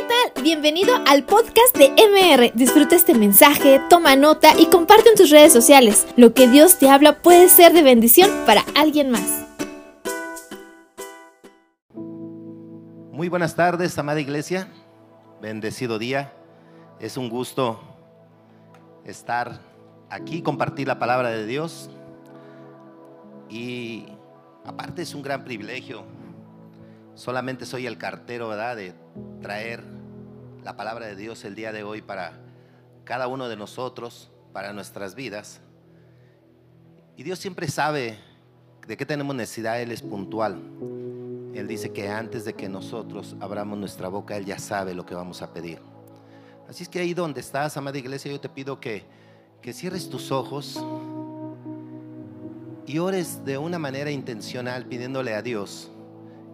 ¿qué 0.00 0.06
tal? 0.06 0.42
Bienvenido 0.42 0.94
al 1.06 1.24
podcast 1.24 1.76
de 1.76 1.90
MR. 1.90 2.52
Disfruta 2.54 2.96
este 2.96 3.14
mensaje, 3.14 3.80
toma 3.90 4.16
nota 4.16 4.58
y 4.58 4.66
comparte 4.66 5.10
en 5.10 5.14
tus 5.14 5.30
redes 5.30 5.52
sociales. 5.52 6.06
Lo 6.16 6.32
que 6.32 6.48
Dios 6.48 6.78
te 6.78 6.88
habla 6.88 7.20
puede 7.20 7.48
ser 7.48 7.72
de 7.72 7.82
bendición 7.82 8.30
para 8.46 8.64
alguien 8.74 9.10
más. 9.10 9.46
Muy 11.94 13.28
buenas 13.28 13.54
tardes, 13.54 13.98
amada 13.98 14.20
iglesia. 14.20 14.68
Bendecido 15.42 15.98
día. 15.98 16.32
Es 16.98 17.16
un 17.18 17.28
gusto 17.28 17.80
estar 19.04 19.60
aquí, 20.08 20.40
compartir 20.40 20.88
la 20.88 20.98
palabra 20.98 21.28
de 21.28 21.46
Dios. 21.46 21.90
Y 23.50 24.06
aparte 24.64 25.02
es 25.02 25.14
un 25.14 25.22
gran 25.22 25.44
privilegio. 25.44 26.04
Solamente 27.14 27.66
soy 27.66 27.86
el 27.86 27.98
cartero, 27.98 28.48
¿verdad? 28.48 28.76
De 28.76 28.94
traer 29.40 29.82
la 30.62 30.76
palabra 30.76 31.06
de 31.06 31.16
Dios 31.16 31.44
el 31.44 31.54
día 31.54 31.72
de 31.72 31.82
hoy 31.82 32.02
para 32.02 32.40
cada 33.04 33.26
uno 33.26 33.48
de 33.48 33.56
nosotros, 33.56 34.30
para 34.52 34.72
nuestras 34.72 35.14
vidas. 35.14 35.60
Y 37.16 37.22
Dios 37.22 37.38
siempre 37.38 37.68
sabe 37.68 38.18
de 38.86 38.96
qué 38.96 39.04
tenemos 39.04 39.34
necesidad, 39.34 39.80
Él 39.80 39.92
es 39.92 40.02
puntual. 40.02 40.60
Él 41.54 41.66
dice 41.66 41.92
que 41.92 42.08
antes 42.08 42.44
de 42.44 42.54
que 42.54 42.68
nosotros 42.68 43.36
abramos 43.40 43.78
nuestra 43.78 44.08
boca, 44.08 44.36
Él 44.36 44.44
ya 44.44 44.58
sabe 44.58 44.94
lo 44.94 45.04
que 45.04 45.14
vamos 45.14 45.42
a 45.42 45.52
pedir. 45.52 45.80
Así 46.68 46.84
es 46.84 46.88
que 46.88 47.00
ahí 47.00 47.14
donde 47.14 47.40
estás, 47.40 47.76
amada 47.76 47.98
iglesia, 47.98 48.30
yo 48.30 48.40
te 48.40 48.48
pido 48.48 48.78
que, 48.78 49.04
que 49.60 49.72
cierres 49.72 50.08
tus 50.08 50.30
ojos 50.30 50.82
y 52.86 52.98
ores 52.98 53.44
de 53.44 53.58
una 53.58 53.78
manera 53.78 54.10
intencional 54.10 54.86
pidiéndole 54.86 55.34
a 55.34 55.42
Dios 55.42 55.90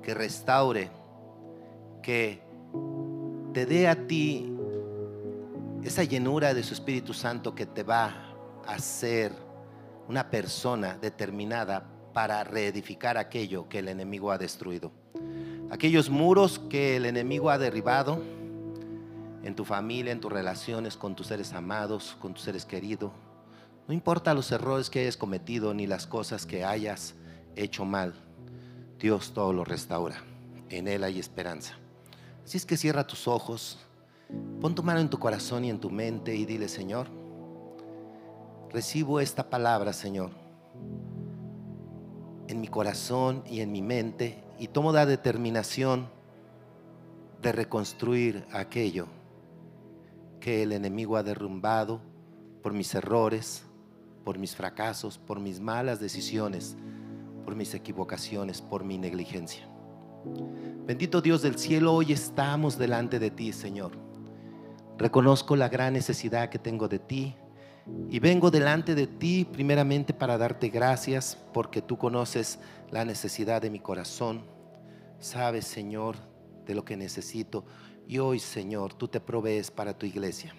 que 0.06 0.14
restaure, 0.14 0.88
que 2.00 2.40
te 3.52 3.66
dé 3.66 3.88
a 3.88 4.06
ti 4.06 4.54
esa 5.82 6.04
llenura 6.04 6.54
de 6.54 6.62
su 6.62 6.74
Espíritu 6.74 7.12
Santo 7.12 7.56
que 7.56 7.66
te 7.66 7.82
va 7.82 8.14
a 8.64 8.74
hacer 8.74 9.32
una 10.06 10.30
persona 10.30 10.96
determinada 10.96 11.90
para 12.12 12.44
reedificar 12.44 13.18
aquello 13.18 13.68
que 13.68 13.80
el 13.80 13.88
enemigo 13.88 14.30
ha 14.30 14.38
destruido. 14.38 14.92
Aquellos 15.72 16.08
muros 16.08 16.60
que 16.70 16.94
el 16.94 17.04
enemigo 17.04 17.50
ha 17.50 17.58
derribado 17.58 18.22
en 19.42 19.56
tu 19.56 19.64
familia, 19.64 20.12
en 20.12 20.20
tus 20.20 20.32
relaciones 20.32 20.96
con 20.96 21.16
tus 21.16 21.26
seres 21.26 21.52
amados, 21.52 22.16
con 22.20 22.32
tus 22.32 22.44
seres 22.44 22.64
queridos. 22.64 23.10
No 23.88 23.92
importa 23.92 24.34
los 24.34 24.52
errores 24.52 24.88
que 24.88 25.00
hayas 25.00 25.16
cometido 25.16 25.74
ni 25.74 25.88
las 25.88 26.06
cosas 26.06 26.46
que 26.46 26.64
hayas 26.64 27.16
hecho 27.56 27.84
mal. 27.84 28.25
Dios 28.98 29.32
todo 29.32 29.52
lo 29.52 29.64
restaura. 29.64 30.22
En 30.68 30.88
Él 30.88 31.04
hay 31.04 31.18
esperanza. 31.18 31.74
Así 32.44 32.56
es 32.56 32.66
que 32.66 32.76
cierra 32.76 33.06
tus 33.06 33.28
ojos, 33.28 33.78
pon 34.60 34.74
tu 34.74 34.82
mano 34.82 35.00
en 35.00 35.10
tu 35.10 35.18
corazón 35.18 35.64
y 35.64 35.70
en 35.70 35.80
tu 35.80 35.90
mente 35.90 36.34
y 36.34 36.44
dile, 36.44 36.68
Señor, 36.68 37.08
recibo 38.70 39.20
esta 39.20 39.48
palabra, 39.48 39.92
Señor 39.92 40.46
en 42.48 42.60
mi 42.60 42.68
corazón 42.68 43.42
y 43.46 43.60
en 43.60 43.72
mi 43.72 43.82
mente 43.82 44.42
y 44.58 44.68
tomo 44.68 44.92
la 44.92 45.06
determinación 45.06 46.08
de 47.42 47.52
reconstruir 47.52 48.46
aquello 48.52 49.06
que 50.40 50.62
el 50.62 50.72
enemigo 50.72 51.16
ha 51.16 51.22
derrumbado 51.22 52.00
por 52.62 52.72
mis 52.72 52.94
errores, 52.94 53.64
por 54.24 54.38
mis 54.38 54.54
fracasos, 54.54 55.18
por 55.18 55.40
mis 55.40 55.60
malas 55.60 56.00
decisiones, 56.00 56.76
por 57.46 57.54
mis 57.54 57.72
equivocaciones, 57.74 58.60
por 58.60 58.82
mi 58.82 58.98
negligencia. 58.98 59.68
Bendito 60.84 61.20
Dios 61.20 61.42
del 61.42 61.56
cielo, 61.56 61.94
hoy 61.94 62.12
estamos 62.12 62.76
delante 62.76 63.20
de 63.20 63.30
ti, 63.30 63.52
Señor. 63.52 63.92
Reconozco 64.98 65.54
la 65.54 65.68
gran 65.68 65.92
necesidad 65.92 66.48
que 66.48 66.58
tengo 66.58 66.88
de 66.88 66.98
ti 66.98 67.36
y 68.10 68.18
vengo 68.18 68.50
delante 68.50 68.96
de 68.96 69.06
ti 69.06 69.44
primeramente 69.44 70.12
para 70.12 70.36
darte 70.36 70.70
gracias 70.70 71.38
porque 71.54 71.80
tú 71.80 71.96
conoces 71.96 72.58
la 72.90 73.04
necesidad 73.04 73.62
de 73.62 73.70
mi 73.70 73.78
corazón. 73.78 74.42
Sabes, 75.20 75.66
Señor, 75.66 76.16
de 76.66 76.74
lo 76.74 76.84
que 76.84 76.96
necesito. 76.96 77.64
Y 78.08 78.18
hoy, 78.18 78.40
Señor, 78.40 78.92
tú 78.94 79.06
te 79.06 79.20
provees 79.20 79.70
para 79.70 79.96
tu 79.96 80.04
iglesia. 80.04 80.52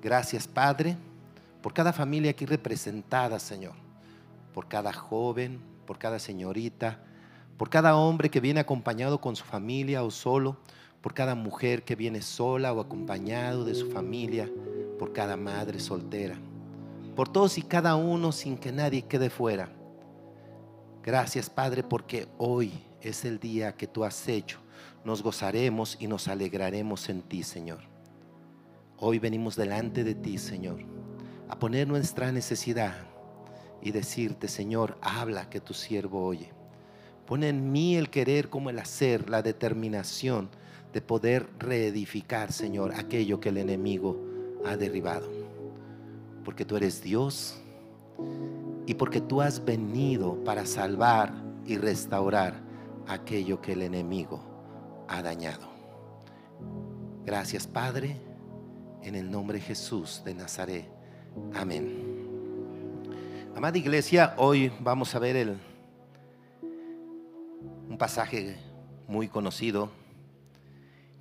Gracias, 0.00 0.48
Padre, 0.48 0.96
por 1.60 1.74
cada 1.74 1.92
familia 1.92 2.30
aquí 2.30 2.46
representada, 2.46 3.38
Señor. 3.38 3.74
Por 4.54 4.68
cada 4.68 4.94
joven, 4.94 5.71
por 5.86 5.98
cada 5.98 6.18
señorita, 6.18 7.02
por 7.56 7.70
cada 7.70 7.96
hombre 7.96 8.30
que 8.30 8.40
viene 8.40 8.60
acompañado 8.60 9.20
con 9.20 9.36
su 9.36 9.44
familia 9.44 10.02
o 10.02 10.10
solo, 10.10 10.58
por 11.00 11.14
cada 11.14 11.34
mujer 11.34 11.84
que 11.84 11.96
viene 11.96 12.22
sola 12.22 12.72
o 12.72 12.80
acompañado 12.80 13.64
de 13.64 13.74
su 13.74 13.90
familia 13.90 14.50
por 14.98 15.12
cada 15.12 15.36
madre 15.36 15.80
soltera, 15.80 16.36
por 17.16 17.28
todos 17.28 17.58
y 17.58 17.62
cada 17.62 17.96
uno 17.96 18.30
sin 18.30 18.56
que 18.56 18.70
nadie 18.70 19.02
quede 19.02 19.30
fuera. 19.30 19.68
Gracias 21.02 21.50
Padre 21.50 21.82
porque 21.82 22.28
hoy 22.38 22.72
es 23.00 23.24
el 23.24 23.40
día 23.40 23.76
que 23.76 23.88
tú 23.88 24.04
has 24.04 24.28
hecho. 24.28 24.60
Nos 25.04 25.22
gozaremos 25.22 25.96
y 25.98 26.06
nos 26.06 26.28
alegraremos 26.28 27.08
en 27.08 27.22
ti, 27.22 27.42
Señor. 27.42 27.80
Hoy 28.96 29.18
venimos 29.18 29.56
delante 29.56 30.04
de 30.04 30.14
ti, 30.14 30.38
Señor, 30.38 30.78
a 31.48 31.58
poner 31.58 31.88
nuestra 31.88 32.30
necesidad 32.30 33.11
y 33.82 33.90
decirte, 33.90 34.48
Señor, 34.48 34.96
habla 35.00 35.50
que 35.50 35.60
tu 35.60 35.74
siervo 35.74 36.24
oye. 36.24 36.50
Pone 37.26 37.48
en 37.48 37.72
mí 37.72 37.96
el 37.96 38.10
querer 38.10 38.48
como 38.48 38.70
el 38.70 38.78
hacer, 38.78 39.28
la 39.28 39.42
determinación 39.42 40.48
de 40.92 41.00
poder 41.00 41.48
reedificar, 41.58 42.52
Señor, 42.52 42.92
aquello 42.94 43.40
que 43.40 43.48
el 43.48 43.58
enemigo 43.58 44.18
ha 44.64 44.76
derribado. 44.76 45.28
Porque 46.44 46.64
tú 46.64 46.76
eres 46.76 47.02
Dios 47.02 47.60
y 48.86 48.94
porque 48.94 49.20
tú 49.20 49.40
has 49.40 49.64
venido 49.64 50.42
para 50.44 50.66
salvar 50.66 51.32
y 51.66 51.76
restaurar 51.76 52.60
aquello 53.06 53.60
que 53.60 53.72
el 53.72 53.82
enemigo 53.82 54.42
ha 55.08 55.22
dañado. 55.22 55.70
Gracias 57.24 57.66
Padre, 57.66 58.16
en 59.02 59.14
el 59.14 59.30
nombre 59.30 59.58
de 59.58 59.64
Jesús 59.64 60.22
de 60.24 60.34
Nazaret. 60.34 60.88
Amén. 61.54 62.01
Amada 63.62 63.78
iglesia, 63.78 64.34
hoy 64.38 64.72
vamos 64.80 65.14
a 65.14 65.20
ver 65.20 65.36
el, 65.36 65.56
un 67.88 67.96
pasaje 67.96 68.58
muy 69.06 69.28
conocido 69.28 69.88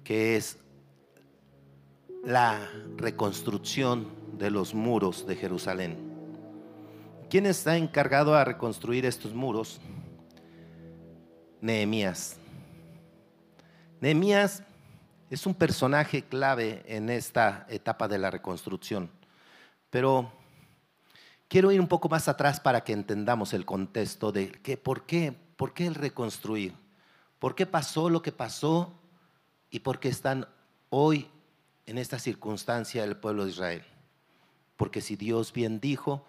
que 0.04 0.38
es 0.38 0.58
la 2.24 2.68
reconstrucción 2.98 4.08
de 4.40 4.50
los 4.50 4.74
muros 4.74 5.28
de 5.28 5.36
Jerusalén. 5.36 5.96
¿Quién 7.30 7.46
está 7.46 7.78
encargado 7.78 8.34
a 8.34 8.44
reconstruir 8.44 9.06
estos 9.06 9.36
muros? 9.36 9.80
Nehemías. 11.62 12.38
Nehemías 14.00 14.64
es 15.30 15.46
un 15.46 15.54
personaje 15.54 16.24
clave 16.24 16.82
en 16.88 17.12
esta 17.12 17.68
etapa 17.70 18.08
de 18.08 18.18
la 18.18 18.32
reconstrucción. 18.32 19.12
Pero 19.92 20.41
quiero 21.52 21.70
ir 21.74 21.82
un 21.82 21.88
poco 21.90 22.08
más 22.08 22.30
atrás 22.30 22.62
para 22.62 22.86
que 22.86 22.94
entendamos 22.94 23.54
el 23.54 23.66
contexto 23.66 24.32
de 24.32 24.54
que, 24.54 24.78
por 24.78 25.06
qué, 25.06 25.36
por 25.58 25.74
qué 25.74 25.86
el 25.86 25.96
reconstruir, 25.96 26.74
por 27.40 27.56
qué 27.56 27.66
pasó 27.66 28.10
lo 28.10 28.22
que 28.22 28.32
pasó 28.32 28.94
y 29.70 29.82
por 29.82 30.00
qué 30.00 30.08
están 30.08 30.48
hoy 30.90 31.28
en 31.88 31.98
esta 31.98 32.20
circunstancia 32.20 33.04
el 33.04 33.18
pueblo 33.18 33.44
de 33.44 33.52
Israel. 33.52 33.84
Porque 34.78 35.02
si 35.02 35.18
Dios 35.18 35.52
bien 35.52 35.82
dijo 35.82 36.26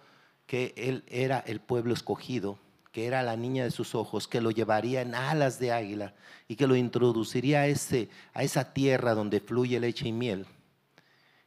que 0.48 0.74
Él 0.76 1.04
era 1.06 1.38
el 1.46 1.60
pueblo 1.60 1.94
escogido, 1.94 2.58
que 2.90 3.06
era 3.06 3.22
la 3.22 3.36
niña 3.36 3.62
de 3.62 3.70
sus 3.70 3.94
ojos, 3.94 4.26
que 4.26 4.40
lo 4.40 4.50
llevaría 4.50 5.02
en 5.02 5.14
alas 5.14 5.60
de 5.60 5.70
águila 5.70 6.14
y 6.48 6.56
que 6.56 6.66
lo 6.66 6.74
introduciría 6.74 7.60
a, 7.60 7.66
ese, 7.68 8.08
a 8.34 8.42
esa 8.42 8.72
tierra 8.72 9.14
donde 9.14 9.38
fluye 9.38 9.78
leche 9.78 10.08
y 10.08 10.12
miel. 10.12 10.46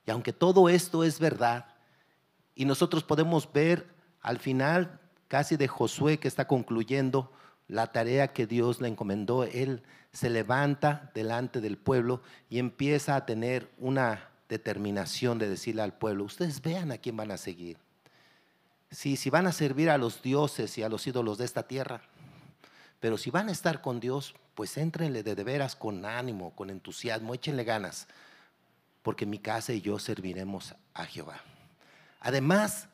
Y 0.07 0.11
aunque 0.11 0.31
todo 0.31 0.69
esto 0.69 1.03
es 1.03 1.19
verdad, 1.19 1.74
y 2.55 2.65
nosotros 2.65 3.03
podemos 3.03 3.51
ver 3.51 3.87
al 4.21 4.39
final 4.39 4.99
casi 5.27 5.57
de 5.57 5.67
Josué 5.67 6.17
que 6.17 6.27
está 6.27 6.47
concluyendo 6.47 7.31
la 7.67 7.91
tarea 7.91 8.33
que 8.33 8.47
Dios 8.47 8.79
le 8.81 8.87
encomendó, 8.87 9.43
él 9.43 9.83
se 10.13 10.29
levanta 10.29 11.11
delante 11.13 11.61
del 11.61 11.77
pueblo 11.77 12.21
y 12.49 12.59
empieza 12.59 13.15
a 13.15 13.25
tener 13.25 13.69
una 13.79 14.29
determinación 14.47 15.39
de 15.39 15.49
decirle 15.49 15.81
al 15.81 15.93
pueblo, 15.93 16.23
ustedes 16.23 16.61
vean 16.61 16.91
a 16.91 16.97
quién 16.97 17.17
van 17.17 17.31
a 17.31 17.37
seguir. 17.37 17.77
Si, 18.91 19.17
si 19.17 19.29
van 19.29 19.47
a 19.47 19.51
servir 19.51 19.89
a 19.89 19.97
los 19.97 20.21
dioses 20.21 20.77
y 20.77 20.83
a 20.83 20.89
los 20.89 21.05
ídolos 21.07 21.37
de 21.37 21.45
esta 21.45 21.67
tierra, 21.67 22.01
pero 22.99 23.17
si 23.17 23.29
van 23.29 23.49
a 23.49 23.51
estar 23.51 23.81
con 23.81 23.99
Dios, 23.99 24.35
pues 24.53 24.77
éntrenle 24.77 25.23
de, 25.23 25.35
de 25.35 25.43
veras 25.43 25.75
con 25.75 26.05
ánimo, 26.05 26.55
con 26.55 26.69
entusiasmo, 26.69 27.33
échenle 27.33 27.63
ganas, 27.63 28.07
porque 29.01 29.25
mi 29.25 29.39
casa 29.39 29.73
y 29.73 29.81
yo 29.81 29.99
serviremos 29.99 30.75
a 30.93 31.05
Jehová. 31.05 31.41
Además, 32.25 32.89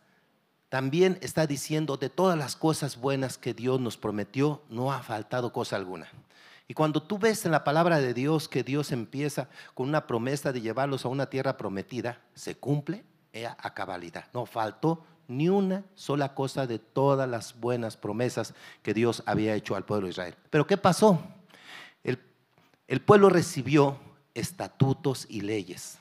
también 0.67 1.17
está 1.21 1.47
diciendo 1.47 1.95
de 1.95 2.09
todas 2.09 2.37
las 2.37 2.57
cosas 2.57 2.97
buenas 2.97 3.37
que 3.37 3.53
Dios 3.53 3.79
nos 3.79 3.95
prometió, 3.95 4.61
no 4.69 4.91
ha 4.91 5.01
faltado 5.03 5.53
cosa 5.53 5.77
alguna. 5.77 6.09
Y 6.67 6.73
cuando 6.73 7.01
tú 7.01 7.17
ves 7.17 7.45
en 7.45 7.53
la 7.53 7.63
palabra 7.63 8.01
de 8.01 8.13
Dios 8.13 8.49
que 8.49 8.61
Dios 8.61 8.91
empieza 8.91 9.47
con 9.73 9.87
una 9.87 10.05
promesa 10.05 10.51
de 10.51 10.59
llevarlos 10.59 11.05
a 11.05 11.07
una 11.07 11.27
tierra 11.27 11.55
prometida, 11.55 12.19
se 12.35 12.55
cumple 12.55 13.05
a 13.57 13.73
cabalidad. 13.73 14.25
No 14.33 14.45
faltó 14.45 15.01
ni 15.29 15.47
una 15.47 15.85
sola 15.95 16.35
cosa 16.35 16.67
de 16.67 16.79
todas 16.79 17.29
las 17.29 17.57
buenas 17.57 17.95
promesas 17.95 18.53
que 18.83 18.93
Dios 18.93 19.23
había 19.25 19.55
hecho 19.55 19.77
al 19.77 19.85
pueblo 19.85 20.07
de 20.07 20.11
Israel. 20.11 20.35
Pero 20.49 20.67
¿qué 20.67 20.75
pasó? 20.75 21.21
El, 22.03 22.19
el 22.89 22.99
pueblo 22.99 23.29
recibió 23.29 23.97
estatutos 24.33 25.25
y 25.29 25.39
leyes. 25.39 26.00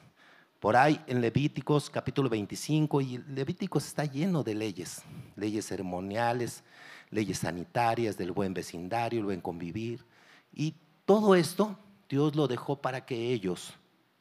Por 0.61 0.77
ahí 0.77 1.01
en 1.07 1.23
Levíticos 1.23 1.89
capítulo 1.89 2.29
25, 2.29 3.01
y 3.01 3.19
Levíticos 3.29 3.87
está 3.87 4.05
lleno 4.05 4.43
de 4.43 4.55
leyes, 4.55 5.03
leyes 5.35 5.67
ceremoniales, 5.67 6.63
leyes 7.09 7.39
sanitarias, 7.39 8.19
del 8.19 8.33
buen 8.33 8.53
vecindario, 8.53 9.21
el 9.21 9.25
buen 9.25 9.41
convivir. 9.41 10.05
Y 10.53 10.75
todo 11.07 11.35
esto 11.35 11.79
Dios 12.11 12.37
lo 12.37 12.47
dejó 12.47 12.77
para 12.77 13.07
que 13.07 13.33
ellos 13.33 13.73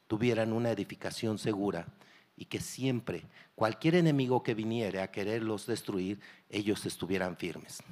tuvieran 0.06 0.54
una 0.54 0.70
edificación 0.70 1.36
segura 1.36 1.86
y 2.38 2.46
que 2.46 2.58
siempre 2.60 3.24
cualquier 3.54 3.96
enemigo 3.96 4.42
que 4.42 4.54
viniera 4.54 5.02
a 5.02 5.10
quererlos 5.10 5.66
destruir, 5.66 6.20
ellos 6.48 6.86
estuvieran 6.86 7.36
firmes. 7.36 7.82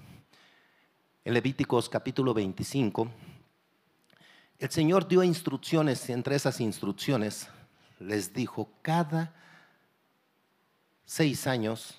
En 1.23 1.35
Levíticos 1.35 1.91
capítulo 1.91 2.33
25, 2.33 3.11
el 4.59 4.71
Señor 4.71 5.07
dio 5.07 5.23
instrucciones, 5.23 6.09
entre 6.09 6.35
esas 6.35 6.63
instrucciones 6.63 7.51
les 7.99 8.33
dijo, 8.33 8.71
cada 8.83 9.35
seis 11.05 11.47
años, 11.47 11.99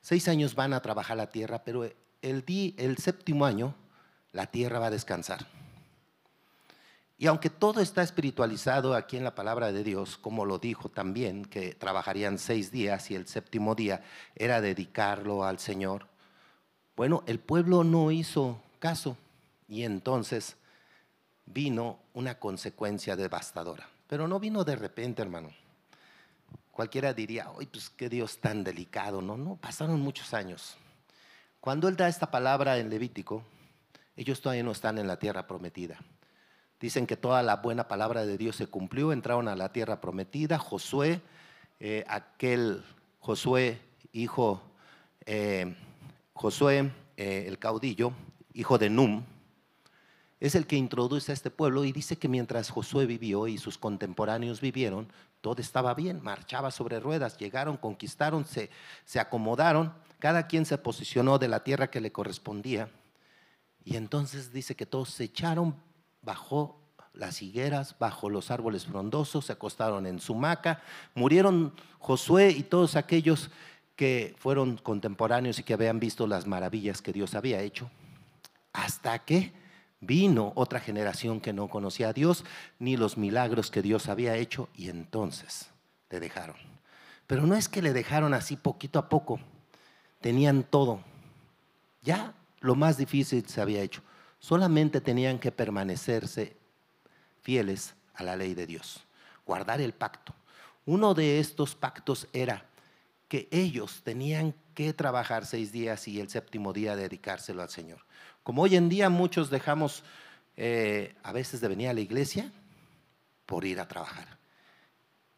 seis 0.00 0.28
años 0.28 0.54
van 0.54 0.72
a 0.72 0.82
trabajar 0.82 1.16
la 1.16 1.30
tierra, 1.30 1.64
pero 1.64 1.84
el, 1.84 1.94
el 2.76 2.98
séptimo 2.98 3.44
año 3.44 3.74
la 4.32 4.46
tierra 4.46 4.78
va 4.78 4.86
a 4.86 4.90
descansar. 4.90 5.46
Y 7.18 7.28
aunque 7.28 7.50
todo 7.50 7.80
está 7.80 8.02
espiritualizado 8.02 8.94
aquí 8.94 9.16
en 9.16 9.22
la 9.22 9.36
palabra 9.36 9.70
de 9.70 9.84
Dios, 9.84 10.18
como 10.18 10.44
lo 10.44 10.58
dijo 10.58 10.88
también, 10.88 11.44
que 11.44 11.72
trabajarían 11.74 12.36
seis 12.36 12.72
días 12.72 13.12
y 13.12 13.14
el 13.14 13.28
séptimo 13.28 13.76
día 13.76 14.02
era 14.34 14.60
dedicarlo 14.60 15.44
al 15.44 15.60
Señor, 15.60 16.08
bueno, 16.96 17.22
el 17.26 17.38
pueblo 17.38 17.84
no 17.84 18.10
hizo 18.10 18.60
caso 18.80 19.16
y 19.68 19.84
entonces 19.84 20.56
vino 21.46 22.00
una 22.12 22.40
consecuencia 22.40 23.14
devastadora. 23.14 23.88
Pero 24.12 24.28
no 24.28 24.38
vino 24.38 24.62
de 24.62 24.76
repente, 24.76 25.22
hermano. 25.22 25.48
Cualquiera 26.70 27.14
diría, 27.14 27.50
¡ay, 27.58 27.64
pues 27.64 27.88
qué 27.88 28.10
Dios 28.10 28.42
tan 28.42 28.62
delicado! 28.62 29.22
No, 29.22 29.38
no, 29.38 29.56
pasaron 29.56 30.02
muchos 30.02 30.34
años. 30.34 30.76
Cuando 31.60 31.88
Él 31.88 31.96
da 31.96 32.08
esta 32.08 32.30
palabra 32.30 32.76
en 32.76 32.90
Levítico, 32.90 33.42
ellos 34.14 34.42
todavía 34.42 34.64
no 34.64 34.72
están 34.72 34.98
en 34.98 35.06
la 35.06 35.18
tierra 35.18 35.46
prometida. 35.46 35.98
Dicen 36.78 37.06
que 37.06 37.16
toda 37.16 37.42
la 37.42 37.56
buena 37.56 37.88
palabra 37.88 38.26
de 38.26 38.36
Dios 38.36 38.56
se 38.56 38.66
cumplió, 38.66 39.14
entraron 39.14 39.48
a 39.48 39.56
la 39.56 39.72
tierra 39.72 40.02
prometida. 40.02 40.58
Josué, 40.58 41.22
eh, 41.80 42.04
aquel 42.06 42.84
Josué, 43.18 43.80
hijo, 44.12 44.60
eh, 45.24 45.74
Josué, 46.34 46.92
eh, 47.16 47.44
el 47.48 47.58
caudillo, 47.58 48.12
hijo 48.52 48.76
de 48.76 48.90
Num, 48.90 49.24
es 50.42 50.56
el 50.56 50.66
que 50.66 50.74
introduce 50.74 51.30
a 51.30 51.34
este 51.34 51.52
pueblo 51.52 51.84
y 51.84 51.92
dice 51.92 52.18
que 52.18 52.26
mientras 52.26 52.68
Josué 52.68 53.06
vivió 53.06 53.46
y 53.46 53.58
sus 53.58 53.78
contemporáneos 53.78 54.60
vivieron, 54.60 55.06
todo 55.40 55.62
estaba 55.62 55.94
bien, 55.94 56.20
marchaba 56.20 56.72
sobre 56.72 56.98
ruedas, 56.98 57.38
llegaron, 57.38 57.76
conquistaron, 57.76 58.44
se, 58.44 58.68
se 59.04 59.20
acomodaron, 59.20 59.94
cada 60.18 60.48
quien 60.48 60.66
se 60.66 60.78
posicionó 60.78 61.38
de 61.38 61.46
la 61.46 61.62
tierra 61.62 61.90
que 61.90 62.00
le 62.00 62.10
correspondía. 62.10 62.90
Y 63.84 63.94
entonces 63.94 64.52
dice 64.52 64.74
que 64.74 64.84
todos 64.84 65.10
se 65.10 65.22
echaron 65.24 65.76
bajo 66.22 66.76
las 67.14 67.40
higueras, 67.40 67.94
bajo 68.00 68.28
los 68.28 68.50
árboles 68.50 68.86
frondosos, 68.86 69.44
se 69.46 69.52
acostaron 69.52 70.08
en 70.08 70.18
su 70.18 70.34
maca, 70.34 70.82
murieron 71.14 71.72
Josué 72.00 72.50
y 72.50 72.64
todos 72.64 72.96
aquellos 72.96 73.52
que 73.94 74.34
fueron 74.38 74.76
contemporáneos 74.76 75.60
y 75.60 75.62
que 75.62 75.74
habían 75.74 76.00
visto 76.00 76.26
las 76.26 76.48
maravillas 76.48 77.00
que 77.00 77.12
Dios 77.12 77.36
había 77.36 77.60
hecho, 77.60 77.88
hasta 78.72 79.20
que 79.20 79.61
Vino 80.04 80.52
otra 80.56 80.80
generación 80.80 81.40
que 81.40 81.52
no 81.52 81.68
conocía 81.68 82.08
a 82.08 82.12
Dios 82.12 82.44
ni 82.80 82.96
los 82.96 83.16
milagros 83.16 83.70
que 83.70 83.82
Dios 83.82 84.08
había 84.08 84.34
hecho 84.34 84.68
y 84.74 84.88
entonces 84.88 85.70
le 86.10 86.18
dejaron. 86.18 86.56
Pero 87.28 87.46
no 87.46 87.54
es 87.54 87.68
que 87.68 87.82
le 87.82 87.92
dejaron 87.92 88.34
así 88.34 88.56
poquito 88.56 88.98
a 88.98 89.08
poco, 89.08 89.38
tenían 90.20 90.64
todo. 90.64 91.04
Ya 92.02 92.34
lo 92.58 92.74
más 92.74 92.96
difícil 92.96 93.48
se 93.48 93.60
había 93.60 93.80
hecho. 93.80 94.02
Solamente 94.40 95.00
tenían 95.00 95.38
que 95.38 95.52
permanecerse 95.52 96.56
fieles 97.40 97.94
a 98.14 98.24
la 98.24 98.34
ley 98.34 98.54
de 98.54 98.66
Dios, 98.66 99.04
guardar 99.46 99.80
el 99.80 99.92
pacto. 99.92 100.34
Uno 100.84 101.14
de 101.14 101.38
estos 101.38 101.76
pactos 101.76 102.26
era 102.32 102.66
que 103.28 103.46
ellos 103.52 104.02
tenían 104.02 104.52
que 104.74 104.92
trabajar 104.92 105.46
seis 105.46 105.70
días 105.70 106.08
y 106.08 106.20
el 106.20 106.28
séptimo 106.28 106.72
día 106.72 106.96
dedicárselo 106.96 107.62
al 107.62 107.70
Señor. 107.70 108.04
Como 108.42 108.62
hoy 108.62 108.76
en 108.76 108.88
día 108.88 109.08
muchos 109.08 109.50
dejamos 109.50 110.02
eh, 110.56 111.14
a 111.22 111.32
veces 111.32 111.60
de 111.60 111.68
venir 111.68 111.88
a 111.88 111.94
la 111.94 112.00
iglesia 112.00 112.50
por 113.46 113.64
ir 113.64 113.80
a 113.80 113.88
trabajar. 113.88 114.38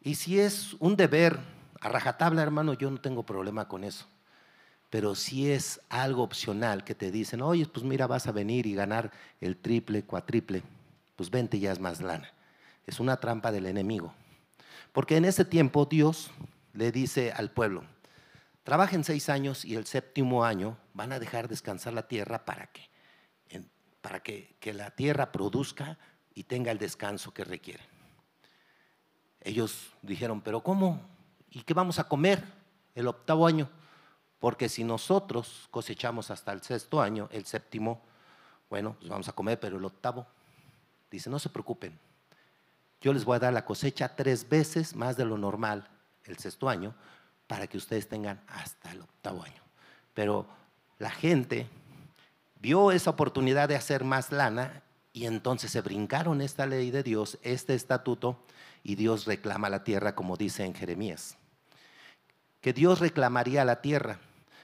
Y 0.01 0.15
si 0.15 0.39
es 0.39 0.75
un 0.79 0.95
deber 0.95 1.39
a 1.81 1.89
rajatabla, 1.89 2.41
hermano, 2.41 2.73
yo 2.73 2.89
no 2.89 2.99
tengo 2.99 3.23
problema 3.23 3.67
con 3.67 3.83
eso. 3.83 4.05
Pero 4.89 5.15
si 5.15 5.51
es 5.51 5.81
algo 5.89 6.23
opcional 6.23 6.83
que 6.83 6.95
te 6.95 7.11
dicen, 7.11 7.41
oye, 7.41 7.65
pues 7.65 7.85
mira, 7.85 8.07
vas 8.07 8.27
a 8.27 8.31
venir 8.31 8.65
y 8.65 8.75
ganar 8.75 9.11
el 9.41 9.57
triple, 9.57 10.03
cuatriple, 10.03 10.63
pues 11.15 11.29
vente 11.29 11.59
ya 11.59 11.71
es 11.71 11.79
más 11.79 12.01
lana. 12.01 12.31
Es 12.85 12.99
una 12.99 13.17
trampa 13.17 13.51
del 13.51 13.65
enemigo. 13.65 14.13
Porque 14.93 15.17
en 15.17 15.25
ese 15.25 15.43
tiempo 15.43 15.85
Dios 15.85 16.31
le 16.73 16.91
dice 16.91 17.31
al 17.31 17.51
pueblo, 17.51 17.83
trabajen 18.63 19.03
seis 19.03 19.29
años 19.29 19.65
y 19.65 19.75
el 19.75 19.85
séptimo 19.85 20.45
año 20.45 20.77
van 20.93 21.11
a 21.11 21.19
dejar 21.19 21.47
descansar 21.47 21.93
la 21.93 22.07
tierra 22.07 22.45
para 22.45 22.67
qué? 22.67 22.94
Para 24.05 24.21
que, 24.21 24.55
la 24.71 24.91
tierra 24.91 25.31
produzca 25.31 25.97
y 26.35 26.43
tenga 26.43 26.71
el 26.71 26.77
descanso 26.77 27.33
que 27.33 27.43
requiere. 27.43 27.83
Ellos 29.41 29.93
dijeron, 30.03 30.41
pero 30.41 30.61
¿cómo? 30.61 31.01
¿Y 31.49 31.63
qué 31.63 31.73
vamos 31.73 31.97
a 31.97 32.07
comer 32.07 32.43
el 32.93 33.07
octavo 33.07 33.47
año? 33.47 33.67
Porque 34.37 34.69
si 34.69 34.83
nosotros 34.83 35.67
cosechamos 35.71 36.29
hasta 36.29 36.51
el 36.51 36.61
sexto 36.61 37.01
año, 37.01 37.29
el 37.31 37.45
séptimo, 37.45 38.03
bueno, 38.69 38.95
pues 38.99 39.09
vamos 39.09 39.27
a 39.27 39.33
comer, 39.33 39.59
pero 39.59 39.79
el 39.79 39.85
octavo, 39.85 40.27
dice, 41.09 41.31
no 41.31 41.39
se 41.39 41.49
preocupen, 41.49 41.97
yo 43.01 43.11
les 43.11 43.25
voy 43.25 43.37
a 43.37 43.39
dar 43.39 43.53
la 43.53 43.65
cosecha 43.65 44.15
tres 44.15 44.47
veces 44.47 44.95
más 44.95 45.17
de 45.17 45.25
lo 45.25 45.35
normal 45.35 45.89
el 46.25 46.37
sexto 46.37 46.69
año 46.69 46.93
para 47.47 47.65
que 47.65 47.77
ustedes 47.79 48.07
tengan 48.07 48.39
hasta 48.49 48.91
el 48.91 49.01
octavo 49.01 49.41
año. 49.41 49.63
Pero 50.13 50.45
la 50.99 51.09
gente 51.09 51.67
vio 52.65 52.91
esa 52.91 53.11
oportunidad 53.11 53.69
de 53.69 53.75
hacer 53.75 54.03
más 54.03 54.31
lana 54.31 54.81
y 55.13 55.27
entonces 55.27 55.69
se 55.69 55.81
brincaron 55.81 56.41
esta 56.41 56.65
ley 56.65 56.89
de 56.89 57.03
Dios, 57.03 57.37
este 57.43 57.75
estatuto, 57.75 58.39
y 58.83 58.95
Dios 58.95 59.25
reclama 59.25 59.69
la 59.69 59.83
tierra, 59.83 60.15
como 60.15 60.35
dice 60.35 60.65
en 60.65 60.73
Jeremías. 60.73 61.37
Que 62.61 62.73
Dios 62.73 63.01
reclamaría 63.01 63.63
la 63.65 63.83
tierra, 63.83 64.19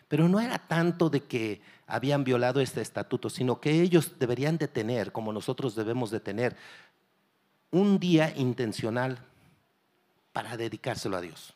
pero 0.08 0.27
no 0.27 0.39
era 0.39 0.58
tanto 0.58 1.12
de 1.12 1.22
que 1.25 1.62
habían 1.86 2.24
violado 2.24 2.60
este 2.60 2.81
estatuto, 2.81 3.29
sino 3.29 3.62
que 3.62 3.84
ellos 3.84 4.17
deberían 4.17 4.58
de 4.58 4.67
tener, 4.67 5.12
como 5.12 5.31
nosotros 5.31 5.75
debemos 5.75 6.10
de 6.10 6.22
tener, 6.22 6.58
un 7.70 8.00
día 8.00 8.34
intencional 8.36 9.20
para 10.34 10.58
dedicárselo 10.58 11.17
a 11.17 11.22
Dios. 11.22 11.53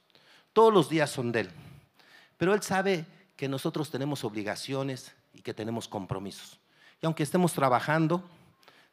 Todos 0.53 0.71
los 0.71 0.89
días 0.89 1.09
son 1.09 1.31
de 1.31 1.39
Él, 1.39 1.49
pero 2.37 2.53
Él 2.53 2.61
sabe 2.61 3.07
que 3.35 3.49
nosotros 3.49 3.89
tenemos 3.89 4.23
obligaciones, 4.23 5.15
y 5.35 5.41
que 5.41 5.53
tenemos 5.53 5.87
compromisos. 5.87 6.59
Y 7.01 7.05
aunque 7.05 7.23
estemos 7.23 7.53
trabajando, 7.53 8.23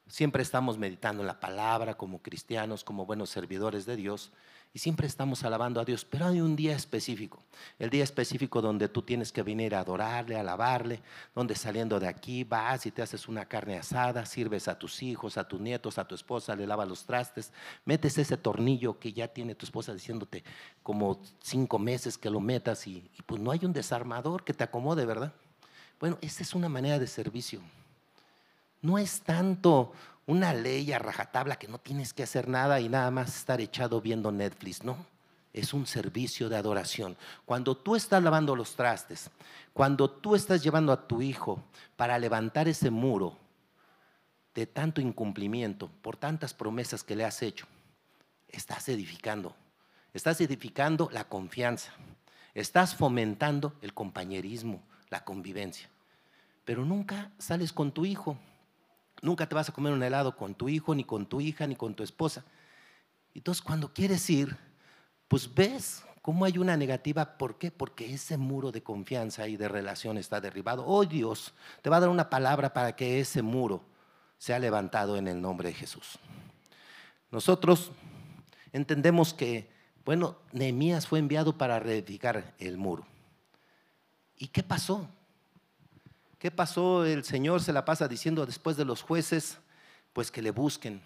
siempre 0.07 0.43
estamos 0.43 0.79
meditando 0.79 1.23
la 1.23 1.41
palabra 1.41 1.97
como 1.97 2.21
cristianos, 2.21 2.85
como 2.85 3.07
buenos 3.07 3.31
servidores 3.31 3.87
de 3.87 3.97
Dios, 3.97 4.33
y 4.75 4.79
siempre 4.79 5.07
estamos 5.07 5.45
alabando 5.45 5.81
a 5.81 5.85
Dios, 5.85 6.07
pero 6.07 6.27
hay 6.27 6.41
un 6.41 6.57
día 6.57 6.75
específico, 6.75 7.43
el 7.79 7.91
día 7.91 8.05
específico 8.05 8.63
donde 8.63 8.89
tú 8.89 9.03
tienes 9.03 9.31
que 9.31 9.43
venir 9.43 9.75
a 9.75 9.81
adorarle, 9.81 10.37
a 10.37 10.41
alabarle, 10.41 11.03
donde 11.35 11.55
saliendo 11.55 12.01
de 12.01 12.09
aquí 12.09 12.45
vas 12.45 12.87
y 12.87 12.91
te 12.91 13.03
haces 13.03 13.29
una 13.29 13.45
carne 13.45 13.77
asada, 13.77 14.25
sirves 14.25 14.69
a 14.69 14.79
tus 14.79 15.03
hijos, 15.03 15.37
a 15.37 15.47
tus 15.47 15.61
nietos, 15.61 15.99
a 15.99 16.09
tu 16.09 16.15
esposa, 16.15 16.57
le 16.57 16.67
lavas 16.67 16.89
los 16.89 17.05
trastes, 17.05 17.53
metes 17.85 18.17
ese 18.17 18.39
tornillo 18.39 18.99
que 18.99 19.13
ya 19.13 19.29
tiene 19.29 19.55
tu 19.55 19.67
esposa 19.67 19.93
diciéndote 19.93 20.43
como 20.83 21.21
cinco 21.43 21.79
meses 21.79 22.17
que 22.17 22.31
lo 22.31 22.41
metas 22.41 22.87
y, 22.87 23.11
y 23.19 23.23
pues 23.27 23.43
no 23.43 23.51
hay 23.51 23.61
un 23.65 23.75
desarmador 23.75 24.43
que 24.43 24.55
te 24.55 24.65
acomode, 24.65 25.05
¿verdad? 25.05 25.35
Bueno, 26.03 26.19
esa 26.21 26.43
es 26.43 26.53
una 26.57 26.69
manera 26.69 26.99
de 26.99 27.07
servicio. 27.07 27.61
No 28.81 28.99
es 28.99 29.21
tanto 29.21 29.93
una 30.27 30.53
ley 30.53 30.91
a 30.93 30.99
rajatabla 30.99 31.55
que 31.55 31.69
no 31.69 31.79
tienes 31.79 32.13
que 32.13 32.25
hacer 32.25 32.49
nada 32.49 32.81
y 32.81 32.89
nada 32.89 33.09
más 33.13 33.37
estar 33.37 33.61
echado 33.61 34.01
viendo 34.01 34.33
Netflix, 34.33 34.83
no. 34.83 34.97
Es 35.53 35.73
un 35.73 35.87
servicio 35.87 36.49
de 36.49 36.57
adoración. 36.57 37.17
Cuando 37.45 37.77
tú 37.77 37.95
estás 37.95 38.21
lavando 38.21 38.57
los 38.57 38.75
trastes, 38.75 39.31
cuando 39.73 40.11
tú 40.11 40.35
estás 40.35 40.65
llevando 40.65 40.91
a 40.91 41.07
tu 41.07 41.23
hijo 41.23 41.63
para 41.95 42.19
levantar 42.19 42.67
ese 42.67 42.91
muro, 42.91 43.39
de 44.57 44.67
tanto 44.67 45.01
incumplimiento, 45.01 45.89
por 46.03 46.17
tantas 46.17 46.53
promesas 46.53 47.05
que 47.05 47.15
le 47.15 47.25
has 47.25 47.43
hecho, 47.43 47.69
estás 48.49 48.89
edificando. 48.89 49.55
Estás 50.13 50.41
edificando 50.41 51.09
la 51.13 51.29
confianza. 51.29 51.93
Estás 52.55 52.97
fomentando 52.97 53.73
el 53.83 53.95
compañerismo, 53.95 54.83
la 55.13 55.25
convivencia. 55.25 55.91
Pero 56.65 56.87
nunca 56.87 57.31
sales 57.39 57.73
con 57.73 57.93
tu 57.93 58.07
hijo. 58.07 58.39
Nunca 59.21 59.47
te 59.47 59.55
vas 59.55 59.69
a 59.69 59.73
comer 59.73 59.93
un 59.93 60.03
helado 60.03 60.35
con 60.35 60.55
tu 60.55 60.71
hijo, 60.71 60.95
ni 60.95 61.05
con 61.05 61.27
tu 61.27 61.41
hija, 61.41 61.67
ni 61.67 61.77
con 61.77 61.95
tu 61.95 62.03
esposa. 62.03 62.45
Entonces 63.35 63.63
cuando 63.63 63.93
quieres 63.93 64.29
ir, 64.31 64.57
pues 65.29 65.55
ves 65.55 66.03
cómo 66.23 66.47
hay 66.47 66.57
una 66.57 66.79
negativa. 66.79 67.37
¿Por 67.37 67.59
qué? 67.59 67.71
Porque 67.71 68.15
ese 68.15 68.39
muro 68.39 68.73
de 68.73 68.83
confianza 68.83 69.47
y 69.49 69.59
de 69.59 69.69
relación 69.69 70.17
está 70.17 70.41
derribado. 70.41 70.87
Oh 70.87 71.05
Dios, 71.05 71.53
te 71.83 71.91
va 71.91 71.99
a 71.99 72.01
dar 72.01 72.09
una 72.09 72.31
palabra 72.31 72.73
para 72.73 72.97
que 72.97 73.21
ese 73.21 73.43
muro 73.43 73.85
sea 74.39 74.59
levantado 74.59 75.19
en 75.19 75.29
el 75.29 75.43
nombre 75.43 75.69
de 75.69 75.75
Jesús. 75.75 76.19
Nosotros 77.31 77.93
entendemos 78.73 79.35
que, 79.35 79.71
bueno, 80.07 80.39
Nehemías 80.53 81.07
fue 81.07 81.19
enviado 81.19 81.59
para 81.59 81.79
reedificar 81.79 82.55
el 82.59 82.79
muro. 82.79 83.12
¿Y 84.43 84.49
qué 84.49 84.65
pasó? 84.65 85.09
¿Qué 86.41 86.51
pasó? 86.51 87.05
El 87.05 87.23
Señor 87.23 87.63
se 87.63 87.73
la 87.73 87.85
pasa 87.85 88.09
diciendo 88.09 88.45
después 88.45 88.77
de 88.77 88.85
los 88.85 89.01
jueces, 89.01 89.59
pues 90.13 90.33
que 90.33 90.43
le 90.43 90.51
busquen. 90.51 91.01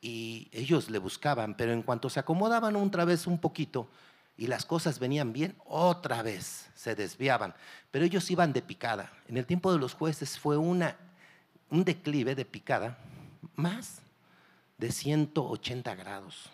Y 0.00 0.48
ellos 0.52 0.88
le 0.88 0.96
buscaban, 0.96 1.54
pero 1.54 1.74
en 1.74 1.82
cuanto 1.82 2.08
se 2.08 2.18
acomodaban 2.18 2.76
otra 2.76 3.04
vez 3.04 3.26
un 3.26 3.38
poquito 3.38 3.90
y 4.38 4.46
las 4.46 4.64
cosas 4.64 5.00
venían 5.00 5.34
bien, 5.34 5.54
otra 5.66 6.22
vez 6.22 6.70
se 6.74 6.94
desviaban. 6.94 7.54
Pero 7.90 8.06
ellos 8.06 8.30
iban 8.30 8.54
de 8.54 8.62
picada. 8.62 9.12
En 9.26 9.36
el 9.36 9.44
tiempo 9.44 9.70
de 9.70 9.78
los 9.78 9.92
jueces 9.92 10.38
fue 10.38 10.56
una, 10.56 10.96
un 11.68 11.84
declive 11.84 12.34
de 12.34 12.46
picada 12.46 12.96
más 13.54 14.00
de 14.78 14.90
180 14.92 15.94
grados 15.94 16.48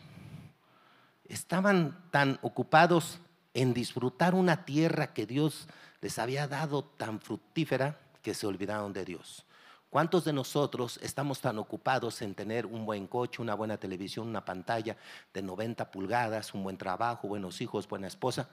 estaban 1.28 1.96
tan 2.10 2.40
ocupados 2.42 3.20
en 3.54 3.72
disfrutar 3.72 4.34
una 4.34 4.64
tierra 4.64 5.12
que 5.14 5.26
Dios 5.26 5.68
les 6.04 6.18
había 6.18 6.46
dado 6.46 6.84
tan 6.84 7.18
fructífera 7.18 7.98
que 8.20 8.34
se 8.34 8.46
olvidaron 8.46 8.92
de 8.92 9.06
Dios. 9.06 9.46
¿Cuántos 9.88 10.26
de 10.26 10.34
nosotros 10.34 11.00
estamos 11.02 11.40
tan 11.40 11.58
ocupados 11.58 12.20
en 12.20 12.34
tener 12.34 12.66
un 12.66 12.84
buen 12.84 13.06
coche, 13.06 13.40
una 13.40 13.54
buena 13.54 13.78
televisión, 13.78 14.28
una 14.28 14.44
pantalla 14.44 14.98
de 15.32 15.40
90 15.40 15.90
pulgadas, 15.90 16.52
un 16.52 16.62
buen 16.62 16.76
trabajo, 16.76 17.26
buenos 17.26 17.62
hijos, 17.62 17.88
buena 17.88 18.06
esposa, 18.06 18.50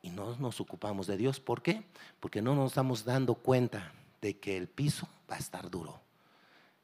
y 0.00 0.08
no 0.08 0.36
nos 0.36 0.58
ocupamos 0.58 1.06
de 1.06 1.18
Dios? 1.18 1.38
¿Por 1.38 1.60
qué? 1.60 1.84
Porque 2.18 2.40
no 2.40 2.54
nos 2.54 2.70
estamos 2.70 3.04
dando 3.04 3.34
cuenta 3.34 3.92
de 4.22 4.38
que 4.38 4.56
el 4.56 4.66
piso 4.66 5.06
va 5.30 5.36
a 5.36 5.40
estar 5.40 5.68
duro. 5.68 6.00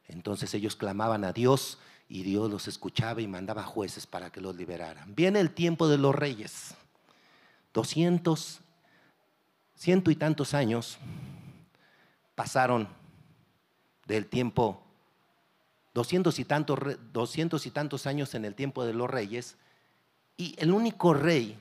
Entonces 0.09 0.53
ellos 0.53 0.77
clamaban 0.77 1.25
a 1.25 1.33
Dios 1.33 1.79
y 2.07 2.23
Dios 2.23 2.51
los 2.51 2.69
escuchaba 2.69 3.23
y 3.23 3.29
mandaba 3.29 3.63
jueces 3.63 4.07
para 4.07 4.29
que 4.29 4.43
los 4.43 4.57
liberaran. 4.57 5.15
Viene 5.15 5.41
el 5.41 5.55
tiempo 5.55 5.89
de 5.89 5.97
los 5.97 6.15
reyes. 6.15 6.75
Doscientos, 7.73 8.62
ciento 9.83 10.13
y 10.13 10.15
tantos 10.15 10.55
años 10.55 10.97
pasaron 12.37 12.87
del 14.07 14.27
tiempo, 14.27 14.81
doscientos 15.93 16.39
y 16.39 16.45
tantos, 16.45 16.79
doscientos 17.13 17.67
y 17.67 17.73
tantos 17.73 18.07
años 18.07 18.37
en 18.37 18.45
el 18.45 18.55
tiempo 18.55 18.85
de 18.85 18.95
los 18.95 19.11
reyes, 19.11 19.57
y 20.37 20.55
el 20.59 20.71
único 20.71 21.15
rey 21.15 21.59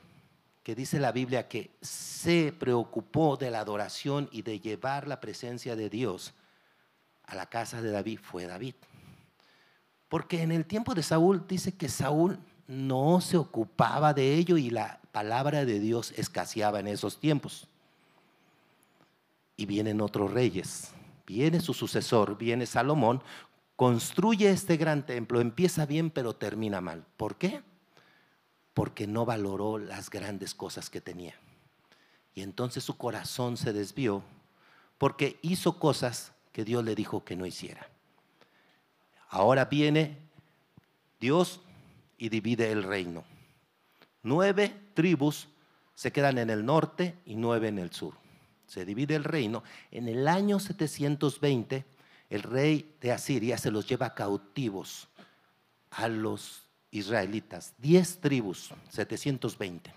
que 0.62 0.76
dice 0.76 1.00
la 1.00 1.10
Biblia 1.10 1.48
que 1.48 1.72
se 1.80 2.54
preocupó 2.56 3.36
de 3.36 3.50
la 3.50 3.58
adoración 3.58 4.28
y 4.30 4.42
de 4.42 4.60
llevar 4.60 5.08
la 5.08 5.18
presencia 5.18 5.74
de 5.74 5.90
Dios 5.90 6.32
a 7.24 7.34
la 7.34 7.46
casa 7.46 7.82
de 7.82 7.90
David 7.90 8.20
fue 8.22 8.46
David. 8.46 8.76
Porque 10.08 10.42
en 10.42 10.52
el 10.52 10.64
tiempo 10.64 10.94
de 10.94 11.02
Saúl 11.02 11.44
dice 11.48 11.72
que 11.72 11.88
Saúl 11.88 12.38
no 12.68 13.20
se 13.20 13.36
ocupaba 13.36 14.14
de 14.14 14.36
ello 14.36 14.56
y 14.58 14.70
la 14.70 15.00
palabra 15.10 15.64
de 15.64 15.80
Dios 15.80 16.12
escaseaba 16.16 16.78
en 16.78 16.86
esos 16.86 17.18
tiempos. 17.18 17.66
Vienen 19.66 20.00
otros 20.00 20.32
reyes, 20.32 20.92
viene 21.26 21.60
su 21.60 21.74
sucesor, 21.74 22.36
viene 22.36 22.66
Salomón, 22.66 23.22
construye 23.76 24.50
este 24.50 24.76
gran 24.76 25.06
templo, 25.06 25.40
empieza 25.40 25.86
bien 25.86 26.10
pero 26.10 26.34
termina 26.34 26.80
mal. 26.80 27.04
¿Por 27.16 27.36
qué? 27.36 27.62
Porque 28.74 29.06
no 29.06 29.24
valoró 29.24 29.78
las 29.78 30.10
grandes 30.10 30.54
cosas 30.54 30.90
que 30.90 31.00
tenía. 31.00 31.34
Y 32.34 32.42
entonces 32.42 32.84
su 32.84 32.96
corazón 32.96 33.56
se 33.56 33.72
desvió 33.72 34.22
porque 34.98 35.38
hizo 35.42 35.78
cosas 35.78 36.32
que 36.52 36.64
Dios 36.64 36.84
le 36.84 36.94
dijo 36.94 37.24
que 37.24 37.36
no 37.36 37.46
hiciera. 37.46 37.88
Ahora 39.28 39.64
viene 39.64 40.18
Dios 41.18 41.60
y 42.18 42.28
divide 42.28 42.70
el 42.70 42.82
reino. 42.82 43.24
Nueve 44.22 44.74
tribus 44.94 45.48
se 45.94 46.12
quedan 46.12 46.38
en 46.38 46.50
el 46.50 46.64
norte 46.64 47.18
y 47.24 47.36
nueve 47.36 47.68
en 47.68 47.78
el 47.78 47.92
sur. 47.92 48.21
Se 48.72 48.86
divide 48.86 49.14
el 49.14 49.24
reino. 49.24 49.62
En 49.90 50.08
el 50.08 50.26
año 50.26 50.58
720, 50.58 51.84
el 52.30 52.42
rey 52.42 52.96
de 53.02 53.12
Asiria 53.12 53.58
se 53.58 53.70
los 53.70 53.86
lleva 53.86 54.14
cautivos 54.14 55.08
a 55.90 56.08
los 56.08 56.62
israelitas. 56.90 57.74
Diez 57.76 58.18
tribus, 58.18 58.72
720. 58.88 59.92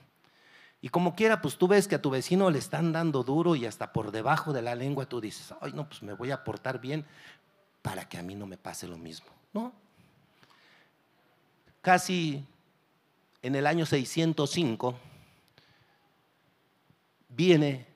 Y 0.81 0.89
como 0.89 1.15
quiera, 1.15 1.41
pues 1.41 1.55
tú 1.55 1.69
ves 1.69 1.87
que 1.87 1.95
a 1.95 2.01
tu 2.01 2.09
vecino 2.09 2.51
le 2.51 2.59
están 2.59 2.91
dando 2.91 3.23
duro 3.23 3.55
y 3.55 3.65
hasta 3.65 3.93
por 3.93 4.11
debajo 4.11 4.51
de 4.51 4.61
la 4.61 4.75
lengua 4.75 5.05
tú 5.05 5.21
dices, 5.21 5.53
ay, 5.61 5.71
no, 5.71 5.87
pues 5.87 6.03
me 6.03 6.11
voy 6.11 6.31
a 6.31 6.43
portar 6.43 6.81
bien, 6.81 7.05
para 7.81 8.09
que 8.09 8.17
a 8.17 8.23
mí 8.23 8.35
no 8.35 8.45
me 8.45 8.57
pase 8.57 8.89
lo 8.89 8.97
mismo. 8.97 9.27
No. 9.53 9.71
Casi 11.79 12.43
en 13.41 13.55
el 13.55 13.67
año 13.67 13.85
605 13.85 14.99
viene 17.29 17.94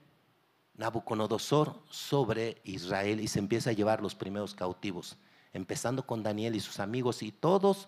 Nabucodonosor 0.80 1.76
sobre 1.90 2.62
Israel 2.64 3.20
y 3.20 3.28
se 3.28 3.40
empieza 3.40 3.70
a 3.70 3.74
llevar 3.74 4.02
los 4.02 4.16
primeros 4.16 4.56
cautivos, 4.56 5.18
empezando 5.54 6.08
con 6.08 6.24
Daniel 6.24 6.56
y 6.56 6.62
sus 6.62 6.80
amigos 6.80 7.22
y 7.22 7.32
todos 7.32 7.88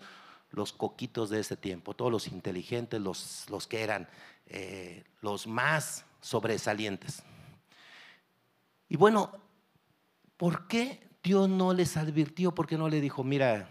los 0.50 0.72
coquitos 0.72 1.30
de 1.30 1.40
ese 1.40 1.56
tiempo, 1.56 1.94
todos 1.94 2.12
los 2.12 2.28
inteligentes, 2.28 3.00
los, 3.00 3.46
los 3.48 3.66
que 3.66 3.82
eran 3.82 4.08
eh, 4.46 5.04
los 5.22 5.46
más 5.46 6.04
sobresalientes. 6.20 7.22
Y 8.90 8.96
bueno, 8.96 9.32
¿por 10.36 10.68
qué 10.68 11.00
Dios 11.22 11.48
no 11.48 11.72
les 11.72 11.96
advirtió 11.96 12.54
porque 12.54 12.76
no 12.76 12.90
le 12.90 13.00
dijo, 13.00 13.24
mira, 13.24 13.70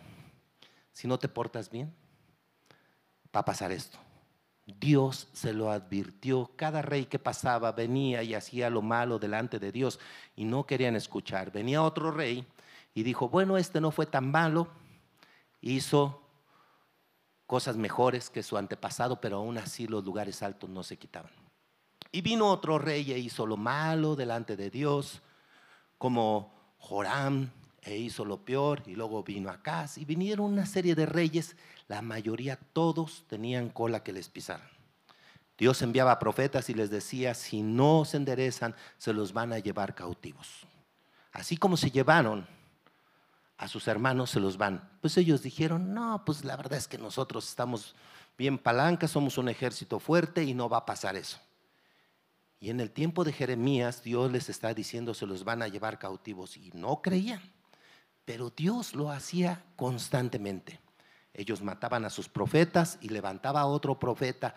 si 0.93 1.07
no 1.07 1.19
te 1.19 1.29
portas 1.29 1.69
bien, 1.69 1.93
va 3.35 3.41
a 3.41 3.45
pasar 3.45 3.71
esto. 3.71 3.99
Dios 4.65 5.27
se 5.33 5.53
lo 5.53 5.71
advirtió. 5.71 6.51
Cada 6.55 6.81
rey 6.81 7.05
que 7.05 7.19
pasaba 7.19 7.71
venía 7.71 8.23
y 8.23 8.33
hacía 8.33 8.69
lo 8.69 8.81
malo 8.81 9.19
delante 9.19 9.59
de 9.59 9.71
Dios 9.71 9.99
y 10.35 10.45
no 10.45 10.65
querían 10.65 10.95
escuchar. 10.95 11.51
Venía 11.51 11.83
otro 11.83 12.11
rey 12.11 12.45
y 12.93 13.03
dijo, 13.03 13.29
bueno, 13.29 13.57
este 13.57 13.81
no 13.81 13.91
fue 13.91 14.05
tan 14.05 14.31
malo, 14.31 14.67
hizo 15.61 16.21
cosas 17.45 17.75
mejores 17.75 18.29
que 18.29 18.43
su 18.43 18.57
antepasado, 18.57 19.19
pero 19.19 19.37
aún 19.37 19.57
así 19.57 19.87
los 19.87 20.03
lugares 20.03 20.41
altos 20.41 20.69
no 20.69 20.83
se 20.83 20.97
quitaban. 20.97 21.31
Y 22.11 22.21
vino 22.21 22.49
otro 22.49 22.77
rey 22.77 23.11
e 23.11 23.19
hizo 23.19 23.45
lo 23.45 23.57
malo 23.57 24.15
delante 24.15 24.57
de 24.57 24.69
Dios, 24.69 25.21
como 25.97 26.53
Joram 26.77 27.49
e 27.81 27.97
hizo 27.97 28.25
lo 28.25 28.43
peor 28.43 28.83
y 28.85 28.95
luego 28.95 29.23
vino 29.23 29.49
Acaz 29.49 29.97
y 29.97 30.05
vinieron 30.05 30.53
una 30.53 30.65
serie 30.65 30.93
de 30.93 31.05
reyes, 31.05 31.55
la 31.91 32.01
mayoría 32.01 32.55
todos 32.55 33.25
tenían 33.27 33.67
cola 33.67 34.01
que 34.01 34.13
les 34.13 34.29
pisaran. 34.29 34.69
Dios 35.57 35.81
enviaba 35.81 36.19
profetas 36.19 36.69
y 36.69 36.73
les 36.73 36.89
decía, 36.89 37.33
si 37.33 37.63
no 37.63 38.05
se 38.05 38.15
enderezan, 38.15 38.77
se 38.97 39.11
los 39.11 39.33
van 39.33 39.51
a 39.51 39.59
llevar 39.59 39.93
cautivos. 39.93 40.65
Así 41.33 41.57
como 41.57 41.75
se 41.75 41.91
llevaron 41.91 42.47
a 43.57 43.67
sus 43.67 43.89
hermanos, 43.89 44.29
se 44.29 44.39
los 44.39 44.57
van. 44.57 44.89
Pues 45.01 45.17
ellos 45.17 45.43
dijeron, 45.43 45.93
no, 45.93 46.23
pues 46.23 46.45
la 46.45 46.55
verdad 46.55 46.77
es 46.77 46.87
que 46.87 46.97
nosotros 46.97 47.49
estamos 47.49 47.93
bien 48.37 48.57
palancas, 48.57 49.11
somos 49.11 49.37
un 49.37 49.49
ejército 49.49 49.99
fuerte 49.99 50.45
y 50.45 50.53
no 50.53 50.69
va 50.69 50.77
a 50.77 50.85
pasar 50.85 51.17
eso. 51.17 51.39
Y 52.61 52.69
en 52.69 52.79
el 52.79 52.89
tiempo 52.89 53.25
de 53.25 53.33
Jeremías, 53.33 54.01
Dios 54.01 54.31
les 54.31 54.47
está 54.47 54.73
diciendo, 54.73 55.13
se 55.13 55.25
los 55.25 55.43
van 55.43 55.61
a 55.61 55.67
llevar 55.67 55.99
cautivos. 55.99 56.55
Y 56.55 56.71
no 56.73 57.01
creían. 57.01 57.41
Pero 58.23 58.49
Dios 58.49 58.95
lo 58.95 59.11
hacía 59.11 59.65
constantemente. 59.75 60.79
Ellos 61.33 61.61
mataban 61.61 62.05
a 62.05 62.09
sus 62.09 62.27
profetas 62.27 62.97
y 63.01 63.09
levantaba 63.09 63.61
a 63.61 63.65
otro 63.65 63.99
profeta 63.99 64.55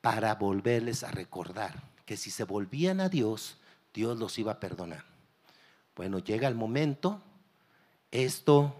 para 0.00 0.34
volverles 0.34 1.02
a 1.02 1.10
recordar 1.10 1.82
que 2.04 2.16
si 2.16 2.30
se 2.30 2.44
volvían 2.44 3.00
a 3.00 3.08
Dios, 3.08 3.58
Dios 3.92 4.18
los 4.18 4.38
iba 4.38 4.52
a 4.52 4.60
perdonar. 4.60 5.04
Bueno, 5.96 6.18
llega 6.18 6.48
el 6.48 6.54
momento, 6.54 7.22
esto 8.10 8.74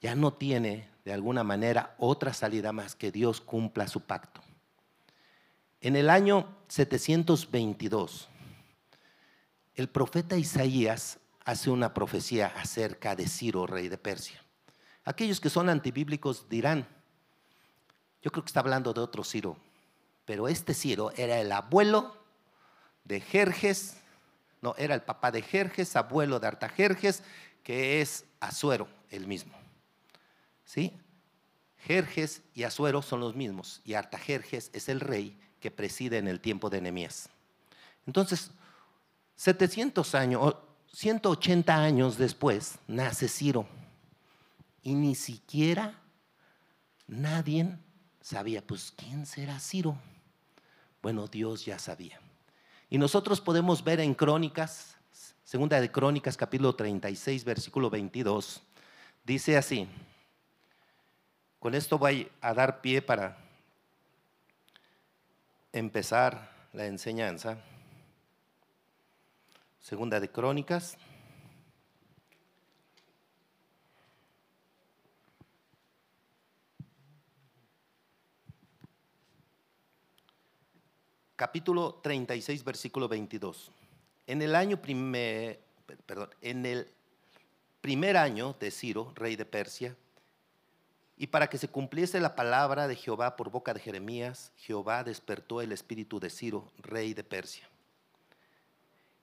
ya 0.00 0.14
no 0.14 0.34
tiene 0.34 0.88
de 1.04 1.12
alguna 1.12 1.44
manera 1.44 1.94
otra 1.98 2.32
salida 2.32 2.72
más 2.72 2.94
que 2.94 3.12
Dios 3.12 3.40
cumpla 3.40 3.88
su 3.88 4.00
pacto. 4.00 4.40
En 5.80 5.96
el 5.96 6.10
año 6.10 6.48
722, 6.68 8.28
el 9.74 9.88
profeta 9.88 10.36
Isaías 10.36 11.18
hace 11.44 11.70
una 11.70 11.92
profecía 11.92 12.46
acerca 12.56 13.14
de 13.16 13.28
Ciro, 13.28 13.66
rey 13.66 13.88
de 13.88 13.98
Persia. 13.98 14.43
Aquellos 15.04 15.40
que 15.40 15.50
son 15.50 15.68
antibíblicos 15.68 16.48
dirán, 16.48 16.86
yo 18.22 18.30
creo 18.30 18.42
que 18.42 18.48
está 18.48 18.60
hablando 18.60 18.92
de 18.94 19.00
otro 19.00 19.22
Ciro, 19.22 19.56
pero 20.24 20.48
este 20.48 20.72
Ciro 20.72 21.12
era 21.16 21.38
el 21.40 21.52
abuelo 21.52 22.16
de 23.04 23.20
Jerjes, 23.20 23.98
no, 24.62 24.74
era 24.78 24.94
el 24.94 25.02
papá 25.02 25.30
de 25.30 25.42
Jerjes, 25.42 25.94
abuelo 25.94 26.40
de 26.40 26.46
Artajerjes, 26.46 27.22
que 27.62 28.00
es 28.00 28.24
Azuero, 28.40 28.88
el 29.10 29.26
mismo. 29.26 29.52
¿Sí? 30.64 30.92
Jerjes 31.80 32.40
y 32.54 32.62
Azuero 32.62 33.02
son 33.02 33.20
los 33.20 33.34
mismos, 33.34 33.82
y 33.84 33.92
Artajerjes 33.92 34.70
es 34.72 34.88
el 34.88 35.00
rey 35.00 35.38
que 35.60 35.70
preside 35.70 36.16
en 36.16 36.28
el 36.28 36.40
tiempo 36.40 36.70
de 36.70 36.80
Nehemías. 36.80 37.28
Entonces, 38.06 38.50
700 39.36 40.14
años, 40.14 40.56
180 40.92 41.74
años 41.74 42.16
después, 42.16 42.78
nace 42.86 43.28
Ciro, 43.28 43.66
y 44.84 44.94
ni 44.94 45.14
siquiera 45.14 45.98
nadie 47.08 47.76
sabía, 48.20 48.64
pues, 48.64 48.92
¿quién 48.96 49.26
será 49.26 49.58
Ciro? 49.58 49.96
Bueno, 51.02 51.26
Dios 51.26 51.64
ya 51.64 51.78
sabía. 51.78 52.20
Y 52.90 52.98
nosotros 52.98 53.40
podemos 53.40 53.82
ver 53.82 53.98
en 54.00 54.14
Crónicas, 54.14 54.96
segunda 55.42 55.80
de 55.80 55.90
Crónicas, 55.90 56.36
capítulo 56.36 56.76
36, 56.76 57.44
versículo 57.44 57.90
22, 57.90 58.62
dice 59.24 59.56
así, 59.56 59.88
con 61.58 61.74
esto 61.74 61.98
voy 61.98 62.30
a 62.42 62.52
dar 62.52 62.82
pie 62.82 63.00
para 63.00 63.38
empezar 65.72 66.52
la 66.74 66.86
enseñanza. 66.86 67.56
Segunda 69.80 70.20
de 70.20 70.30
Crónicas. 70.30 70.98
Capítulo 81.44 82.00
36, 82.02 82.64
versículo 82.64 83.06
22. 83.06 83.70
En 84.26 84.40
el 84.40 84.54
año 84.54 84.80
primer, 84.80 85.60
perdón, 86.06 86.30
en 86.40 86.64
el 86.64 86.88
primer 87.82 88.16
año 88.16 88.56
de 88.58 88.70
Ciro, 88.70 89.12
rey 89.14 89.36
de 89.36 89.44
Persia, 89.44 89.94
y 91.18 91.26
para 91.26 91.48
que 91.48 91.58
se 91.58 91.68
cumpliese 91.68 92.18
la 92.18 92.34
palabra 92.34 92.88
de 92.88 92.96
Jehová 92.96 93.36
por 93.36 93.50
boca 93.50 93.74
de 93.74 93.80
Jeremías, 93.80 94.52
Jehová 94.56 95.04
despertó 95.04 95.60
el 95.60 95.72
espíritu 95.72 96.18
de 96.18 96.30
Ciro, 96.30 96.72
rey 96.78 97.12
de 97.12 97.24
Persia, 97.24 97.68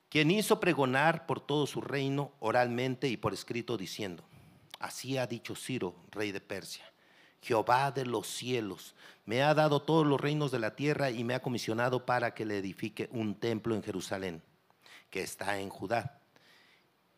quien 0.08 0.30
hizo 0.30 0.60
pregonar 0.60 1.25
por 1.25 1.42
todo 1.42 1.66
su 1.66 1.82
reino 1.82 2.34
oralmente 2.40 3.08
y 3.08 3.18
por 3.18 3.34
escrito 3.34 3.78
diciendo, 3.78 4.24
así 4.78 5.18
ha 5.18 5.25
dicho 5.25 5.56
Ciro, 5.56 5.96
rey 6.12 6.32
de 6.32 6.42
Persia, 6.42 6.86
Jehová 7.41 7.91
de 7.91 8.05
los 8.05 8.27
cielos, 8.27 8.95
me 9.25 9.41
ha 9.41 9.53
dado 9.53 9.81
todos 9.81 10.05
los 10.05 10.19
reinos 10.19 10.51
de 10.51 10.60
la 10.60 10.75
tierra 10.75 11.10
y 11.10 11.24
me 11.24 11.33
ha 11.33 11.41
comisionado 11.41 12.05
para 12.05 12.33
que 12.33 12.45
le 12.45 12.57
edifique 12.57 13.10
un 13.12 13.36
templo 13.36 13.75
en 13.75 13.83
Jerusalén, 13.83 14.41
que 15.10 15.24
está 15.24 15.60
en 15.60 15.69
Judá. 15.69 16.19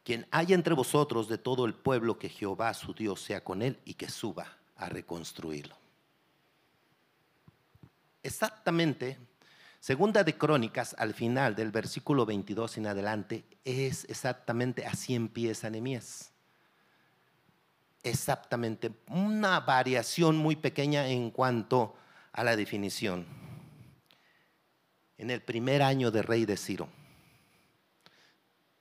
Quien 0.04 0.28
haya 0.32 0.56
entre 0.56 0.74
vosotros 0.74 1.28
de 1.28 1.38
todo 1.38 1.66
el 1.66 1.74
pueblo 1.74 2.20
que 2.20 2.30
Jehová 2.30 2.74
su 2.74 2.94
Dios 2.94 3.22
sea 3.22 3.44
con 3.44 3.62
él 3.62 3.80
y 3.86 3.94
que 3.94 4.10
suba 4.10 4.58
a 4.76 4.90
reconstruirlo. 4.90 5.76
Exactamente, 8.22 9.18
segunda 9.80 10.24
de 10.24 10.38
Crónicas, 10.38 10.96
al 10.98 11.14
final 11.14 11.56
del 11.56 11.72
versículo 11.72 12.26
22 12.26 12.78
en 12.78 12.88
adelante, 12.88 13.46
es 13.66 14.06
exactamente 14.06 14.86
así 14.86 15.16
empieza 15.16 15.70
Nehemías 15.70 16.33
exactamente 18.04 18.92
una 19.08 19.62
variación 19.62 20.38
muy 20.38 20.56
pequeña 20.56 21.08
en 21.08 21.32
cuanto 21.32 21.96
a 22.34 22.44
la 22.44 22.56
definición. 22.56 23.26
En 25.18 25.32
el 25.32 25.42
primer 25.42 25.82
año 25.82 26.12
de 26.12 26.22
rey 26.22 26.46
de 26.46 26.58
Ciro, 26.58 26.90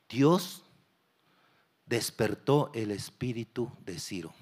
Dios 0.09 0.65
despertó 1.87 2.71
el 2.75 2.91
espíritu 2.91 3.71
de 3.85 3.99
Ciro. 3.99 4.35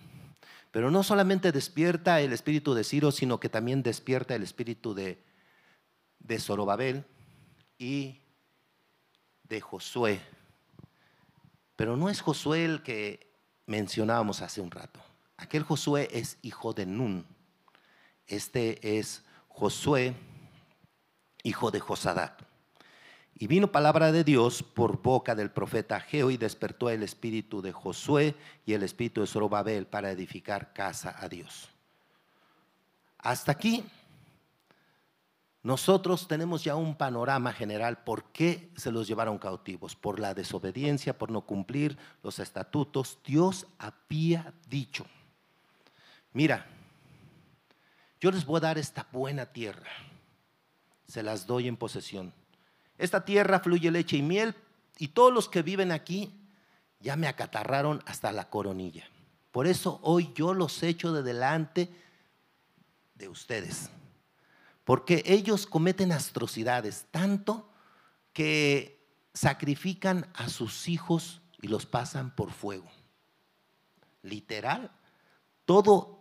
Pero 0.70 0.90
no 0.90 1.02
solamente 1.02 1.52
despierta 1.52 2.20
el 2.20 2.32
espíritu 2.32 2.74
de 2.74 2.84
Ciro, 2.84 3.10
sino 3.10 3.40
que 3.40 3.48
también 3.48 3.82
despierta 3.82 4.34
el 4.34 4.42
espíritu 4.42 4.94
de, 4.94 5.22
de 6.20 6.38
Zorobabel 6.38 7.04
y 7.76 8.20
de 9.44 9.60
Josué. 9.60 10.20
Pero 11.74 11.96
no 11.96 12.08
es 12.08 12.20
Josué 12.20 12.64
el 12.64 12.82
que 12.82 13.29
mencionábamos 13.66 14.42
hace 14.42 14.60
un 14.60 14.70
rato. 14.70 15.00
Aquel 15.36 15.62
Josué 15.62 16.08
es 16.12 16.38
hijo 16.42 16.72
de 16.72 16.86
Nun. 16.86 17.26
Este 18.26 18.98
es 18.98 19.22
Josué, 19.48 20.14
hijo 21.42 21.70
de 21.70 21.80
Josadat. 21.80 22.42
Y 23.34 23.46
vino 23.46 23.72
palabra 23.72 24.12
de 24.12 24.22
Dios 24.22 24.62
por 24.62 25.00
boca 25.00 25.34
del 25.34 25.50
profeta 25.50 25.98
Geo 25.98 26.30
y 26.30 26.36
despertó 26.36 26.90
el 26.90 27.02
espíritu 27.02 27.62
de 27.62 27.72
Josué 27.72 28.34
y 28.66 28.74
el 28.74 28.82
espíritu 28.82 29.22
de 29.22 29.26
Zorobabel 29.26 29.86
para 29.86 30.10
edificar 30.10 30.74
casa 30.74 31.16
a 31.18 31.28
Dios. 31.28 31.70
Hasta 33.16 33.52
aquí 33.52 33.84
nosotros 35.62 36.26
tenemos 36.26 36.64
ya 36.64 36.74
un 36.74 36.96
panorama 36.96 37.52
general 37.52 38.02
por 38.02 38.24
qué 38.32 38.70
se 38.76 38.90
los 38.90 39.06
llevaron 39.06 39.38
cautivos, 39.38 39.94
por 39.94 40.18
la 40.18 40.32
desobediencia, 40.32 41.18
por 41.18 41.30
no 41.30 41.42
cumplir 41.42 41.98
los 42.22 42.38
estatutos. 42.38 43.18
Dios 43.24 43.66
había 43.78 44.54
dicho, 44.68 45.04
mira, 46.32 46.66
yo 48.20 48.30
les 48.30 48.46
voy 48.46 48.56
a 48.58 48.60
dar 48.60 48.78
esta 48.78 49.06
buena 49.12 49.46
tierra, 49.46 49.90
se 51.06 51.22
las 51.22 51.46
doy 51.46 51.68
en 51.68 51.76
posesión. 51.76 52.32
Esta 52.96 53.24
tierra 53.26 53.60
fluye 53.60 53.90
leche 53.90 54.16
y 54.16 54.22
miel 54.22 54.54
y 54.96 55.08
todos 55.08 55.32
los 55.32 55.48
que 55.48 55.62
viven 55.62 55.92
aquí 55.92 56.32
ya 57.00 57.16
me 57.16 57.28
acatarraron 57.28 58.02
hasta 58.06 58.32
la 58.32 58.48
coronilla. 58.48 59.04
Por 59.50 59.66
eso 59.66 60.00
hoy 60.02 60.32
yo 60.34 60.54
los 60.54 60.82
echo 60.82 61.12
de 61.12 61.22
delante 61.22 61.90
de 63.14 63.28
ustedes 63.28 63.90
porque 64.84 65.22
ellos 65.26 65.66
cometen 65.66 66.12
atrocidades, 66.12 67.06
tanto 67.10 67.70
que 68.32 69.00
sacrifican 69.34 70.28
a 70.34 70.48
sus 70.48 70.88
hijos 70.88 71.40
y 71.60 71.68
los 71.68 71.86
pasan 71.86 72.34
por 72.34 72.50
fuego. 72.50 72.90
Literal, 74.22 74.90
todo 75.64 76.20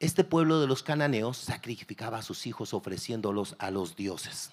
este 0.00 0.24
pueblo 0.24 0.60
de 0.60 0.66
los 0.66 0.82
cananeos 0.82 1.36
sacrificaba 1.36 2.18
a 2.18 2.22
sus 2.22 2.46
hijos 2.46 2.74
ofreciéndolos 2.74 3.54
a 3.58 3.70
los 3.70 3.94
dioses. 3.94 4.50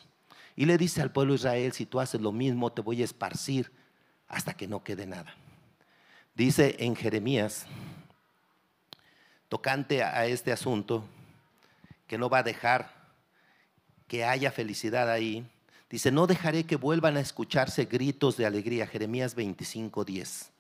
Y 0.56 0.66
le 0.66 0.78
dice 0.78 1.02
al 1.02 1.12
pueblo 1.12 1.34
de 1.34 1.38
Israel, 1.38 1.74
si 1.74 1.86
tú 1.86 2.00
haces 2.00 2.22
lo 2.22 2.32
mismo, 2.32 2.72
te 2.72 2.82
voy 2.82 3.02
a 3.02 3.06
esparcir 3.06 3.72
hasta 4.28 4.54
que 4.54 4.68
no 4.68 4.84
quede 4.84 5.08
nada. 5.08 5.34
Dice 6.36 6.76
en 6.80 6.96
Jeremías, 6.96 7.66
tocante 9.48 10.04
a 10.04 10.26
este 10.28 10.52
asunto, 10.52 11.04
que 12.08 12.18
no 12.18 12.30
va 12.30 12.40
a 12.40 12.44
dejar 12.44 12.99
que 14.10 14.26
haya 14.26 14.52
felicidad 14.52 15.10
ahí. 15.10 15.50
Dice, 15.90 16.12
no 16.12 16.28
dejaré 16.28 16.66
que 16.66 16.76
vuelvan 16.76 17.16
a 17.16 17.22
escucharse 17.22 17.86
gritos 17.86 18.36
de 18.36 18.46
alegría. 18.46 18.86
Jeremías 18.86 19.36
25, 19.36 20.04
10. 20.04 20.52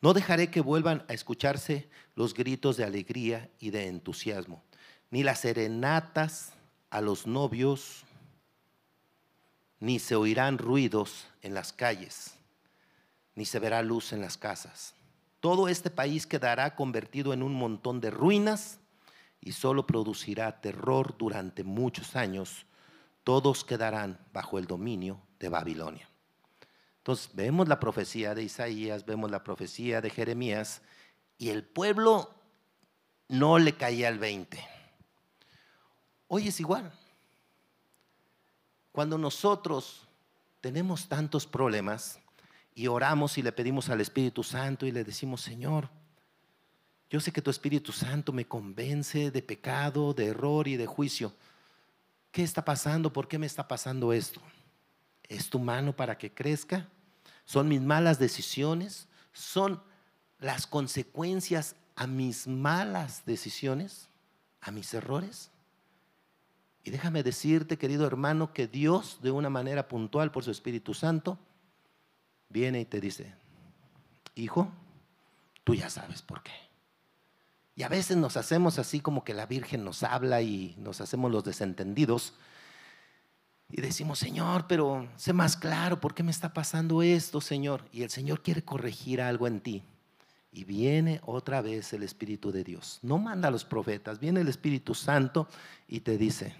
No 0.00 0.14
dejaré 0.14 0.48
que 0.48 0.62
vuelvan 0.62 1.04
a 1.08 1.12
escucharse 1.12 1.88
los 2.14 2.32
gritos 2.32 2.76
de 2.78 2.84
alegría 2.84 3.50
y 3.58 3.70
de 3.70 3.88
entusiasmo, 3.88 4.62
ni 5.10 5.22
las 5.22 5.40
serenatas 5.40 6.52
a 6.88 7.00
los 7.00 7.26
novios, 7.26 8.04
ni 9.80 9.98
se 9.98 10.14
oirán 10.14 10.56
ruidos 10.56 11.26
en 11.42 11.54
las 11.54 11.72
calles, 11.72 12.34
ni 13.34 13.44
se 13.44 13.58
verá 13.58 13.82
luz 13.82 14.12
en 14.12 14.20
las 14.20 14.38
casas. 14.38 14.94
Todo 15.40 15.68
este 15.68 15.90
país 15.90 16.26
quedará 16.26 16.76
convertido 16.76 17.32
en 17.32 17.42
un 17.42 17.54
montón 17.54 18.00
de 18.00 18.10
ruinas 18.10 18.77
y 19.40 19.52
solo 19.52 19.86
producirá 19.86 20.60
terror 20.60 21.16
durante 21.18 21.64
muchos 21.64 22.16
años 22.16 22.66
todos 23.28 23.62
quedarán 23.62 24.18
bajo 24.32 24.58
el 24.58 24.66
dominio 24.66 25.20
de 25.38 25.50
Babilonia. 25.50 26.08
Entonces 26.96 27.28
vemos 27.34 27.68
la 27.68 27.78
profecía 27.78 28.34
de 28.34 28.42
Isaías, 28.42 29.04
vemos 29.04 29.30
la 29.30 29.44
profecía 29.44 30.00
de 30.00 30.08
Jeremías 30.08 30.80
y 31.36 31.50
el 31.50 31.62
pueblo 31.62 32.34
no 33.28 33.58
le 33.58 33.76
caía 33.76 34.08
el 34.08 34.18
20. 34.18 34.66
Hoy 36.28 36.48
es 36.48 36.58
igual. 36.58 36.90
Cuando 38.92 39.18
nosotros 39.18 40.08
tenemos 40.62 41.06
tantos 41.08 41.46
problemas 41.46 42.18
y 42.74 42.86
oramos 42.86 43.36
y 43.36 43.42
le 43.42 43.52
pedimos 43.52 43.90
al 43.90 44.00
Espíritu 44.00 44.42
Santo 44.42 44.86
y 44.86 44.90
le 44.90 45.04
decimos, 45.04 45.42
Señor, 45.42 45.90
yo 47.10 47.20
sé 47.20 47.32
que 47.32 47.42
tu 47.42 47.50
Espíritu 47.50 47.92
Santo 47.92 48.32
me 48.32 48.46
convence 48.46 49.30
de 49.30 49.42
pecado, 49.42 50.14
de 50.14 50.26
error 50.26 50.68
y 50.68 50.76
de 50.76 50.86
juicio. 50.86 51.32
¿Qué 52.30 52.42
está 52.42 52.64
pasando? 52.64 53.12
¿Por 53.12 53.28
qué 53.28 53.38
me 53.38 53.46
está 53.46 53.66
pasando 53.66 54.12
esto? 54.12 54.40
¿Es 55.28 55.48
tu 55.48 55.58
mano 55.58 55.94
para 55.94 56.18
que 56.18 56.32
crezca? 56.32 56.86
¿Son 57.44 57.68
mis 57.68 57.80
malas 57.80 58.18
decisiones? 58.18 59.08
¿Son 59.32 59.80
las 60.38 60.66
consecuencias 60.66 61.74
a 61.98 62.06
mis 62.06 62.46
malas 62.46 63.24
decisiones, 63.26 64.08
a 64.60 64.70
mis 64.70 64.94
errores. 64.94 65.50
Y 66.84 66.90
déjame 66.90 67.24
decirte, 67.24 67.76
querido 67.76 68.06
hermano, 68.06 68.52
que 68.52 68.68
Dios, 68.68 69.18
de 69.20 69.32
una 69.32 69.50
manera 69.50 69.88
puntual 69.88 70.30
por 70.30 70.44
su 70.44 70.52
Espíritu 70.52 70.94
Santo, 70.94 71.38
viene 72.48 72.80
y 72.80 72.84
te 72.84 73.00
dice, 73.00 73.34
hijo, 74.36 74.70
tú 75.64 75.74
ya 75.74 75.90
sabes 75.90 76.22
por 76.22 76.42
qué. 76.44 76.52
Y 77.78 77.84
a 77.84 77.88
veces 77.88 78.16
nos 78.16 78.36
hacemos 78.36 78.80
así 78.80 78.98
como 78.98 79.22
que 79.22 79.34
la 79.34 79.46
Virgen 79.46 79.84
nos 79.84 80.02
habla 80.02 80.42
y 80.42 80.74
nos 80.78 81.00
hacemos 81.00 81.30
los 81.30 81.44
desentendidos. 81.44 82.34
Y 83.68 83.80
decimos, 83.80 84.18
Señor, 84.18 84.66
pero 84.66 85.08
sé 85.14 85.32
más 85.32 85.56
claro, 85.56 86.00
¿por 86.00 86.12
qué 86.12 86.24
me 86.24 86.32
está 86.32 86.52
pasando 86.52 87.02
esto, 87.02 87.40
Señor? 87.40 87.84
Y 87.92 88.02
el 88.02 88.10
Señor 88.10 88.42
quiere 88.42 88.64
corregir 88.64 89.22
algo 89.22 89.46
en 89.46 89.60
ti. 89.60 89.84
Y 90.50 90.64
viene 90.64 91.20
otra 91.24 91.62
vez 91.62 91.92
el 91.92 92.02
Espíritu 92.02 92.50
de 92.50 92.64
Dios. 92.64 92.98
No 93.02 93.16
manda 93.16 93.46
a 93.46 93.52
los 93.52 93.64
profetas, 93.64 94.18
viene 94.18 94.40
el 94.40 94.48
Espíritu 94.48 94.92
Santo 94.92 95.46
y 95.86 96.00
te 96.00 96.18
dice, 96.18 96.56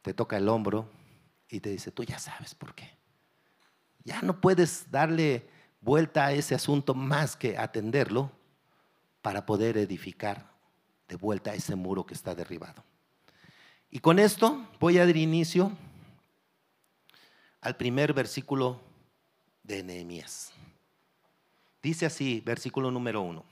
te 0.00 0.14
toca 0.14 0.38
el 0.38 0.48
hombro 0.48 0.88
y 1.50 1.60
te 1.60 1.68
dice, 1.68 1.90
tú 1.90 2.04
ya 2.04 2.18
sabes 2.18 2.54
por 2.54 2.74
qué. 2.74 2.90
Ya 4.02 4.22
no 4.22 4.40
puedes 4.40 4.90
darle 4.90 5.46
vuelta 5.82 6.24
a 6.24 6.32
ese 6.32 6.54
asunto 6.54 6.94
más 6.94 7.36
que 7.36 7.58
atenderlo 7.58 8.32
para 9.24 9.46
poder 9.46 9.78
edificar 9.78 10.50
de 11.08 11.16
vuelta 11.16 11.54
ese 11.54 11.74
muro 11.76 12.04
que 12.04 12.12
está 12.12 12.34
derribado. 12.34 12.84
Y 13.90 14.00
con 14.00 14.18
esto 14.18 14.68
voy 14.78 14.98
a 14.98 15.06
dar 15.06 15.16
inicio 15.16 15.72
al 17.62 17.74
primer 17.78 18.12
versículo 18.12 18.82
de 19.62 19.82
Nehemías. 19.82 20.52
Dice 21.82 22.04
así, 22.04 22.42
versículo 22.44 22.90
número 22.90 23.22
uno. 23.22 23.46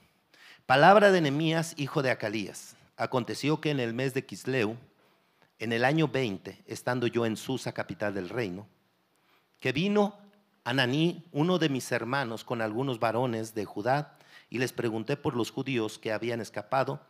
Palabra 0.67 1.11
de 1.11 1.21
Nehemías, 1.21 1.73
hijo 1.77 2.03
de 2.03 2.11
Acalías. 2.11 2.75
Aconteció 2.95 3.59
que 3.59 3.71
en 3.71 3.79
el 3.79 3.95
mes 3.95 4.13
de 4.13 4.27
Quisleu, 4.27 4.77
en 5.57 5.73
el 5.73 5.85
año 5.85 6.07
20, 6.07 6.65
estando 6.67 7.07
yo 7.07 7.25
en 7.25 7.35
Susa, 7.35 7.71
capital 7.71 8.13
del 8.13 8.29
reino, 8.29 8.67
que 9.59 9.71
vino 9.71 10.19
Ananí, 10.65 11.25
uno 11.31 11.57
de 11.57 11.69
mis 11.69 11.91
hermanos, 11.91 12.43
con 12.43 12.61
algunos 12.61 12.99
varones 12.99 13.55
de 13.55 13.65
Judá, 13.65 14.19
y 14.53 14.59
les 14.59 14.71
pregunté 14.71 15.17
por 15.17 15.35
los 15.35 15.49
judíos 15.49 15.97
que 15.97 16.11
habían 16.11 16.39
escapado, 16.39 17.01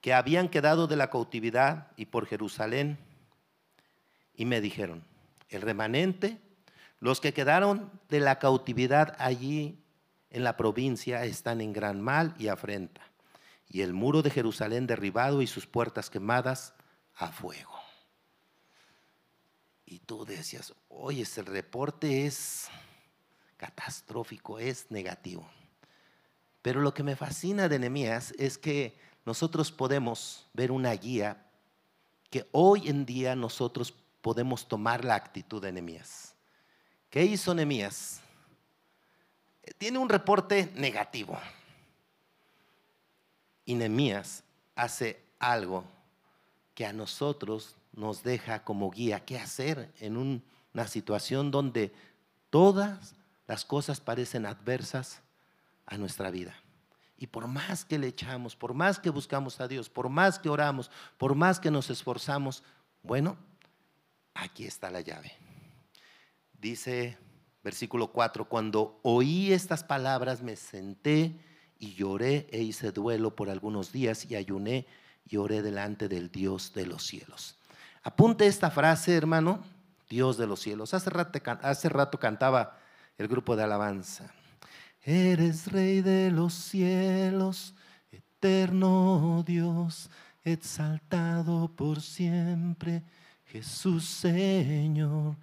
que 0.00 0.14
habían 0.14 0.48
quedado 0.48 0.86
de 0.86 0.94
la 0.94 1.10
cautividad 1.10 1.88
y 1.96 2.06
por 2.06 2.26
Jerusalén, 2.26 2.96
y 4.36 4.44
me 4.44 4.60
dijeron, 4.60 5.02
el 5.48 5.62
remanente, 5.62 6.38
los 7.00 7.20
que 7.20 7.34
quedaron 7.34 7.90
de 8.08 8.20
la 8.20 8.38
cautividad 8.38 9.16
allí 9.18 9.82
en 10.30 10.44
la 10.44 10.56
provincia 10.56 11.24
están 11.24 11.60
en 11.60 11.72
gran 11.72 12.00
mal 12.00 12.36
y 12.38 12.46
afrenta, 12.46 13.00
y 13.68 13.80
el 13.80 13.92
muro 13.92 14.22
de 14.22 14.30
Jerusalén 14.30 14.86
derribado 14.86 15.42
y 15.42 15.48
sus 15.48 15.66
puertas 15.66 16.08
quemadas 16.08 16.72
a 17.16 17.32
fuego. 17.32 17.80
Y 19.84 19.98
tú 19.98 20.24
decías, 20.24 20.72
oye, 20.88 21.26
el 21.36 21.46
reporte 21.46 22.26
es 22.26 22.68
catastrófico, 23.56 24.60
es 24.60 24.88
negativo. 24.92 25.57
Pero 26.62 26.80
lo 26.80 26.94
que 26.94 27.02
me 27.02 27.16
fascina 27.16 27.68
de 27.68 27.78
Nehemías 27.78 28.32
es 28.38 28.58
que 28.58 28.98
nosotros 29.24 29.70
podemos 29.72 30.46
ver 30.52 30.72
una 30.72 30.92
guía 30.92 31.46
que 32.30 32.46
hoy 32.52 32.88
en 32.88 33.06
día 33.06 33.34
nosotros 33.36 33.94
podemos 34.20 34.68
tomar 34.68 35.04
la 35.04 35.14
actitud 35.14 35.62
de 35.62 35.72
Nehemías. 35.72 36.34
¿Qué 37.10 37.24
hizo 37.24 37.54
Nehemías? 37.54 38.20
tiene 39.76 39.98
un 39.98 40.08
reporte 40.08 40.72
negativo. 40.76 41.38
Y 43.64 43.74
Nehemías 43.74 44.42
hace 44.74 45.22
algo 45.38 45.84
que 46.74 46.86
a 46.86 46.92
nosotros 46.92 47.74
nos 47.92 48.22
deja 48.22 48.64
como 48.64 48.90
guía 48.90 49.24
qué 49.24 49.38
hacer 49.38 49.92
en 50.00 50.16
una 50.16 50.86
situación 50.86 51.50
donde 51.50 51.92
todas 52.50 53.14
las 53.46 53.64
cosas 53.64 54.00
parecen 54.00 54.46
adversas 54.46 55.20
a 55.88 55.98
nuestra 55.98 56.30
vida. 56.30 56.54
Y 57.16 57.26
por 57.26 57.48
más 57.48 57.84
que 57.84 57.98
le 57.98 58.06
echamos, 58.06 58.54
por 58.54 58.74
más 58.74 59.00
que 59.00 59.10
buscamos 59.10 59.60
a 59.60 59.66
Dios, 59.66 59.90
por 59.90 60.08
más 60.08 60.38
que 60.38 60.48
oramos, 60.48 60.90
por 61.16 61.34
más 61.34 61.58
que 61.58 61.70
nos 61.70 61.90
esforzamos, 61.90 62.62
bueno, 63.02 63.36
aquí 64.34 64.64
está 64.64 64.88
la 64.90 65.00
llave. 65.00 65.32
Dice 66.52 67.18
Versículo 67.68 68.12
4, 68.12 68.48
cuando 68.48 68.98
oí 69.02 69.52
estas 69.52 69.82
palabras 69.84 70.42
me 70.42 70.56
senté 70.56 71.38
y 71.78 71.94
lloré 71.94 72.46
e 72.50 72.62
hice 72.62 72.92
duelo 72.92 73.34
por 73.34 73.50
algunos 73.50 73.92
días 73.92 74.24
y 74.30 74.36
ayuné 74.36 74.86
y 75.28 75.36
oré 75.36 75.60
delante 75.60 76.08
del 76.08 76.30
Dios 76.30 76.72
de 76.72 76.86
los 76.86 77.04
cielos. 77.04 77.58
Apunte 78.02 78.46
esta 78.46 78.70
frase, 78.70 79.14
hermano, 79.14 79.62
Dios 80.08 80.38
de 80.38 80.46
los 80.46 80.60
cielos. 80.60 80.94
Hace 80.94 81.10
rato, 81.10 81.38
hace 81.62 81.88
rato 81.88 82.18
cantaba 82.18 82.78
el 83.18 83.28
grupo 83.28 83.56
de 83.56 83.64
alabanza. 83.64 84.32
Eres 85.02 85.70
rey 85.72 86.02
de 86.02 86.30
los 86.30 86.52
cielos, 86.54 87.74
eterno 88.10 89.42
Dios, 89.46 90.10
exaltado 90.44 91.68
por 91.74 92.00
siempre, 92.00 93.02
Jesús 93.46 94.04
Señor. 94.04 95.36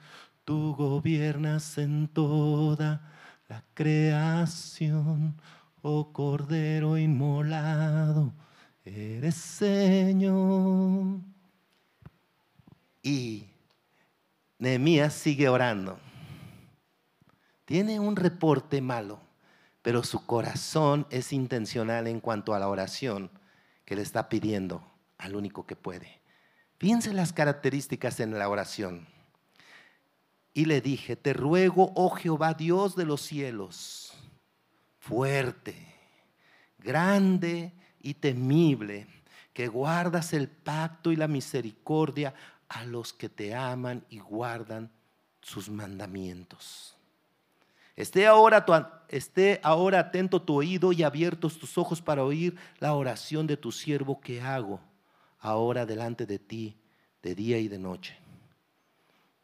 Tú 0.43 0.75
gobiernas 0.75 1.77
en 1.77 2.07
toda 2.07 3.01
la 3.47 3.63
creación, 3.73 5.35
oh 5.81 6.11
Cordero 6.13 6.97
inmolado, 6.97 8.33
eres 8.83 9.35
Señor. 9.35 11.19
Y 13.01 13.45
Nehemías 14.57 15.13
sigue 15.13 15.49
orando. 15.49 15.99
Tiene 17.65 17.99
un 17.99 18.15
reporte 18.15 18.81
malo, 18.81 19.19
pero 19.85 20.03
su 20.03 20.25
corazón 20.25 21.05
es 21.11 21.31
intencional 21.31 22.07
en 22.07 22.19
cuanto 22.19 22.55
a 22.55 22.59
la 22.59 22.69
oración 22.69 23.29
que 23.85 23.95
le 23.95 24.01
está 24.01 24.29
pidiendo 24.29 24.83
al 25.19 25.35
único 25.35 25.67
que 25.67 25.75
puede. 25.75 26.21
Fíjense 26.79 27.13
las 27.13 27.33
características 27.33 28.19
en 28.19 28.35
la 28.35 28.49
oración. 28.49 29.05
Y 30.55 30.65
le 30.65 30.81
dije, 30.81 31.15
te 31.15 31.33
ruego, 31.33 31.93
oh 31.93 32.09
Jehová 32.09 32.55
Dios 32.55 32.95
de 32.95 33.05
los 33.05 33.21
cielos, 33.21 34.11
fuerte, 34.97 35.75
grande 36.79 37.71
y 38.01 38.15
temible, 38.15 39.05
que 39.53 39.67
guardas 39.67 40.33
el 40.33 40.47
pacto 40.47 41.11
y 41.11 41.15
la 41.15 41.27
misericordia 41.27 42.33
a 42.69 42.85
los 42.85 43.13
que 43.13 43.29
te 43.29 43.53
aman 43.53 44.03
y 44.09 44.17
guardan 44.17 44.89
sus 45.43 45.69
mandamientos. 45.69 46.94
Esté 47.95 48.27
ahora, 48.27 48.65
esté 49.09 49.59
ahora 49.63 49.99
atento 49.99 50.41
tu 50.41 50.55
oído 50.55 50.91
y 50.91 51.03
abiertos 51.03 51.57
tus 51.57 51.77
ojos 51.77 52.01
para 52.01 52.23
oír 52.23 52.55
la 52.79 52.93
oración 52.93 53.47
de 53.47 53.57
tu 53.57 53.71
siervo 53.71 54.19
que 54.19 54.41
hago 54.41 54.79
ahora 55.39 55.85
delante 55.85 56.25
de 56.25 56.39
ti 56.39 56.77
de 57.21 57.35
día 57.35 57.57
y 57.57 57.67
de 57.67 57.79
noche 57.79 58.25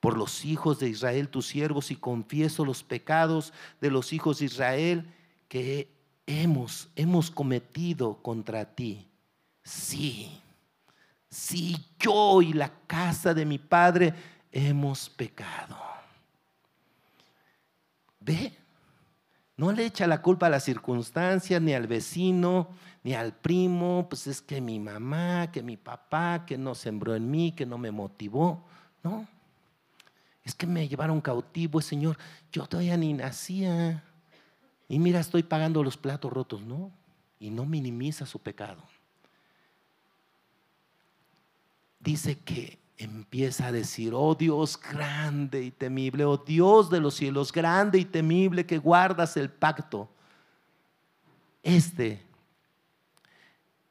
por 0.01 0.17
los 0.17 0.43
hijos 0.45 0.79
de 0.79 0.89
Israel, 0.89 1.29
tus 1.29 1.45
siervos, 1.45 1.91
y 1.91 1.95
confieso 1.95 2.65
los 2.65 2.83
pecados 2.83 3.53
de 3.79 3.91
los 3.91 4.11
hijos 4.11 4.39
de 4.39 4.45
Israel 4.45 5.13
que 5.47 5.93
hemos, 6.25 6.89
hemos 6.95 7.29
cometido 7.29 8.17
contra 8.23 8.65
ti. 8.65 9.07
Sí, 9.63 10.41
sí, 11.29 11.77
yo 11.99 12.41
y 12.41 12.51
la 12.53 12.71
casa 12.87 13.35
de 13.35 13.45
mi 13.45 13.59
padre 13.59 14.13
hemos 14.51 15.07
pecado. 15.07 15.90
Ve, 18.21 18.53
no 19.57 19.71
le 19.71 19.85
echa 19.85 20.07
la 20.07 20.21
culpa 20.21 20.47
a 20.47 20.49
las 20.49 20.63
circunstancias, 20.63 21.61
ni 21.61 21.73
al 21.73 21.87
vecino, 21.87 22.69
ni 23.03 23.13
al 23.13 23.33
primo, 23.33 24.07
pues 24.09 24.27
es 24.27 24.41
que 24.41 24.61
mi 24.61 24.79
mamá, 24.79 25.51
que 25.51 25.61
mi 25.61 25.75
papá, 25.75 26.45
que 26.45 26.57
no 26.57 26.73
sembró 26.75 27.15
en 27.15 27.29
mí, 27.29 27.51
que 27.51 27.65
no 27.65 27.77
me 27.77 27.91
motivó. 27.91 28.65
No, 29.03 29.27
es 30.43 30.55
que 30.55 30.67
me 30.67 30.87
llevaron 30.87 31.21
cautivo, 31.21 31.81
Señor, 31.81 32.17
yo 32.51 32.65
todavía 32.65 32.97
ni 32.97 33.13
nacía. 33.13 34.03
Y 34.87 34.99
mira, 34.99 35.19
estoy 35.19 35.43
pagando 35.43 35.83
los 35.83 35.97
platos 35.97 36.31
rotos, 36.31 36.61
¿no? 36.61 36.91
Y 37.39 37.49
no 37.49 37.65
minimiza 37.65 38.25
su 38.25 38.39
pecado. 38.39 38.83
Dice 41.99 42.39
que 42.39 42.80
empieza 43.03 43.67
a 43.67 43.71
decir, 43.71 44.13
oh 44.13 44.35
Dios 44.35 44.79
grande 44.79 45.63
y 45.63 45.71
temible, 45.71 46.25
oh 46.25 46.37
Dios 46.37 46.89
de 46.89 46.99
los 46.99 47.15
cielos, 47.15 47.51
grande 47.51 47.99
y 47.99 48.05
temible 48.05 48.65
que 48.65 48.77
guardas 48.77 49.37
el 49.37 49.49
pacto. 49.49 50.09
Este 51.63 52.21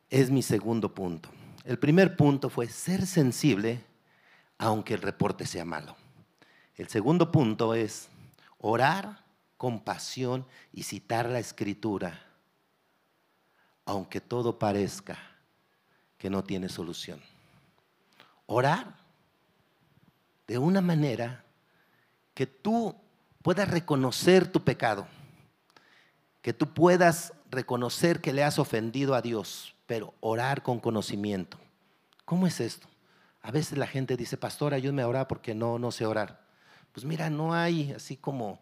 es 0.09 0.31
mi 0.31 0.43
segundo 0.43 0.95
punto. 0.95 1.31
El 1.65 1.79
primer 1.79 2.17
punto 2.17 2.49
fue 2.49 2.69
ser 2.69 3.07
sensible 3.07 3.85
aunque 4.59 4.95
el 4.95 5.01
reporte 5.01 5.47
sea 5.47 5.65
malo. 5.65 5.97
El 6.77 6.89
segundo 6.89 7.33
punto 7.33 7.75
es 7.75 8.09
orar 8.59 9.25
con 9.57 9.81
pasión 9.81 10.47
y 10.73 10.83
citar 10.83 11.29
la 11.29 11.39
escritura, 11.39 12.23
aunque 13.87 14.21
todo 14.21 14.59
parezca 14.59 15.19
que 16.19 16.29
no 16.29 16.45
tiene 16.45 16.69
solución. 16.69 17.23
Orar 18.45 19.00
de 20.51 20.59
una 20.59 20.81
manera 20.81 21.45
que 22.35 22.45
tú 22.45 22.97
puedas 23.41 23.71
reconocer 23.71 24.51
tu 24.51 24.65
pecado, 24.65 25.07
que 26.43 26.53
tú 26.53 26.75
puedas 26.75 27.33
reconocer 27.53 28.21
que 28.21 28.33
le 28.33 28.43
has 28.43 28.59
ofendido 28.59 29.15
a 29.15 29.23
Dios, 29.23 29.77
pero 29.87 30.13
orar 30.19 30.65
con 30.65 30.81
conocimiento. 30.81 31.57
¿Cómo 32.25 32.49
es 32.49 32.59
esto? 32.59 32.89
A 33.43 33.53
veces 33.53 33.79
la 33.79 33.87
gente 33.87 34.17
dice, 34.17 34.37
pastor, 34.37 34.75
ayúdame 34.75 35.03
a 35.03 35.09
orar 35.09 35.29
porque 35.29 35.55
no, 35.55 35.79
no 35.79 35.93
sé 35.93 36.05
orar. 36.05 36.41
Pues 36.91 37.07
mira, 37.07 37.31
no 37.31 37.55
hay 37.55 37.93
así 37.93 38.17
como 38.17 38.59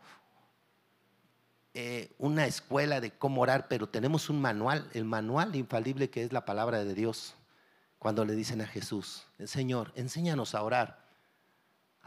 eh, 1.72 2.14
una 2.18 2.44
escuela 2.44 3.01
de 3.01 3.12
cómo 3.12 3.40
orar, 3.40 3.66
pero 3.66 3.88
tenemos 3.88 4.29
un 4.29 4.42
manual, 4.42 4.90
el 4.92 5.07
manual 5.07 5.57
infalible 5.57 6.11
que 6.11 6.22
es 6.22 6.35
la 6.35 6.44
palabra 6.44 6.85
de 6.85 6.92
Dios. 6.92 7.35
Cuando 7.98 8.27
le 8.27 8.35
dicen 8.35 8.61
a 8.61 8.66
Jesús, 8.66 9.24
Señor, 9.46 9.90
enséñanos 9.96 10.55
a 10.55 10.62
orar, 10.62 11.08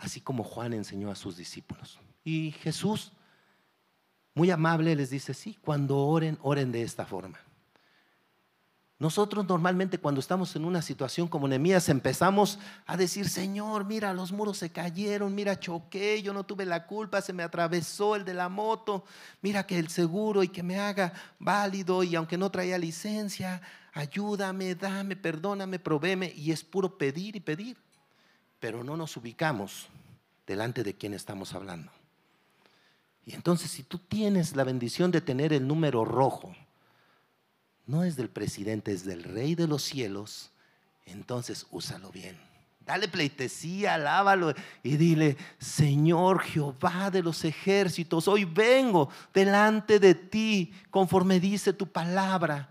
así 0.01 0.19
como 0.19 0.43
Juan 0.43 0.73
enseñó 0.73 1.11
a 1.11 1.15
sus 1.15 1.37
discípulos. 1.37 1.99
Y 2.23 2.51
Jesús, 2.63 3.13
muy 4.33 4.49
amable, 4.49 4.95
les 4.95 5.11
dice, 5.11 5.33
sí, 5.33 5.57
cuando 5.61 5.97
oren, 5.99 6.37
oren 6.41 6.71
de 6.71 6.81
esta 6.81 7.05
forma. 7.05 7.39
Nosotros 8.97 9.47
normalmente 9.47 9.97
cuando 9.97 10.19
estamos 10.19 10.55
en 10.55 10.63
una 10.63 10.83
situación 10.83 11.27
como 11.27 11.47
Nehemías 11.47 11.89
empezamos 11.89 12.59
a 12.85 12.97
decir, 12.97 13.27
Señor, 13.29 13.85
mira, 13.85 14.13
los 14.13 14.31
muros 14.31 14.59
se 14.59 14.71
cayeron, 14.71 15.33
mira, 15.33 15.59
choqué, 15.59 16.21
yo 16.21 16.33
no 16.33 16.43
tuve 16.43 16.65
la 16.65 16.85
culpa, 16.85 17.21
se 17.21 17.33
me 17.33 17.41
atravesó 17.41 18.15
el 18.15 18.25
de 18.25 18.35
la 18.35 18.47
moto, 18.47 19.03
mira 19.41 19.65
que 19.65 19.79
el 19.79 19.89
seguro 19.89 20.43
y 20.43 20.49
que 20.49 20.61
me 20.61 20.79
haga 20.79 21.13
válido 21.39 22.03
y 22.03 22.15
aunque 22.15 22.37
no 22.37 22.51
traía 22.51 22.77
licencia, 22.77 23.61
ayúdame, 23.93 24.75
dame, 24.75 25.15
perdóname, 25.15 25.79
provéme 25.79 26.31
y 26.35 26.51
es 26.51 26.63
puro 26.63 26.97
pedir 26.99 27.35
y 27.35 27.39
pedir. 27.39 27.77
Pero 28.61 28.85
no 28.85 28.95
nos 28.95 29.17
ubicamos 29.17 29.89
delante 30.47 30.83
de 30.83 30.93
quien 30.93 31.13
estamos 31.13 31.53
hablando. 31.53 31.91
Y 33.25 33.33
entonces 33.35 33.71
si 33.71 33.83
tú 33.83 33.97
tienes 33.97 34.55
la 34.55 34.63
bendición 34.63 35.11
de 35.11 35.19
tener 35.19 35.51
el 35.51 35.67
número 35.67 36.05
rojo, 36.05 36.55
no 37.85 38.03
es 38.03 38.15
del 38.15 38.29
presidente, 38.29 38.93
es 38.93 39.03
del 39.03 39.23
rey 39.23 39.55
de 39.55 39.67
los 39.67 39.83
cielos, 39.83 40.51
entonces 41.05 41.65
úsalo 41.71 42.11
bien. 42.11 42.39
Dale 42.85 43.07
pleitesía, 43.07 43.95
alábalo 43.95 44.53
y 44.83 44.97
dile, 44.97 45.37
Señor 45.59 46.41
Jehová 46.41 47.09
de 47.09 47.23
los 47.23 47.43
ejércitos, 47.43 48.27
hoy 48.27 48.45
vengo 48.45 49.09
delante 49.33 49.99
de 49.99 50.15
ti 50.15 50.73
conforme 50.89 51.39
dice 51.39 51.73
tu 51.73 51.87
palabra. 51.87 52.69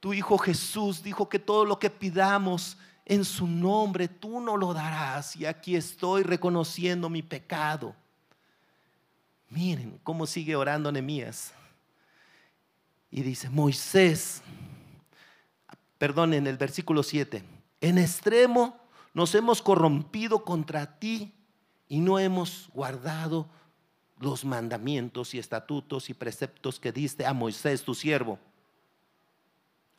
Tu 0.00 0.12
Hijo 0.12 0.36
Jesús 0.36 1.02
dijo 1.02 1.28
que 1.28 1.38
todo 1.38 1.64
lo 1.64 1.78
que 1.78 1.90
pidamos 1.90 2.76
en 3.08 3.24
su 3.24 3.46
nombre, 3.46 4.08
tú 4.08 4.40
no 4.40 4.56
lo 4.56 4.74
darás. 4.74 5.36
Y 5.36 5.46
aquí 5.46 5.76
estoy 5.76 6.24
reconociendo 6.24 7.08
mi 7.08 7.22
pecado. 7.22 7.94
Miren 9.48 10.00
cómo 10.02 10.26
sigue 10.26 10.56
orando 10.56 10.90
Nehemías. 10.90 11.54
Y 13.12 13.22
dice, 13.22 13.48
Moisés, 13.48 14.42
perdón, 15.98 16.34
en 16.34 16.48
el 16.48 16.56
versículo 16.56 17.04
7, 17.04 17.44
en 17.80 17.98
extremo 17.98 18.76
nos 19.14 19.34
hemos 19.36 19.62
corrompido 19.62 20.44
contra 20.44 20.98
ti 20.98 21.32
y 21.88 22.00
no 22.00 22.18
hemos 22.18 22.68
guardado 22.74 23.48
los 24.18 24.44
mandamientos 24.44 25.32
y 25.32 25.38
estatutos 25.38 26.10
y 26.10 26.14
preceptos 26.14 26.80
que 26.80 26.90
diste 26.90 27.24
a 27.24 27.32
Moisés, 27.32 27.84
tu 27.84 27.94
siervo. 27.94 28.40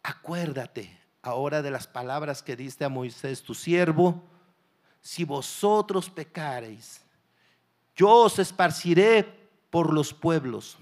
Acuérdate 0.04 1.07
ahora 1.28 1.62
de 1.62 1.72
las 1.72 1.88
palabras 1.88 2.42
que 2.42 2.56
diste 2.56 2.86
a 2.86 2.90
Moisés, 2.90 3.44
tu 3.44 3.54
siervo. 3.54 4.24
Si 5.02 5.24
vosotros 5.24 6.10
pecareis, 6.10 7.02
yo 7.96 8.10
os 8.10 8.40
esparciré 8.40 9.24
por 9.70 9.94
los 9.94 10.14
pueblos 10.14 10.78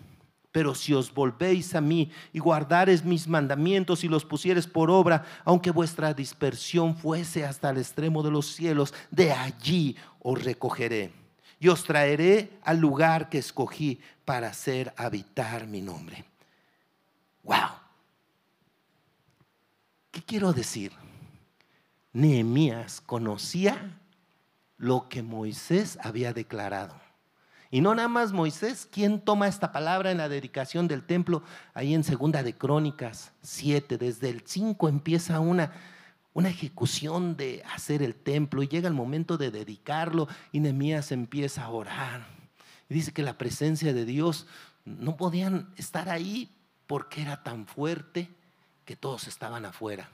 pero 0.55 0.73
si 0.73 0.93
os 0.93 1.13
volvéis 1.13 1.75
a 1.75 1.81
mí 1.81 2.09
y 2.31 2.39
guardares 2.39 3.03
mis 3.03 3.27
mandamientos 3.27 4.05
y 4.05 4.07
los 4.07 4.23
pusieres 4.23 4.65
por 4.65 4.89
obra, 4.89 5.25
aunque 5.43 5.69
vuestra 5.69 6.13
dispersión 6.13 6.95
fuese 6.95 7.43
hasta 7.43 7.71
el 7.71 7.77
extremo 7.79 8.23
de 8.23 8.31
los 8.31 8.55
cielos, 8.55 8.93
de 9.11 9.33
allí 9.33 9.97
os 10.21 10.41
recogeré 10.41 11.11
y 11.59 11.67
os 11.67 11.83
traeré 11.83 12.57
al 12.63 12.79
lugar 12.79 13.27
que 13.27 13.39
escogí 13.39 13.99
para 14.23 14.47
hacer 14.47 14.93
habitar 14.95 15.67
mi 15.67 15.81
nombre. 15.81 16.23
Wow. 17.43 17.84
¿Qué 20.15 20.23
quiero 20.23 20.53
decir? 20.53 20.93
Nehemías 22.13 23.01
conocía 23.01 23.99
lo 24.77 25.09
que 25.09 25.21
Moisés 25.21 25.99
había 26.01 26.31
declarado. 26.31 26.95
Y 27.69 27.81
no 27.81 27.93
nada 27.93 28.07
más 28.07 28.31
Moisés, 28.31 28.87
¿quién 28.89 29.19
toma 29.19 29.49
esta 29.49 29.73
palabra 29.73 30.11
en 30.11 30.17
la 30.19 30.29
dedicación 30.29 30.87
del 30.87 31.03
templo? 31.03 31.43
Ahí 31.73 31.93
en 31.93 32.05
Segunda 32.05 32.43
de 32.43 32.55
Crónicas 32.55 33.33
7, 33.41 33.97
desde 33.97 34.29
el 34.29 34.43
5 34.45 34.87
empieza 34.87 35.41
una, 35.41 35.73
una 36.31 36.47
ejecución 36.47 37.35
de 37.35 37.61
hacer 37.73 38.01
el 38.01 38.15
templo 38.15 38.63
y 38.63 38.69
llega 38.69 38.87
el 38.87 38.93
momento 38.93 39.37
de 39.37 39.51
dedicarlo 39.51 40.29
y 40.53 40.61
Nehemías 40.61 41.11
empieza 41.11 41.65
a 41.65 41.71
orar. 41.71 42.25
Y 42.87 42.93
dice 42.93 43.11
que 43.11 43.21
la 43.21 43.37
presencia 43.37 43.91
de 43.91 44.05
Dios 44.05 44.47
no 44.85 45.17
podían 45.17 45.73
estar 45.75 46.07
ahí 46.07 46.55
porque 46.87 47.21
era 47.21 47.43
tan 47.43 47.67
fuerte 47.67 48.29
que 48.85 48.95
todos 48.95 49.27
estaban 49.27 49.65
afuera. 49.65 50.09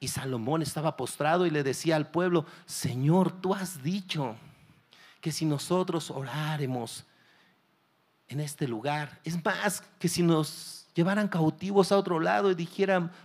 Y 0.00 0.08
Salomón 0.08 0.62
estaba 0.62 0.96
postrado 0.96 1.46
y 1.46 1.50
le 1.50 1.62
decía 1.62 1.94
al 1.94 2.10
pueblo, 2.10 2.46
Señor, 2.64 3.32
tú 3.40 3.54
has 3.54 3.82
dicho 3.82 4.34
que 5.20 5.30
si 5.30 5.44
nosotros 5.44 6.10
oráremos 6.10 7.04
en 8.28 8.40
este 8.40 8.66
lugar, 8.66 9.20
es 9.24 9.44
más 9.44 9.82
que 9.98 10.08
si 10.08 10.22
nos 10.22 10.86
llevaran 10.94 11.28
cautivos 11.28 11.92
a 11.92 11.98
otro 11.98 12.18
lado 12.18 12.50
y 12.50 12.54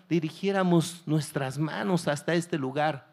dirigiéramos 0.09 1.03
nuestras 1.05 1.57
manos 1.57 2.09
hasta 2.09 2.33
este 2.33 2.57
lugar 2.57 3.07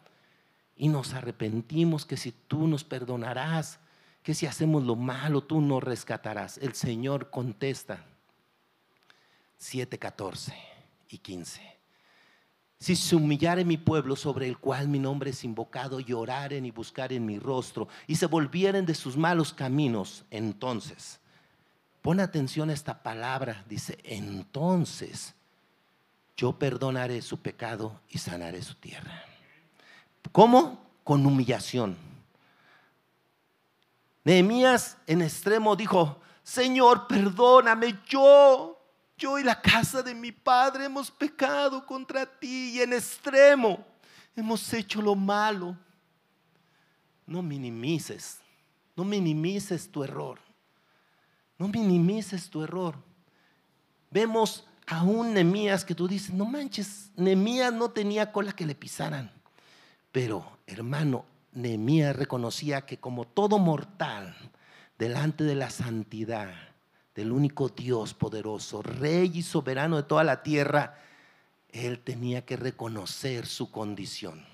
y 0.76 0.88
nos 0.88 1.14
arrepentimos, 1.14 2.04
que 2.04 2.16
si 2.16 2.32
tú 2.32 2.66
nos 2.66 2.82
perdonarás, 2.82 3.78
que 4.24 4.34
si 4.34 4.46
hacemos 4.46 4.82
lo 4.82 4.96
malo, 4.96 5.42
tú 5.42 5.60
nos 5.60 5.84
rescatarás. 5.84 6.58
El 6.58 6.74
Señor 6.74 7.30
contesta 7.30 8.04
7, 9.58 9.98
14 9.98 10.71
y 11.12 11.18
15 11.18 11.82
si 12.82 12.96
se 12.96 13.14
humillare 13.14 13.64
mi 13.64 13.76
pueblo 13.76 14.16
sobre 14.16 14.48
el 14.48 14.58
cual 14.58 14.88
mi 14.88 14.98
nombre 14.98 15.30
es 15.30 15.44
invocado, 15.44 16.00
y 16.00 16.12
oraren 16.12 16.66
y 16.66 16.72
buscaren 16.72 17.24
mi 17.24 17.38
rostro, 17.38 17.86
y 18.08 18.16
se 18.16 18.26
volvieren 18.26 18.84
de 18.86 18.96
sus 18.96 19.16
malos 19.16 19.52
caminos, 19.52 20.24
entonces, 20.32 21.20
pon 22.00 22.18
atención 22.18 22.70
a 22.70 22.72
esta 22.72 23.00
palabra, 23.00 23.64
dice, 23.68 23.98
entonces 24.02 25.32
yo 26.36 26.58
perdonaré 26.58 27.22
su 27.22 27.38
pecado 27.38 28.00
y 28.08 28.18
sanaré 28.18 28.60
su 28.62 28.74
tierra. 28.74 29.26
¿Cómo? 30.32 30.84
Con 31.04 31.24
humillación. 31.24 31.96
Nehemías 34.24 34.96
en 35.06 35.22
extremo 35.22 35.76
dijo, 35.76 36.20
Señor, 36.42 37.06
perdóname, 37.06 38.00
yo 38.08 38.81
yo 39.16 39.38
y 39.38 39.44
la 39.44 39.60
casa 39.60 40.02
de 40.02 40.14
mi 40.14 40.32
padre 40.32 40.86
hemos 40.86 41.10
pecado 41.10 41.84
contra 41.86 42.26
ti 42.26 42.72
y 42.74 42.80
en 42.80 42.92
extremo 42.92 43.84
hemos 44.34 44.72
hecho 44.72 45.00
lo 45.00 45.14
malo. 45.14 45.76
No 47.26 47.42
minimices, 47.42 48.38
no 48.96 49.04
minimices 49.04 49.90
tu 49.90 50.02
error. 50.02 50.38
No 51.58 51.68
minimices 51.68 52.50
tu 52.50 52.62
error. 52.62 52.96
Vemos 54.10 54.66
a 54.86 55.04
un 55.04 55.32
Nemías 55.32 55.84
que 55.84 55.94
tú 55.94 56.08
dices, 56.08 56.32
no 56.34 56.44
manches, 56.44 57.10
Nemías 57.16 57.72
no 57.72 57.90
tenía 57.90 58.32
cola 58.32 58.52
que 58.52 58.66
le 58.66 58.74
pisaran. 58.74 59.30
Pero, 60.10 60.58
hermano, 60.66 61.24
Nemías 61.52 62.16
reconocía 62.16 62.84
que 62.84 62.98
como 62.98 63.26
todo 63.26 63.58
mortal, 63.58 64.34
delante 64.98 65.44
de 65.44 65.54
la 65.54 65.70
santidad, 65.70 66.52
del 67.14 67.32
único 67.32 67.68
Dios 67.68 68.14
poderoso, 68.14 68.82
rey 68.82 69.30
y 69.34 69.42
soberano 69.42 69.96
de 69.96 70.02
toda 70.04 70.24
la 70.24 70.42
tierra, 70.42 70.98
él 71.70 71.98
tenía 71.98 72.44
que 72.44 72.56
reconocer 72.56 73.46
su 73.46 73.70
condición. 73.70 74.44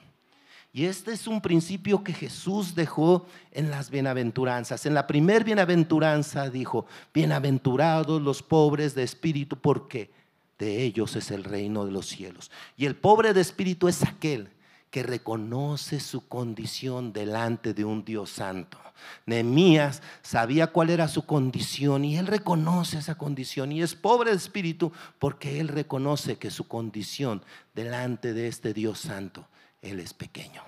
Y 0.73 0.85
este 0.85 1.13
es 1.13 1.27
un 1.27 1.41
principio 1.41 2.05
que 2.05 2.13
Jesús 2.13 2.75
dejó 2.75 3.27
en 3.53 3.71
las 3.71 3.91
bienaventuranzas. 3.91 4.87
En 4.87 4.95
la 4.95 5.07
primer 5.07 5.43
bienaventuranza 5.43 6.51
dijo, 6.51 6.87
bienaventurados 7.15 8.21
los 8.21 8.43
pobres 8.43 8.95
de 8.95 9.03
espíritu, 9.03 9.57
porque 9.57 10.11
de 10.59 10.83
ellos 10.83 11.17
es 11.17 11.31
el 11.31 11.45
reino 11.45 11.85
de 11.85 11.93
los 11.93 12.07
cielos. 12.07 12.51
Y 12.77 12.87
el 12.87 12.97
pobre 12.97 13.33
de 13.33 13.41
espíritu 13.41 13.89
es 13.89 14.03
aquel 14.03 14.51
que 14.91 15.03
reconoce 15.03 16.01
su 16.01 16.27
condición 16.27 17.13
delante 17.13 17.75
de 17.75 17.85
un 17.85 18.05
Dios 18.05 18.31
santo. 18.31 18.79
Nehemías 19.27 20.03
sabía 20.23 20.69
cuál 20.69 20.91
era 20.91 21.09
su 21.09 21.25
condición 21.25 22.05
y 22.05 22.17
él 22.17 22.27
reconoce 22.27 22.99
esa 22.99 23.17
condición 23.17 23.73
y 23.73 23.83
es 23.83 23.95
pobre 23.95 24.31
de 24.31 24.37
espíritu 24.37 24.93
porque 25.19 25.61
él 25.61 25.69
reconoce 25.69 26.37
que 26.37 26.51
su 26.51 26.67
condición 26.67 27.43
delante 27.75 28.33
de 28.33 28.49
este 28.49 28.75
Dios 28.75 28.99
santo, 28.99 29.47
él 29.83 30.01
es 30.01 30.15
pequeño. 30.15 30.63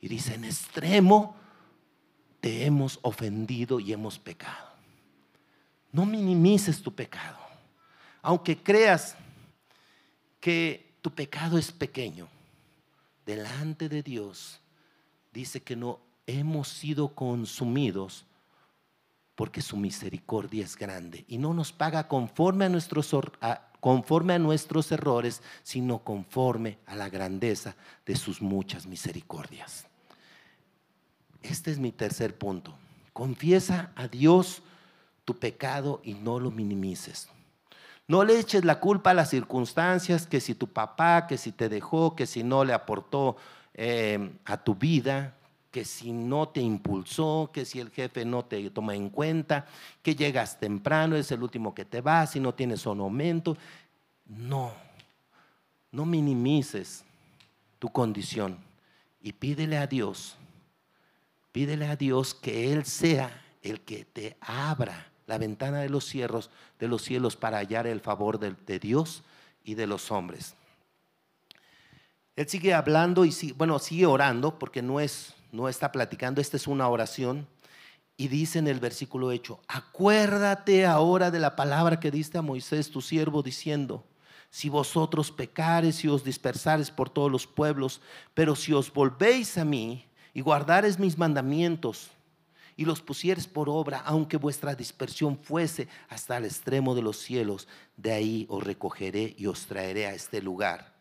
Y 0.00 0.08
dice, 0.08 0.34
en 0.34 0.44
extremo 0.44 1.36
te 2.40 2.66
hemos 2.66 2.98
ofendido 3.02 3.80
y 3.80 3.92
hemos 3.92 4.18
pecado. 4.18 4.68
No 5.92 6.04
minimices 6.04 6.82
tu 6.82 6.94
pecado. 6.94 7.38
Aunque 8.20 8.56
creas 8.56 9.16
que 10.40 10.94
tu 11.00 11.10
pecado 11.10 11.56
es 11.56 11.72
pequeño, 11.72 12.28
delante 13.26 13.88
de 13.88 14.02
Dios 14.02 14.60
dice 15.32 15.62
que 15.62 15.76
no 15.76 16.00
hemos 16.26 16.68
sido 16.68 17.14
consumidos 17.14 18.26
porque 19.34 19.62
su 19.62 19.76
misericordia 19.76 20.64
es 20.64 20.76
grande 20.76 21.24
y 21.28 21.38
no 21.38 21.54
nos 21.54 21.72
paga 21.72 22.06
conforme 22.08 22.66
a 22.66 22.68
nuestros, 22.68 23.14
conforme 23.80 24.34
a 24.34 24.38
nuestros 24.38 24.92
errores, 24.92 25.42
sino 25.62 25.98
conforme 25.98 26.78
a 26.86 26.94
la 26.94 27.08
grandeza 27.08 27.76
de 28.06 28.16
sus 28.16 28.40
muchas 28.40 28.86
misericordias. 28.86 29.86
Este 31.42 31.70
es 31.70 31.78
mi 31.78 31.92
tercer 31.92 32.38
punto. 32.38 32.74
Confiesa 33.12 33.92
a 33.96 34.08
Dios 34.08 34.62
tu 35.24 35.38
pecado 35.38 36.00
y 36.04 36.14
no 36.14 36.38
lo 36.38 36.50
minimices. 36.50 37.28
No 38.06 38.22
le 38.22 38.38
eches 38.38 38.64
la 38.64 38.80
culpa 38.80 39.10
a 39.10 39.14
las 39.14 39.30
circunstancias, 39.30 40.26
que 40.26 40.40
si 40.40 40.54
tu 40.54 40.68
papá, 40.68 41.26
que 41.26 41.38
si 41.38 41.52
te 41.52 41.68
dejó, 41.68 42.14
que 42.14 42.26
si 42.26 42.42
no 42.42 42.64
le 42.64 42.74
aportó 42.74 43.36
eh, 43.72 44.30
a 44.44 44.62
tu 44.62 44.74
vida, 44.74 45.34
que 45.70 45.84
si 45.84 46.12
no 46.12 46.48
te 46.48 46.60
impulsó, 46.60 47.50
que 47.52 47.64
si 47.64 47.80
el 47.80 47.90
jefe 47.90 48.24
no 48.24 48.44
te 48.44 48.68
toma 48.70 48.94
en 48.94 49.08
cuenta, 49.08 49.66
que 50.02 50.14
llegas 50.14 50.60
temprano, 50.60 51.16
es 51.16 51.32
el 51.32 51.42
último 51.42 51.74
que 51.74 51.84
te 51.84 52.00
va, 52.02 52.26
si 52.26 52.40
no 52.40 52.54
tienes 52.54 52.84
un 52.86 53.00
aumento. 53.00 53.56
No, 54.26 54.72
no 55.90 56.04
minimices 56.04 57.04
tu 57.78 57.88
condición 57.88 58.58
y 59.20 59.32
pídele 59.32 59.78
a 59.78 59.86
Dios, 59.86 60.36
pídele 61.52 61.86
a 61.86 61.96
Dios 61.96 62.34
que 62.34 62.72
Él 62.72 62.84
sea 62.84 63.42
el 63.62 63.80
que 63.80 64.04
te 64.04 64.36
abra 64.40 65.13
la 65.26 65.38
ventana 65.38 65.80
de 65.80 65.88
los 65.88 66.04
cielos, 66.04 66.50
de 66.78 66.88
los 66.88 67.02
cielos 67.02 67.36
para 67.36 67.58
hallar 67.58 67.86
el 67.86 68.00
favor 68.00 68.38
de, 68.38 68.78
Dios 68.78 69.22
y 69.64 69.74
de 69.74 69.86
los 69.86 70.10
hombres. 70.10 70.54
Él 72.36 72.48
sigue 72.48 72.74
hablando 72.74 73.24
y 73.24 73.32
bueno, 73.56 73.78
sigue 73.78 74.06
orando 74.06 74.58
porque 74.58 74.82
no 74.82 75.00
es 75.00 75.34
no 75.54 75.68
está 75.68 75.92
platicando, 75.92 76.40
esta 76.40 76.56
es 76.56 76.66
una 76.66 76.88
oración. 76.88 77.46
Y 78.16 78.28
dice 78.28 78.58
en 78.58 78.68
el 78.68 78.80
versículo 78.80 79.32
hecho, 79.32 79.60
acuérdate 79.66 80.84
ahora 80.84 81.30
de 81.30 81.40
la 81.40 81.56
palabra 81.56 81.98
que 81.98 82.10
diste 82.10 82.38
a 82.38 82.42
Moisés, 82.42 82.90
tu 82.90 83.00
siervo, 83.00 83.42
diciendo, 83.42 84.04
si 84.50 84.68
vosotros 84.68 85.32
pecares 85.32 86.04
y 86.04 86.08
os 86.08 86.22
dispersares 86.22 86.90
por 86.90 87.10
todos 87.10 87.30
los 87.30 87.46
pueblos, 87.46 88.00
pero 88.34 88.54
si 88.54 88.72
os 88.72 88.92
volvéis 88.92 89.58
a 89.58 89.64
mí 89.64 90.06
y 90.32 90.42
guardares 90.42 90.98
mis 90.98 91.18
mandamientos 91.18 92.10
y 92.76 92.84
los 92.84 93.00
pusieres 93.00 93.46
por 93.46 93.68
obra, 93.68 94.02
aunque 94.04 94.36
vuestra 94.36 94.74
dispersión 94.74 95.38
fuese 95.38 95.88
hasta 96.08 96.36
el 96.36 96.44
extremo 96.44 96.94
de 96.94 97.02
los 97.02 97.18
cielos, 97.18 97.68
de 97.96 98.12
ahí 98.12 98.46
os 98.48 98.62
recogeré 98.62 99.34
y 99.38 99.46
os 99.46 99.66
traeré 99.66 100.06
a 100.06 100.14
este 100.14 100.42
lugar 100.42 100.94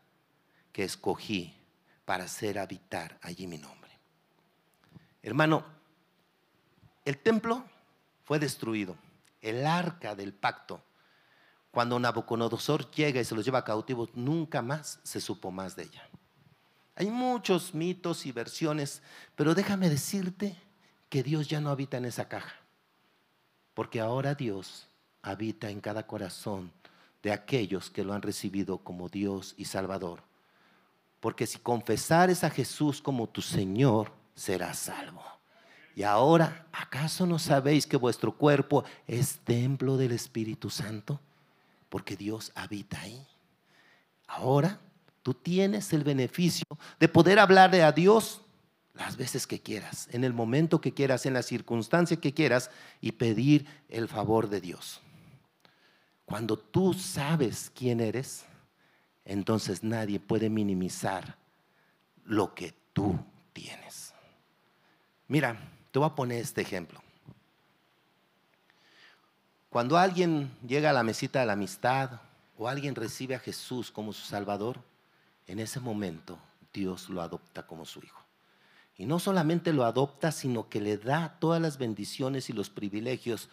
que 0.72 0.84
escogí 0.84 1.54
para 2.06 2.26
hacer 2.26 2.60
habitar 2.60 3.18
allí 3.22 3.48
mi 3.48 3.58
nombre. 3.58 3.92
Hermano, 5.22 5.66
el 7.06 7.18
templo 7.18 7.64
fue 8.24 8.40
destruido. 8.40 8.98
El 9.42 9.66
arca 9.66 10.16
del 10.16 10.34
pacto, 10.34 10.82
cuando 11.72 12.00
Nabucodonosor 12.00 12.90
llega 12.92 13.20
y 13.20 13.26
se 13.26 13.36
los 13.36 13.44
lleva 13.44 13.66
cautivos, 13.66 14.10
nunca 14.14 14.62
más 14.62 15.00
se 15.04 15.20
supo 15.20 15.52
más 15.52 15.76
de 15.76 15.84
ella. 15.84 16.10
Hay 16.96 17.10
muchos 17.10 17.74
mitos 17.74 18.26
y 18.26 18.32
versiones, 18.32 19.02
pero 19.36 19.56
déjame 19.56 19.90
decirte 19.90 20.56
que 21.14 21.22
Dios 21.22 21.48
ya 21.48 21.62
no 21.62 21.70
habita 21.70 21.98
en 21.98 22.06
esa 22.06 22.28
caja, 22.28 22.56
porque 23.76 24.02
ahora 24.02 24.34
Dios 24.34 24.88
habita 25.22 25.70
en 25.70 25.80
cada 25.80 26.08
corazón 26.08 26.72
de 27.22 27.32
aquellos 27.32 27.92
que 27.92 28.04
lo 28.04 28.14
han 28.14 28.24
recibido 28.24 28.80
como 28.80 29.10
Dios 29.10 29.54
y 29.56 29.66
Salvador. 29.66 30.24
Porque 31.20 31.46
si 31.46 31.60
confesares 31.60 32.44
a 32.44 32.50
Jesús 32.50 33.00
como 33.00 33.30
tu 33.30 33.44
Señor, 33.44 34.12
será 34.34 34.74
salvo. 34.74 35.24
Y 35.96 36.02
ahora, 36.02 36.66
¿acaso 36.72 37.28
no 37.28 37.38
sabéis 37.38 37.86
que 37.86 37.96
vuestro 37.96 38.36
cuerpo 38.36 38.84
es 39.06 39.38
templo 39.44 39.98
del 39.98 40.14
Espíritu 40.14 40.72
Santo? 40.72 41.20
Porque 41.90 42.18
Dios 42.18 42.52
habita 42.56 43.00
ahí. 43.00 43.24
Ahora 44.26 44.80
tú 45.22 45.36
tienes 45.36 45.94
el 45.94 46.04
beneficio 46.04 46.66
de 47.00 47.08
poder 47.08 47.38
hablarle 47.38 47.84
a 47.84 47.92
Dios 47.92 48.42
las 48.94 49.18
veces 49.18 49.48
que 49.48 49.60
quieras, 49.60 50.08
en 50.12 50.24
el 50.24 50.34
momento 50.34 50.80
que 50.80 50.94
quieras, 50.94 51.26
en 51.26 51.34
la 51.34 51.44
circunstancia 51.44 52.18
que 52.18 52.34
quieras 52.34 52.70
y 53.02 53.14
pedir 53.14 53.66
el 53.90 54.08
favor 54.08 54.50
de 54.50 54.62
Dios. 54.62 55.02
Cuando 56.26 56.58
tú 56.58 56.94
sabes 56.94 57.72
quién 57.74 58.00
eres, 58.00 58.46
entonces 59.26 59.84
nadie 59.84 60.20
puede 60.20 60.50
minimizar 60.50 61.38
lo 62.24 62.54
que 62.54 62.74
tú 62.94 63.20
tienes. 63.52 64.14
Mira, 65.28 65.58
te 65.92 66.00
voy 66.00 66.08
a 66.08 66.16
poner 66.16 66.42
este 66.42 66.62
ejemplo. 66.62 67.02
Cuando 69.70 69.98
alguien 69.98 70.56
llega 70.68 70.92
a 70.92 70.94
la 70.94 71.04
mesita 71.04 71.40
de 71.40 71.48
la 71.48 71.54
amistad 71.54 72.22
o 72.58 72.68
alguien 72.68 72.94
recibe 72.94 73.34
a 73.34 73.40
Jesús 73.40 73.90
como 73.90 74.14
su 74.14 74.24
Salvador, 74.24 74.80
en 75.48 75.60
ese 75.60 75.80
momento 75.80 76.38
Dios 76.72 77.10
lo 77.10 77.22
adopta 77.22 77.66
como 77.66 77.86
su 77.86 78.00
hijo. 78.00 78.23
Y 78.98 79.06
no 79.06 79.20
solamente 79.20 79.74
lo 79.74 79.86
adopta, 79.86 80.32
sino 80.32 80.70
que 80.70 80.80
le 80.80 80.98
da 80.98 81.38
todas 81.40 81.62
las 81.62 81.78
bendiciones 81.78 82.50
y 82.50 82.54
los 82.54 82.70
privilegios 82.70 83.50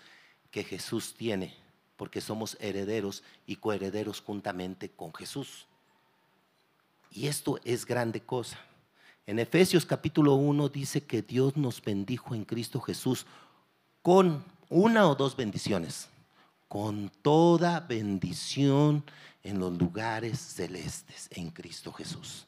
que 0.51 0.65
Jesús 0.65 1.15
tiene, 1.17 1.55
porque 1.97 2.21
somos 2.21 2.57
herederos 2.61 3.23
y 3.47 3.57
coherederos 3.57 4.21
juntamente 4.21 4.91
con 4.91 5.15
Jesús. 5.15 5.67
Y 7.11 7.27
esto 7.27 7.59
es 7.65 7.87
grande 7.87 8.21
cosa. 8.21 8.59
En 9.27 9.39
Efesios 9.39 9.87
capítulo 9.87 10.35
1 10.35 10.69
dice 10.69 11.05
que 11.05 11.23
Dios 11.23 11.57
nos 11.57 11.83
bendijo 11.83 12.35
en 12.35 12.45
Cristo 12.45 12.81
Jesús 12.81 13.27
con 14.03 14.45
una 14.69 15.09
o 15.09 15.15
dos 15.15 15.37
bendiciones, 15.37 16.09
con 16.69 17.11
toda 17.23 17.81
bendición 17.81 19.05
en 19.43 19.59
los 19.59 19.77
lugares 19.79 20.39
celestes 20.39 21.29
en 21.33 21.51
Cristo 21.51 21.93
Jesús. 21.93 22.47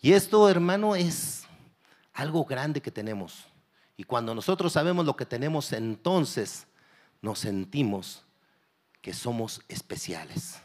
Y 0.00 0.12
esto, 0.12 0.48
hermano, 0.48 0.94
es 0.94 1.46
algo 2.16 2.44
grande 2.44 2.80
que 2.80 2.90
tenemos. 2.90 3.44
Y 3.96 4.04
cuando 4.04 4.34
nosotros 4.34 4.72
sabemos 4.72 5.04
lo 5.04 5.16
que 5.16 5.26
tenemos, 5.26 5.72
entonces 5.72 6.66
nos 7.20 7.38
sentimos 7.38 8.24
que 9.02 9.12
somos 9.12 9.62
especiales. 9.68 10.58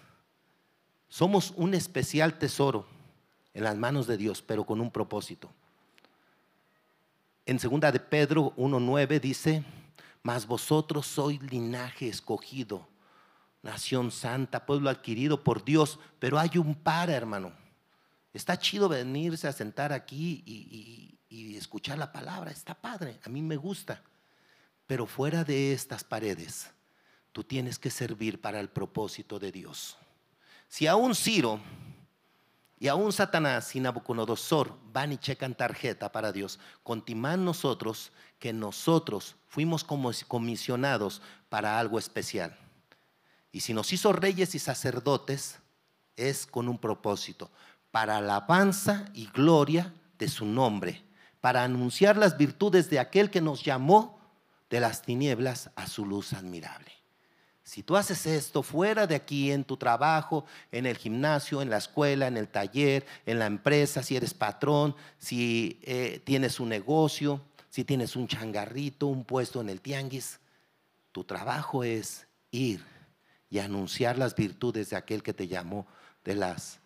Somos 1.10 1.52
un 1.58 1.74
especial 1.74 2.40
tesoro 2.40 2.88
en 3.54 3.66
las 3.66 3.76
manos 3.76 4.08
de 4.08 4.18
Dios, 4.18 4.42
pero 4.42 4.66
con 4.66 4.80
un 4.80 4.90
propósito. 4.90 5.50
En 7.46 7.60
segunda 7.60 7.92
de 7.92 8.00
Pedro 8.00 8.54
1.9 8.56 9.20
dice, 9.20 9.64
mas 10.24 10.48
vosotros 10.48 11.06
sois 11.06 11.42
linaje 11.42 12.08
escogido, 12.08 12.88
nación 13.62 14.12
santa, 14.12 14.66
pueblo 14.66 14.90
adquirido 14.90 15.44
por 15.44 15.66
Dios, 15.66 16.00
pero 16.18 16.40
hay 16.40 16.58
un 16.58 16.76
para, 16.76 17.14
hermano. 17.14 17.52
Está 18.34 18.58
chido 18.58 18.88
venirse 18.88 19.50
a 19.50 19.52
sentar 19.52 19.92
aquí 19.92 20.44
y, 20.46 20.54
y 20.54 21.21
escuchar 21.56 21.98
la 21.98 22.12
palabra, 22.12 22.52
está 22.52 22.74
padre, 22.74 23.20
a 23.24 23.30
mí 23.30 23.42
me 23.42 23.58
gusta. 23.58 24.04
Pero 24.88 25.06
fuera 25.06 25.44
de 25.44 25.74
estas 25.74 26.04
paredes, 26.04 26.70
tú 27.32 27.44
tienes 27.44 27.80
que 27.80 27.90
servir 27.90 28.42
para 28.42 28.60
el 28.60 28.70
propósito 28.70 29.40
de 29.40 29.52
Dios. 29.52 29.98
Si 30.68 30.88
aún 30.88 31.16
Ciro 31.16 31.62
y 32.82 32.88
aún 32.88 33.14
Satanás 33.14 33.76
y 33.76 33.80
Nabucodonosor 33.80 34.76
van 34.92 35.12
y 35.12 35.18
checan 35.20 35.54
tarjeta 35.54 36.12
para 36.12 36.32
Dios. 36.32 36.58
Contiman 36.82 37.46
nosotros 37.46 38.12
que 38.40 38.54
nosotros 38.54 39.36
fuimos 39.48 39.84
como 39.84 40.10
comisionados 40.28 41.22
para 41.48 41.78
algo 41.78 42.00
especial. 42.00 42.58
Y 43.52 43.60
si 43.60 43.76
nos 43.76 43.94
hizo 43.94 44.14
reyes 44.14 44.56
y 44.56 44.60
sacerdotes, 44.60 45.60
es 46.16 46.48
con 46.48 46.68
un 46.68 46.80
propósito, 46.80 47.52
para 47.92 48.18
alabanza 48.18 49.06
y 49.14 49.28
gloria 49.28 49.94
de 50.18 50.28
su 50.28 50.48
nombre, 50.48 51.04
para 51.42 51.64
anunciar 51.64 52.18
las 52.18 52.38
virtudes 52.38 52.90
de 52.90 53.00
aquel 53.00 53.30
que 53.30 53.42
nos 53.42 53.64
llamó 53.64 54.20
de 54.70 54.80
las 54.80 55.02
tinieblas 55.02 55.72
a 55.76 55.88
su 55.88 56.06
luz 56.06 56.34
admirable. 56.34 56.92
Si 57.64 57.84
tú 57.84 57.96
haces 57.96 58.26
esto 58.26 58.64
fuera 58.64 59.08
de 59.08 59.16
aquí, 59.16 59.52
en 59.52 59.64
tu 59.64 59.78
trabajo, 59.78 60.46
en 60.72 60.86
el 60.86 60.98
gimnasio, 60.98 61.62
en 61.62 61.70
la 61.70 61.78
escuela, 61.78 62.28
en 62.28 62.38
el 62.38 62.48
taller, 62.48 63.06
en 63.26 63.40
la 63.40 63.46
empresa, 63.46 64.04
si 64.04 64.16
eres 64.16 64.34
patrón, 64.34 64.96
si 65.18 65.80
eh, 65.84 66.22
tienes 66.24 66.60
un 66.60 66.70
negocio, 66.70 67.42
si 67.70 67.84
tienes 67.86 68.16
un 68.16 68.28
changarrito, 68.28 69.08
un 69.08 69.24
puesto 69.24 69.62
en 69.62 69.70
el 69.70 69.80
tianguis, 69.80 70.40
tu 71.12 71.24
trabajo 71.24 71.84
es 71.84 72.28
ir 72.52 72.84
y 73.50 73.60
anunciar 73.60 74.18
las 74.18 74.36
virtudes 74.36 74.90
de 74.90 74.98
aquel 74.98 75.24
que 75.24 75.34
te 75.34 75.48
llamó 75.48 75.88
de 76.24 76.36
las 76.36 76.80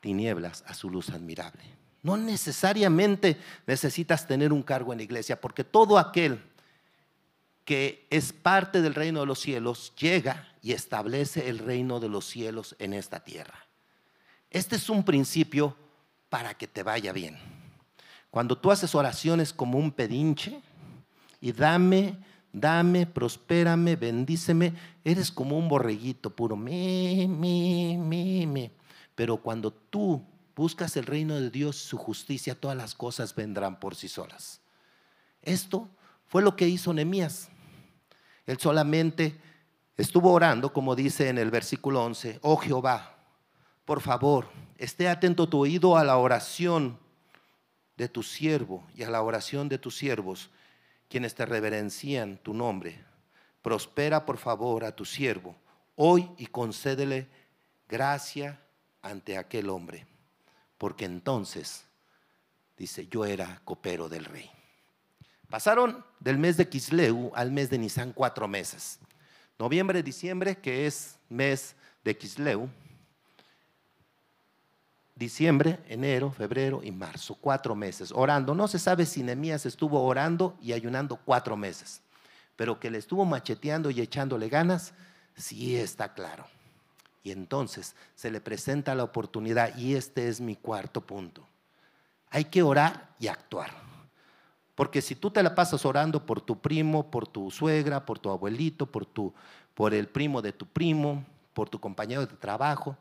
tinieblas 0.00 0.62
a 0.66 0.74
su 0.74 0.90
luz 0.90 1.10
admirable. 1.10 1.62
No 2.02 2.16
necesariamente 2.16 3.38
necesitas 3.66 4.26
tener 4.26 4.52
un 4.52 4.62
cargo 4.62 4.92
en 4.92 4.98
la 4.98 5.04
iglesia, 5.04 5.40
porque 5.40 5.64
todo 5.64 5.98
aquel 5.98 6.42
que 7.64 8.06
es 8.08 8.32
parte 8.32 8.80
del 8.80 8.94
reino 8.94 9.20
de 9.20 9.26
los 9.26 9.40
cielos 9.40 9.92
llega 9.98 10.48
y 10.62 10.72
establece 10.72 11.50
el 11.50 11.58
reino 11.58 12.00
de 12.00 12.08
los 12.08 12.24
cielos 12.24 12.74
en 12.78 12.94
esta 12.94 13.20
tierra. 13.20 13.66
Este 14.50 14.76
es 14.76 14.88
un 14.88 15.04
principio 15.04 15.76
para 16.30 16.54
que 16.54 16.66
te 16.66 16.82
vaya 16.82 17.12
bien. 17.12 17.36
Cuando 18.30 18.56
tú 18.56 18.70
haces 18.70 18.94
oraciones 18.94 19.52
como 19.52 19.78
un 19.78 19.90
pedinche 19.90 20.60
y 21.40 21.52
dame, 21.52 22.16
dame, 22.52 23.06
prospérame, 23.06 23.96
bendíceme, 23.96 24.72
eres 25.04 25.30
como 25.30 25.58
un 25.58 25.68
borreguito 25.68 26.30
puro, 26.30 26.56
me, 26.56 27.26
me, 27.28 27.98
me, 27.98 28.46
me. 28.46 28.70
Pero 29.14 29.36
cuando 29.36 29.70
tú 29.70 30.24
buscas 30.58 30.96
el 30.96 31.06
reino 31.06 31.36
de 31.36 31.50
Dios, 31.50 31.76
su 31.76 31.96
justicia, 31.96 32.58
todas 32.58 32.76
las 32.76 32.96
cosas 32.96 33.32
vendrán 33.34 33.78
por 33.78 33.94
sí 33.94 34.08
solas. 34.08 34.60
Esto 35.40 35.88
fue 36.26 36.42
lo 36.42 36.56
que 36.56 36.66
hizo 36.66 36.92
Nehemías. 36.92 37.48
Él 38.44 38.58
solamente 38.58 39.40
estuvo 39.96 40.32
orando, 40.32 40.72
como 40.72 40.96
dice 40.96 41.28
en 41.28 41.38
el 41.38 41.52
versículo 41.52 42.04
11, 42.04 42.40
oh 42.42 42.56
Jehová, 42.56 43.16
por 43.84 44.00
favor, 44.00 44.48
esté 44.76 45.08
atento 45.08 45.48
tu 45.48 45.60
oído 45.60 45.96
a 45.96 46.02
la 46.02 46.16
oración 46.16 46.98
de 47.96 48.08
tu 48.08 48.24
siervo 48.24 48.84
y 48.96 49.04
a 49.04 49.10
la 49.10 49.22
oración 49.22 49.68
de 49.68 49.78
tus 49.78 49.96
siervos, 49.96 50.50
quienes 51.08 51.36
te 51.36 51.46
reverencian 51.46 52.36
tu 52.38 52.52
nombre. 52.52 53.02
Prospera, 53.62 54.26
por 54.26 54.38
favor, 54.38 54.84
a 54.84 54.94
tu 54.94 55.04
siervo 55.04 55.54
hoy 56.00 56.30
y 56.38 56.46
concédele 56.46 57.28
gracia 57.88 58.60
ante 59.02 59.36
aquel 59.36 59.68
hombre, 59.68 60.06
porque 60.78 61.04
entonces, 61.04 61.84
dice, 62.76 63.08
yo 63.08 63.24
era 63.24 63.60
copero 63.64 64.08
del 64.08 64.24
rey. 64.24 64.50
Pasaron 65.50 66.04
del 66.20 66.38
mes 66.38 66.56
de 66.56 66.68
Kisleu 66.68 67.32
al 67.34 67.50
mes 67.50 67.68
de 67.70 67.78
Nisan 67.78 68.12
cuatro 68.12 68.46
meses. 68.46 68.98
Noviembre, 69.58 70.02
diciembre, 70.02 70.56
que 70.56 70.86
es 70.86 71.18
mes 71.28 71.74
de 72.04 72.16
Kisleu. 72.16 72.68
Diciembre, 75.16 75.80
enero, 75.88 76.30
febrero 76.30 76.80
y 76.84 76.92
marzo, 76.92 77.34
cuatro 77.40 77.74
meses, 77.74 78.12
orando. 78.14 78.54
No 78.54 78.68
se 78.68 78.78
sabe 78.78 79.04
si 79.04 79.24
Nemías 79.24 79.66
estuvo 79.66 80.00
orando 80.04 80.56
y 80.62 80.74
ayunando 80.74 81.16
cuatro 81.16 81.56
meses, 81.56 82.02
pero 82.54 82.78
que 82.78 82.90
le 82.90 82.98
estuvo 82.98 83.24
macheteando 83.24 83.90
y 83.90 84.00
echándole 84.00 84.48
ganas, 84.48 84.92
sí 85.34 85.76
está 85.76 86.14
claro. 86.14 86.46
Y 87.22 87.30
entonces 87.30 87.94
se 88.14 88.30
le 88.30 88.40
presenta 88.40 88.94
la 88.94 89.04
oportunidad 89.04 89.76
y 89.76 89.94
este 89.94 90.28
es 90.28 90.40
mi 90.40 90.56
cuarto 90.56 91.00
punto. 91.00 91.46
Hay 92.30 92.44
que 92.44 92.62
orar 92.62 93.14
y 93.18 93.28
actuar. 93.28 93.70
Porque 94.74 95.02
si 95.02 95.16
tú 95.16 95.30
te 95.30 95.42
la 95.42 95.54
pasas 95.54 95.84
orando 95.84 96.24
por 96.24 96.40
tu 96.40 96.60
primo, 96.60 97.10
por 97.10 97.26
tu 97.26 97.50
suegra, 97.50 98.06
por 98.06 98.18
tu 98.18 98.30
abuelito, 98.30 98.86
por, 98.86 99.04
tu, 99.04 99.34
por 99.74 99.92
el 99.92 100.06
primo 100.06 100.40
de 100.40 100.52
tu 100.52 100.66
primo, 100.66 101.24
por 101.52 101.68
tu 101.68 101.80
compañero 101.80 102.24
de 102.24 102.36
trabajo, 102.36 102.96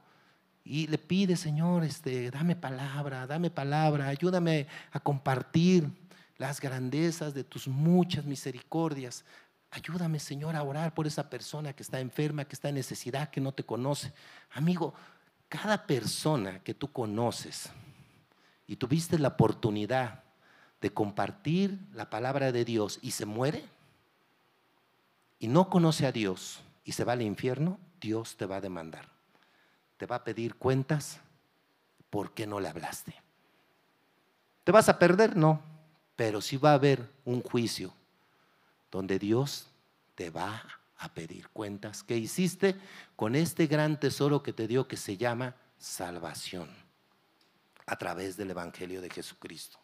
y 0.64 0.88
le 0.88 0.98
pides, 0.98 1.40
Señor, 1.40 1.84
este, 1.84 2.30
dame 2.30 2.56
palabra, 2.56 3.26
dame 3.26 3.50
palabra, 3.50 4.08
ayúdame 4.08 4.68
a 4.92 5.00
compartir 5.00 5.90
las 6.38 6.60
grandezas 6.60 7.34
de 7.34 7.44
tus 7.44 7.68
muchas 7.68 8.26
misericordias. 8.26 9.24
Ayúdame, 9.72 10.20
Señor, 10.20 10.56
a 10.56 10.64
orar 10.64 10.94
por 10.94 11.08
esa 11.08 11.30
persona 11.30 11.74
que 11.74 11.84
está 11.84 12.00
enferma, 12.00 12.46
que 12.46 12.56
está 12.56 12.70
en 12.70 12.76
necesidad, 12.76 13.30
que 13.30 13.42
no 13.42 13.52
te 13.52 13.64
conoce. 13.64 14.14
Amigo, 14.52 14.94
cada 15.50 15.86
persona 15.86 16.60
que 16.60 16.74
tú 16.74 16.92
conoces 16.92 17.70
y 18.66 18.78
tuviste 18.78 19.20
la 19.20 19.30
oportunidad 19.30 20.24
de 20.82 20.94
compartir 20.94 21.80
la 21.94 22.10
palabra 22.10 22.52
de 22.52 22.64
Dios 22.64 23.00
y 23.02 23.12
se 23.12 23.26
muere 23.26 23.66
y 25.40 25.48
no 25.48 25.70
conoce 25.70 26.06
a 26.06 26.12
Dios 26.12 26.62
y 26.84 26.94
se 26.94 27.04
va 27.04 27.14
al 27.14 27.22
infierno, 27.22 27.80
Dios 28.00 28.38
te 28.38 28.46
va 28.46 28.58
a 28.58 28.62
demandar. 28.62 29.10
Te 29.98 30.06
va 30.06 30.18
a 30.18 30.24
pedir 30.24 30.56
cuentas 30.56 31.20
por 32.10 32.34
qué 32.34 32.48
no 32.48 32.60
le 32.60 32.70
hablaste. 32.70 33.16
¿Te 34.64 34.72
vas 34.72 34.90
a 34.90 35.00
perder? 35.00 35.36
No, 35.36 35.62
pero 36.16 36.42
sí 36.42 36.58
va 36.58 36.72
a 36.72 36.76
haber 36.76 37.10
un 37.26 37.42
juicio 37.42 37.94
donde 38.98 39.20
Dios 39.20 39.68
te 40.16 40.32
va 40.32 40.66
a 40.98 41.14
pedir 41.14 41.50
cuentas. 41.50 42.02
¿Qué 42.02 42.18
hiciste 42.18 42.76
con 43.16 43.36
este 43.36 43.68
gran 43.68 44.00
tesoro 44.00 44.42
que 44.42 44.54
te 44.54 44.68
dio 44.68 44.88
que 44.88 44.98
se 44.98 45.18
llama 45.18 45.56
salvación 45.78 46.68
a 47.86 47.96
través 47.96 48.38
del 48.38 48.50
Evangelio 48.50 49.00
de 49.00 49.12
Jesucristo? 49.12 49.78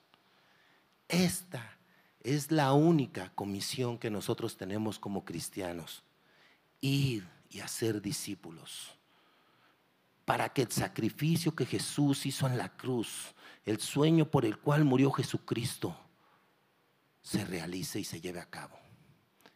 Esta 1.07 1.77
es 2.21 2.51
la 2.51 2.73
única 2.73 3.31
comisión 3.35 3.99
que 3.99 4.09
nosotros 4.09 4.57
tenemos 4.57 4.97
como 4.97 5.23
cristianos. 5.23 6.01
Ir 6.81 7.29
y 7.51 7.59
hacer 7.59 8.01
discípulos. 8.01 8.95
Para 10.25 10.49
que 10.49 10.63
el 10.63 10.71
sacrificio 10.71 11.55
que 11.55 11.67
Jesús 11.67 12.25
hizo 12.25 12.47
en 12.47 12.57
la 12.57 12.69
cruz, 12.69 13.35
el 13.63 13.79
sueño 13.79 14.25
por 14.25 14.43
el 14.43 14.57
cual 14.57 14.85
murió 14.85 15.11
Jesucristo, 15.11 15.95
se 17.21 17.45
realice 17.45 17.99
y 17.99 18.05
se 18.05 18.19
lleve 18.19 18.39
a 18.39 18.49
cabo. 18.49 18.82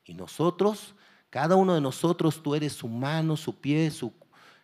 Y 0.07 0.13
nosotros, 0.13 0.95
cada 1.29 1.55
uno 1.55 1.75
de 1.75 1.81
nosotros, 1.81 2.41
tú 2.41 2.55
eres 2.55 2.73
su 2.73 2.87
mano, 2.87 3.35
su 3.35 3.59
pie, 3.59 3.91
su, 3.91 4.13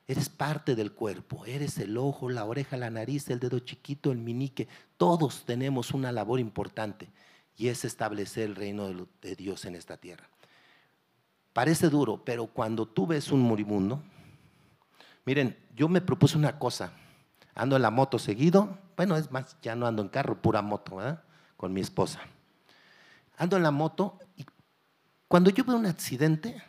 eres 0.07 0.29
parte 0.29 0.75
del 0.75 0.93
cuerpo. 0.93 1.45
Eres 1.45 1.77
el 1.77 1.97
ojo, 1.97 2.29
la 2.29 2.45
oreja, 2.45 2.77
la 2.77 2.89
nariz, 2.89 3.29
el 3.29 3.39
dedo 3.39 3.59
chiquito, 3.59 4.11
el 4.11 4.17
minique. 4.17 4.67
Todos 4.97 5.43
tenemos 5.45 5.91
una 5.91 6.11
labor 6.11 6.39
importante 6.39 7.09
y 7.57 7.67
es 7.67 7.85
establecer 7.85 8.45
el 8.45 8.55
reino 8.55 8.89
de 9.21 9.35
Dios 9.35 9.65
en 9.65 9.75
esta 9.75 9.97
tierra. 9.97 10.27
Parece 11.53 11.89
duro, 11.89 12.23
pero 12.25 12.47
cuando 12.47 12.87
tú 12.87 13.05
ves 13.05 13.31
un 13.31 13.41
moribundo, 13.41 14.01
miren, 15.25 15.57
yo 15.75 15.87
me 15.87 16.01
propuse 16.01 16.37
una 16.37 16.57
cosa. 16.57 16.93
Ando 17.53 17.75
en 17.75 17.83
la 17.83 17.91
moto 17.91 18.17
seguido. 18.17 18.79
Bueno, 18.97 19.15
es 19.15 19.31
más, 19.31 19.55
ya 19.61 19.75
no 19.75 19.85
ando 19.85 20.01
en 20.01 20.09
carro, 20.09 20.41
pura 20.41 20.61
moto, 20.61 20.95
¿verdad? 20.95 21.23
Con 21.55 21.71
mi 21.71 21.81
esposa. 21.81 22.21
Ando 23.37 23.57
en 23.57 23.63
la 23.63 23.71
moto 23.71 24.17
y 24.35 24.45
cuando 25.33 25.49
yo 25.49 25.63
veo 25.63 25.77
un 25.77 25.87
accidente, 25.87 26.61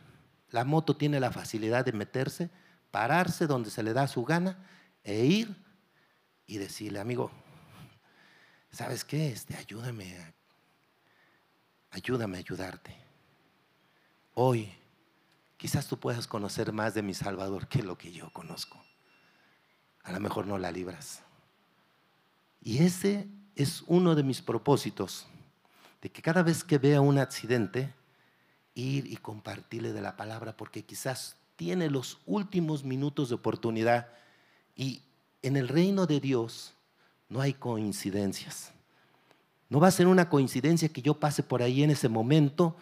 la 0.48 0.64
moto 0.64 0.96
tiene 0.96 1.20
la 1.20 1.30
facilidad 1.30 1.84
de 1.84 1.92
meterse 1.92 2.48
pararse 2.90 3.46
donde 3.46 3.68
se 3.68 3.82
le 3.82 3.92
da 3.92 4.08
su 4.08 4.24
gana 4.24 4.56
e 5.02 5.26
ir 5.26 5.54
y 6.46 6.56
decirle, 6.56 6.98
amigo, 6.98 7.30
¿sabes 8.72 9.04
qué? 9.04 9.28
Este, 9.28 9.54
ayúdame, 9.54 10.16
ayúdame 11.90 12.38
a 12.38 12.40
ayudarte. 12.40 12.96
Hoy 14.32 14.72
quizás 15.58 15.86
tú 15.86 16.00
puedas 16.00 16.26
conocer 16.26 16.72
más 16.72 16.94
de 16.94 17.02
mi 17.02 17.12
Salvador 17.12 17.68
que 17.68 17.82
lo 17.82 17.98
que 17.98 18.12
yo 18.12 18.30
conozco. 18.30 18.82
A 20.04 20.12
lo 20.12 20.20
mejor 20.20 20.46
no 20.46 20.56
la 20.56 20.72
libras. 20.72 21.20
Y 22.62 22.82
ese 22.82 23.28
es 23.56 23.84
uno 23.88 24.14
de 24.14 24.22
mis 24.22 24.40
propósitos, 24.40 25.26
de 26.00 26.10
que 26.10 26.22
cada 26.22 26.42
vez 26.42 26.64
que 26.64 26.78
vea 26.78 27.02
un 27.02 27.18
accidente, 27.18 27.92
ir 28.74 29.06
y 29.06 29.16
compartirle 29.16 29.92
de 29.92 30.02
la 30.02 30.16
palabra, 30.16 30.56
porque 30.56 30.84
quizás 30.84 31.36
tiene 31.56 31.88
los 31.88 32.18
últimos 32.26 32.84
minutos 32.84 33.28
de 33.28 33.36
oportunidad 33.36 34.08
y 34.74 35.02
en 35.42 35.56
el 35.56 35.68
reino 35.68 36.06
de 36.06 36.20
Dios 36.20 36.74
no 37.28 37.40
hay 37.40 37.54
coincidencias. 37.54 38.72
No 39.68 39.80
va 39.80 39.88
a 39.88 39.92
ser 39.92 40.06
una 40.06 40.28
coincidencia 40.28 40.88
que 40.88 41.02
yo 41.02 41.18
pase 41.20 41.42
por 41.42 41.62
ahí 41.62 41.82
en 41.82 41.90
ese 41.90 42.08
momento, 42.08 42.76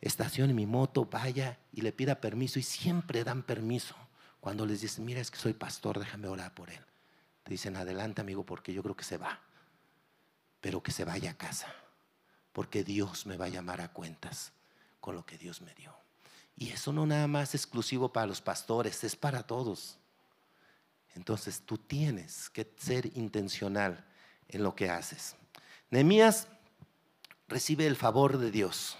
estacione 0.00 0.52
mi 0.52 0.66
moto, 0.66 1.06
vaya 1.06 1.58
y 1.72 1.80
le 1.82 1.92
pida 1.92 2.20
permiso 2.20 2.58
y 2.58 2.62
siempre 2.62 3.24
dan 3.24 3.42
permiso. 3.42 3.94
Cuando 4.40 4.66
les 4.66 4.80
dicen, 4.80 5.04
mira, 5.04 5.20
es 5.20 5.30
que 5.30 5.38
soy 5.38 5.52
pastor, 5.52 5.98
déjame 5.98 6.28
orar 6.28 6.54
por 6.54 6.70
él. 6.70 6.80
Te 7.42 7.50
dicen, 7.50 7.76
adelante 7.76 8.20
amigo, 8.20 8.44
porque 8.44 8.72
yo 8.72 8.82
creo 8.82 8.96
que 8.96 9.04
se 9.04 9.18
va. 9.18 9.40
Pero 10.60 10.82
que 10.82 10.92
se 10.92 11.04
vaya 11.04 11.30
a 11.32 11.34
casa, 11.34 11.72
porque 12.52 12.84
Dios 12.84 13.26
me 13.26 13.36
va 13.36 13.46
a 13.46 13.50
llamar 13.50 13.80
a 13.80 13.92
cuentas 13.92 14.52
con 15.00 15.14
lo 15.14 15.24
que 15.24 15.38
Dios 15.38 15.60
me 15.62 15.74
dio. 15.74 15.94
Y 16.56 16.70
eso 16.70 16.92
no 16.92 17.06
nada 17.06 17.26
más 17.26 17.54
exclusivo 17.54 18.12
para 18.12 18.26
los 18.26 18.40
pastores, 18.40 19.02
es 19.04 19.16
para 19.16 19.42
todos. 19.42 19.98
Entonces 21.14 21.62
tú 21.64 21.78
tienes 21.78 22.50
que 22.50 22.72
ser 22.78 23.06
intencional 23.16 24.04
en 24.48 24.62
lo 24.62 24.74
que 24.74 24.90
haces. 24.90 25.36
Nehemías 25.90 26.48
recibe 27.48 27.86
el 27.86 27.96
favor 27.96 28.38
de 28.38 28.50
Dios. 28.50 28.96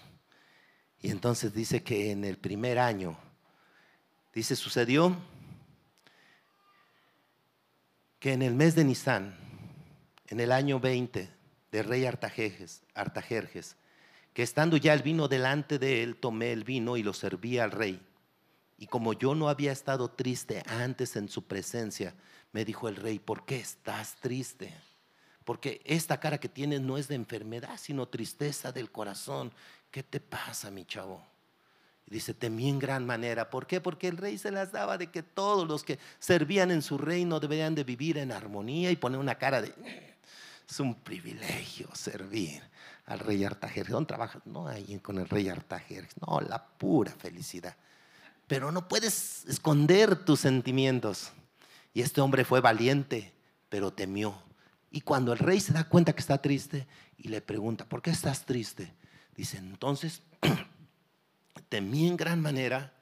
Y 0.99 1.09
entonces 1.09 1.53
dice 1.53 1.83
que 1.83 2.11
en 2.11 2.25
el 2.25 2.37
primer 2.37 2.79
año 2.79 3.17
Dice, 4.33 4.55
sucedió 4.55 5.17
que 8.19 8.31
en 8.31 8.41
el 8.41 8.55
mes 8.55 8.75
de 8.75 8.85
Nisan, 8.85 9.35
en 10.27 10.39
el 10.39 10.53
año 10.53 10.79
20 10.79 11.29
del 11.71 11.85
rey 11.85 12.05
Artajerjes, 12.05 12.83
Artajerjes, 12.93 13.75
que 14.33 14.43
estando 14.43 14.77
ya 14.77 14.93
el 14.93 15.03
vino 15.03 15.27
delante 15.27 15.77
de 15.77 16.03
él, 16.03 16.15
tomé 16.15 16.51
el 16.51 16.63
vino 16.63 16.97
y 16.97 17.03
lo 17.03 17.13
serví 17.13 17.59
al 17.59 17.71
rey. 17.71 18.01
Y 18.77 18.87
como 18.87 19.13
yo 19.13 19.35
no 19.35 19.49
había 19.49 19.71
estado 19.71 20.09
triste 20.09 20.63
antes 20.65 21.15
en 21.15 21.29
su 21.29 21.43
presencia, 21.43 22.15
me 22.51 22.65
dijo 22.65 22.87
el 22.87 22.95
rey, 22.95 23.19
¿por 23.19 23.45
qué 23.45 23.57
estás 23.57 24.15
triste? 24.15 24.73
Porque 25.43 25.81
esta 25.85 26.19
cara 26.19 26.39
que 26.39 26.49
tienes 26.49 26.81
no 26.81 26.97
es 26.97 27.07
de 27.07 27.15
enfermedad, 27.15 27.77
sino 27.77 28.07
tristeza 28.07 28.71
del 28.71 28.91
corazón. 28.91 29.51
¿Qué 29.91 30.03
te 30.03 30.19
pasa, 30.19 30.71
mi 30.71 30.85
chavo? 30.85 31.23
Y 32.07 32.11
dice, 32.11 32.33
temí 32.33 32.69
en 32.69 32.79
gran 32.79 33.05
manera. 33.05 33.49
¿Por 33.49 33.67
qué? 33.67 33.81
Porque 33.81 34.07
el 34.07 34.17
rey 34.17 34.37
se 34.37 34.51
las 34.51 34.71
daba 34.71 34.97
de 34.97 35.11
que 35.11 35.23
todos 35.23 35.67
los 35.67 35.83
que 35.83 35.99
servían 36.19 36.71
en 36.71 36.81
su 36.81 36.97
reino 36.97 37.39
deberían 37.39 37.75
de 37.75 37.83
vivir 37.83 38.17
en 38.17 38.31
armonía 38.31 38.91
y 38.91 38.95
poner 38.95 39.19
una 39.19 39.35
cara 39.35 39.61
de, 39.61 39.73
es 40.69 40.79
un 40.79 40.95
privilegio 40.95 41.89
servir 41.93 42.63
al 43.11 43.19
rey 43.19 43.43
Artajerjes. 43.43 43.91
¿Dónde 43.91 44.07
trabajas? 44.07 44.41
No, 44.45 44.67
ahí 44.67 44.99
con 44.99 45.17
el 45.17 45.27
rey 45.27 45.49
Artajerjes. 45.49 46.15
No, 46.25 46.39
la 46.41 46.65
pura 46.65 47.11
felicidad. 47.11 47.75
Pero 48.47 48.71
no 48.71 48.87
puedes 48.87 49.45
esconder 49.45 50.25
tus 50.25 50.41
sentimientos. 50.41 51.31
Y 51.93 52.01
este 52.01 52.21
hombre 52.21 52.45
fue 52.45 52.61
valiente, 52.61 53.33
pero 53.69 53.91
temió. 53.91 54.35
Y 54.89 55.01
cuando 55.01 55.31
el 55.33 55.39
rey 55.39 55.59
se 55.59 55.73
da 55.73 55.85
cuenta 55.85 56.13
que 56.13 56.19
está 56.19 56.37
triste 56.37 56.87
y 57.17 57.29
le 57.29 57.41
pregunta, 57.41 57.85
¿por 57.85 58.01
qué 58.01 58.11
estás 58.11 58.45
triste? 58.45 58.93
Dice, 59.35 59.57
entonces 59.57 60.21
temí 61.69 62.07
en 62.07 62.17
gran 62.17 62.41
manera 62.41 62.93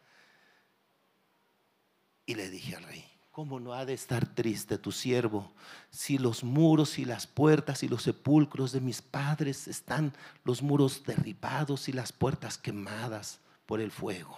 y 2.26 2.36
le 2.36 2.50
dije 2.50 2.76
al 2.76 2.84
rey, 2.84 3.06
¿cómo 3.40 3.58
no 3.58 3.74
ha 3.74 3.86
de 3.86 3.94
estar 3.94 4.28
triste 4.28 4.78
tu 4.78 4.92
siervo 4.92 5.50
si 5.90 6.18
los 6.18 6.44
muros 6.44 7.00
y 7.00 7.06
las 7.06 7.26
puertas 7.26 7.84
y 7.84 7.88
los 7.88 8.04
sepulcros 8.04 8.74
de 8.74 8.82
mis 8.82 9.02
padres 9.02 9.70
están 9.70 10.12
los 10.44 10.62
muros 10.62 11.06
derribados 11.06 11.88
y 11.88 11.94
las 11.94 12.12
puertas 12.12 12.58
quemadas 12.58 13.40
por 13.66 13.80
el 13.80 13.92
fuego? 13.92 14.38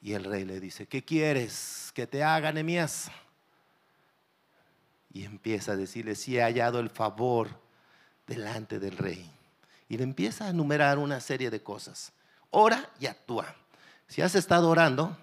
Y 0.00 0.12
el 0.12 0.22
rey 0.22 0.44
le 0.44 0.60
dice, 0.60 0.86
¿qué 0.86 1.04
quieres 1.04 1.90
que 1.94 2.06
te 2.06 2.22
haga, 2.22 2.52
Nemías? 2.52 3.10
Y 5.12 5.24
empieza 5.24 5.72
a 5.72 5.76
decirle, 5.76 6.14
si 6.14 6.36
he 6.36 6.42
hallado 6.42 6.78
el 6.78 6.90
favor 6.90 7.60
delante 8.28 8.78
del 8.78 8.96
rey. 8.96 9.28
Y 9.88 9.96
le 9.96 10.04
empieza 10.04 10.44
a 10.44 10.50
enumerar 10.50 10.96
una 10.96 11.18
serie 11.18 11.50
de 11.50 11.60
cosas. 11.60 12.12
Ora 12.50 12.88
y 13.00 13.06
actúa. 13.06 13.52
Si 14.06 14.22
has 14.22 14.36
estado 14.36 14.70
orando 14.70 15.18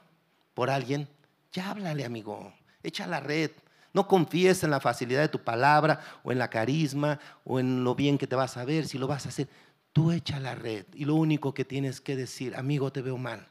por 0.53 0.69
alguien, 0.69 1.07
ya 1.55 1.71
háblale, 1.71 2.05
amigo. 2.05 2.53
Echa 2.83 3.07
la 3.07 3.19
red. 3.19 3.51
No 3.93 4.07
confíes 4.07 4.63
en 4.63 4.71
la 4.71 4.81
facilidad 4.81 5.21
de 5.21 5.29
tu 5.29 5.41
palabra 5.43 6.01
o 6.23 6.31
en 6.33 6.37
la 6.37 6.49
carisma 6.49 7.19
o 7.45 7.59
en 7.59 7.83
lo 7.85 7.95
bien 7.95 8.17
que 8.17 8.27
te 8.27 8.35
vas 8.35 8.57
a 8.57 8.65
ver, 8.65 8.87
si 8.87 8.97
lo 8.97 9.07
vas 9.07 9.25
a 9.25 9.29
hacer. 9.29 9.47
Tú 9.93 10.11
echa 10.11 10.39
la 10.39 10.53
red 10.53 10.85
y 10.93 11.05
lo 11.05 11.15
único 11.15 11.53
que 11.53 11.63
tienes 11.63 12.01
que 12.01 12.17
decir, 12.17 12.55
amigo, 12.57 12.91
te 12.91 13.01
veo 13.01 13.17
mal. 13.17 13.47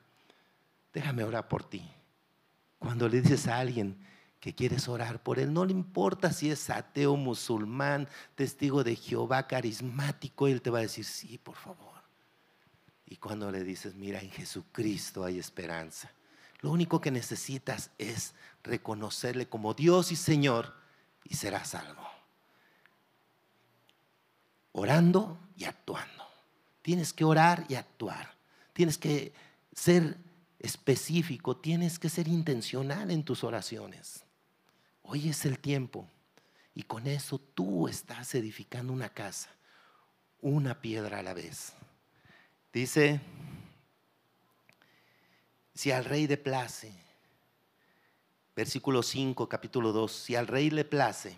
Déjame 0.93 1.25
orar 1.25 1.49
por 1.49 1.65
ti. 1.65 1.83
Cuando 2.79 3.09
le 3.09 3.23
dices 3.23 3.49
a 3.49 3.59
alguien, 3.59 3.97
que 4.39 4.55
quieres 4.55 4.89
orar 4.89 5.23
por 5.23 5.39
él. 5.39 5.55
No 5.55 5.65
le 5.65 5.73
importa 5.73 6.31
si 6.31 6.51
es 6.51 6.69
ateo, 6.69 7.17
musulmán, 7.17 8.07
testigo 8.35 8.85
de 8.85 8.95
Jehová, 8.95 9.47
carismático, 9.47 10.47
él 10.47 10.61
te 10.61 10.69
va 10.69 10.81
a 10.81 10.83
decir, 10.83 11.07
sí, 11.07 11.39
por 11.39 11.55
favor. 11.55 11.95
Y 13.07 13.17
cuando 13.17 13.51
le 13.51 13.65
dices, 13.65 13.95
mira, 13.95 14.21
en 14.21 14.31
Jesucristo 14.31 15.25
hay 15.25 15.39
esperanza. 15.39 16.13
Lo 16.65 16.73
único 16.73 16.99
que 16.99 17.11
necesitas 17.11 17.91
es 17.99 18.33
reconocerle 18.63 19.47
como 19.47 19.75
Dios 19.75 20.11
y 20.13 20.17
Señor 20.17 20.73
y 21.23 21.35
serás 21.35 21.69
salvo. 21.69 22.09
Orando 24.73 25.39
y 25.59 25.65
actuando. 25.65 26.25
Tienes 26.81 27.13
que 27.13 27.23
orar 27.23 27.67
y 27.69 27.75
actuar. 27.75 28.35
Tienes 28.73 28.97
que 28.97 29.35
ser 29.75 30.17
específico, 30.59 31.55
tienes 31.55 31.99
que 31.99 32.09
ser 32.09 32.29
intencional 32.29 33.11
en 33.11 33.25
tus 33.25 33.45
oraciones. 33.45 34.25
Hoy 35.03 35.29
es 35.29 35.45
el 35.45 35.59
tiempo. 35.59 36.09
Y 36.75 36.85
con 36.85 37.07
eso 37.07 37.39
tú 37.39 37.89
estás 37.89 38.35
edificando 38.35 38.91
una 38.91 39.11
casa, 39.11 39.51
una 40.41 40.81
piedra 40.81 41.19
a 41.19 41.23
la 41.23 41.35
vez. 41.35 41.75
Dice, 42.73 43.21
si 45.75 45.91
al 45.91 46.05
rey 46.05 46.27
le 46.27 46.37
place, 46.37 46.93
versículo 48.55 49.03
5, 49.03 49.49
capítulo 49.49 49.93
2, 49.93 50.13
si 50.13 50.37
al 50.37 50.47
rey 50.47 50.71
le 50.71 50.85
place, 50.85 51.37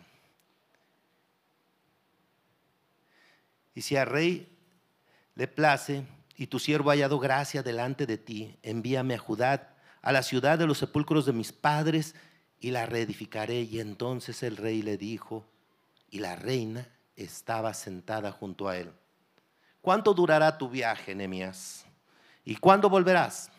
y 3.75 3.83
si 3.83 3.97
al 3.97 4.07
rey 4.07 4.49
le 5.35 5.49
place, 5.49 6.05
y 6.37 6.49
tu 6.49 6.59
siervo 6.59 6.91
haya 6.91 7.05
dado 7.05 7.19
gracia 7.19 7.63
delante 7.63 8.07
de 8.07 8.19
ti, 8.19 8.57
envíame 8.63 9.15
a 9.15 9.19
Judá, 9.19 9.75
a 10.03 10.13
la 10.13 10.23
ciudad 10.23 10.59
de 10.59 10.67
los 10.67 10.79
sepulcros 10.79 11.27
de 11.27 11.33
mis 11.33 11.53
padres, 11.53 12.15
y 12.61 12.71
la 12.71 12.87
reedificaré. 12.87 13.63
Y 13.63 13.81
entonces 13.81 14.43
el 14.43 14.57
rey 14.57 14.83
le 14.83 14.97
dijo, 14.97 15.47
y 16.11 16.19
la 16.21 16.37
reina 16.37 16.89
estaba 17.17 17.75
sentada 17.75 18.33
junto 18.33 18.69
a 18.69 18.77
él. 18.77 18.93
¿Cuánto 19.81 20.15
durará 20.15 20.59
tu 20.59 20.69
viaje, 20.69 21.15
Nehemías? 21.15 21.85
¿Y 22.45 22.57
cuándo 22.57 22.89
volverás? 22.89 23.51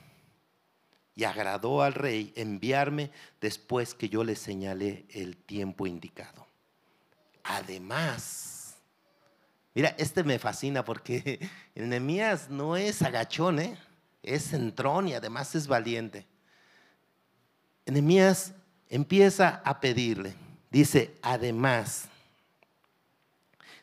Y 1.17 1.23
agradó 1.23 1.81
al 1.81 1.95
rey 1.95 2.31
enviarme 2.35 3.09
después 3.41 3.95
que 3.95 4.07
yo 4.07 4.23
le 4.23 4.35
señalé 4.35 5.07
el 5.09 5.35
tiempo 5.35 5.87
indicado. 5.87 6.45
Además, 7.43 8.75
mira, 9.73 9.95
este 9.97 10.23
me 10.23 10.37
fascina 10.37 10.85
porque 10.85 11.39
Nehemías 11.75 12.51
no 12.51 12.77
es 12.77 13.01
agachón, 13.01 13.57
¿eh? 13.57 13.79
es 14.21 14.49
centrón 14.49 15.07
y 15.07 15.15
además 15.15 15.55
es 15.55 15.65
valiente. 15.65 16.27
Nehemías 17.87 18.53
empieza 18.87 19.63
a 19.65 19.79
pedirle. 19.79 20.35
Dice, 20.69 21.17
además, 21.23 22.09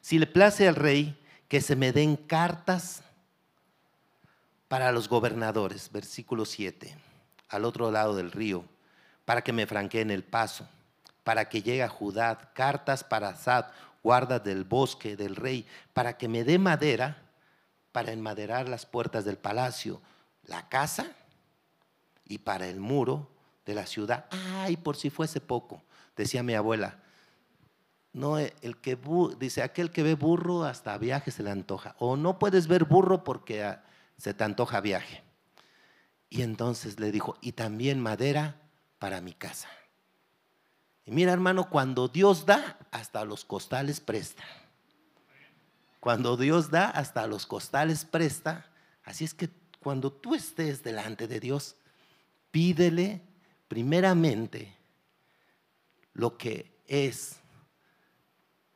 si 0.01 0.21
le 0.21 0.29
place 0.29 0.69
al 0.69 0.77
rey 0.77 1.19
que 1.49 1.61
se 1.61 1.75
me 1.75 1.91
den 1.91 2.15
cartas 2.17 3.03
para 4.69 4.93
los 4.93 5.09
gobernadores, 5.09 5.91
versículo 5.91 6.45
7, 6.45 6.97
al 7.49 7.65
otro 7.65 7.91
lado 7.91 8.15
del 8.15 8.33
río, 8.33 8.65
para 9.25 9.43
que 9.43 9.53
me 9.53 9.67
franqueen 9.67 10.11
el 10.11 10.25
paso, 10.25 10.69
para 11.23 11.49
que 11.49 11.63
llegue 11.63 11.83
a 11.83 11.89
Judá, 11.89 12.53
cartas 12.55 13.05
para 13.05 13.31
Asad, 13.31 13.67
guarda 14.03 14.39
del 14.39 14.65
bosque 14.65 15.17
del 15.17 15.37
rey, 15.37 15.67
para 15.93 16.17
que 16.17 16.29
me 16.29 16.45
dé 16.45 16.59
madera 16.59 17.23
para 17.93 18.13
enmaderar 18.13 18.69
las 18.69 18.87
puertas 18.87 19.25
del 19.25 19.39
palacio, 19.39 20.01
la 20.45 20.69
casa 20.69 21.07
y 22.25 22.39
para 22.39 22.67
el 22.67 22.81
muro 22.81 23.31
de 23.65 23.75
la 23.75 23.87
ciudad. 23.87 24.27
Ay, 24.31 24.77
por 24.77 24.97
si 24.97 25.11
fuese 25.11 25.41
poco, 25.41 25.83
decía 26.17 26.43
mi 26.43 26.55
abuela. 26.55 26.99
No, 28.13 28.39
el 28.39 28.77
que 28.81 28.99
dice 29.39 29.63
aquel 29.63 29.91
que 29.91 30.03
ve 30.03 30.15
burro 30.15 30.65
hasta 30.65 30.97
viaje 30.99 31.31
se 31.31 31.43
le 31.43 31.51
antoja. 31.51 31.97
O 31.99 32.17
no 32.17 32.39
puedes 32.39 32.69
ver 32.69 32.85
burro 32.85 33.25
porque 33.25 33.65
ah, 33.65 33.83
se 34.17 34.35
te 34.35 34.45
antoja 34.45 34.81
viaje. 34.81 35.23
Y 36.31 36.43
entonces 36.43 36.99
le 36.99 37.13
dijo, 37.13 37.37
y 37.41 37.53
también 37.53 38.01
madera 38.01 38.61
para 38.99 39.21
mi 39.21 39.35
casa. 39.35 39.69
Y 41.05 41.11
mira, 41.11 41.33
hermano, 41.33 41.69
cuando 41.69 42.09
Dios 42.09 42.47
da, 42.47 42.79
hasta 42.91 43.25
los 43.25 43.45
costales 43.45 44.01
presta. 44.01 44.45
Cuando 46.01 46.37
Dios 46.37 46.71
da, 46.71 46.89
hasta 46.91 47.27
los 47.27 47.47
costales 47.47 48.05
presta. 48.05 48.67
Así 49.05 49.25
es 49.25 49.35
que 49.35 49.51
cuando 49.81 50.13
tú 50.13 50.35
estés 50.35 50.83
delante 50.83 51.29
de 51.29 51.41
Dios, 51.41 51.77
pídele 52.51 53.21
primeramente 53.69 54.75
lo 56.15 56.39
que 56.39 56.73
es 56.87 57.37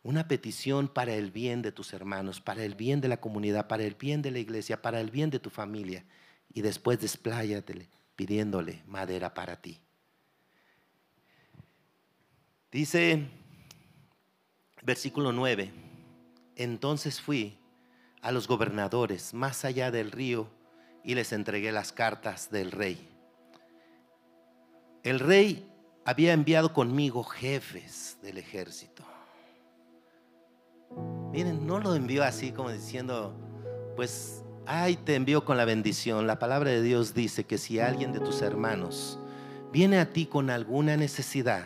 una 0.03 0.29
petición 0.29 0.89
para 0.89 1.15
el 1.15 1.31
bien 1.31 1.63
de 1.63 1.73
tus 1.73 1.93
hermanos, 1.93 2.41
para 2.41 2.65
el 2.65 2.75
bien 2.75 3.01
de 3.01 3.09
la 3.09 3.21
comunidad, 3.21 3.69
para 3.69 3.85
el 3.85 3.95
bien 3.95 4.23
de 4.23 4.31
la 4.31 4.39
iglesia, 4.39 4.81
para 4.83 5.01
el 5.01 5.11
bien 5.11 5.31
de 5.31 5.39
tu 5.39 5.51
familia. 5.51 6.05
Y 6.53 6.63
después 6.63 7.01
despláyatele 7.01 7.89
pidiéndole 8.17 8.83
madera 8.87 9.35
para 9.35 9.61
ti. 9.61 9.81
Dice 12.71 13.29
versículo 14.83 15.33
9, 15.33 15.73
entonces 16.57 17.21
fui 17.21 17.59
a 18.21 18.33
los 18.33 18.49
gobernadores 18.49 19.35
más 19.35 19.65
allá 19.65 19.91
del 19.91 20.11
río 20.11 20.49
y 21.05 21.15
les 21.15 21.33
entregué 21.33 21.73
las 21.73 21.93
cartas 21.93 22.51
del 22.51 22.73
rey 22.73 23.09
el 25.09 25.21
rey 25.21 25.67
había 26.05 26.33
enviado 26.33 26.73
conmigo 26.73 27.23
jefes 27.23 28.19
del 28.23 28.39
ejército. 28.39 29.05
Miren, 31.33 31.67
no 31.67 31.79
lo 31.79 31.95
envió 31.95 32.25
así 32.25 32.53
como 32.53 32.71
diciendo, 32.71 33.35
pues 33.97 34.43
ay, 34.69 34.97
te 34.97 35.15
envío 35.15 35.45
con 35.45 35.57
la 35.57 35.65
bendición. 35.65 36.27
La 36.27 36.39
palabra 36.39 36.71
de 36.71 36.83
Dios 36.83 37.15
dice 37.15 37.45
que 37.45 37.59
si 37.59 37.81
alguien 37.81 38.13
de 38.13 38.21
tus 38.21 38.43
hermanos 38.43 39.19
viene 39.73 39.99
a 39.99 40.13
ti 40.13 40.27
con 40.27 40.51
alguna 40.51 40.97
necesidad 40.97 41.65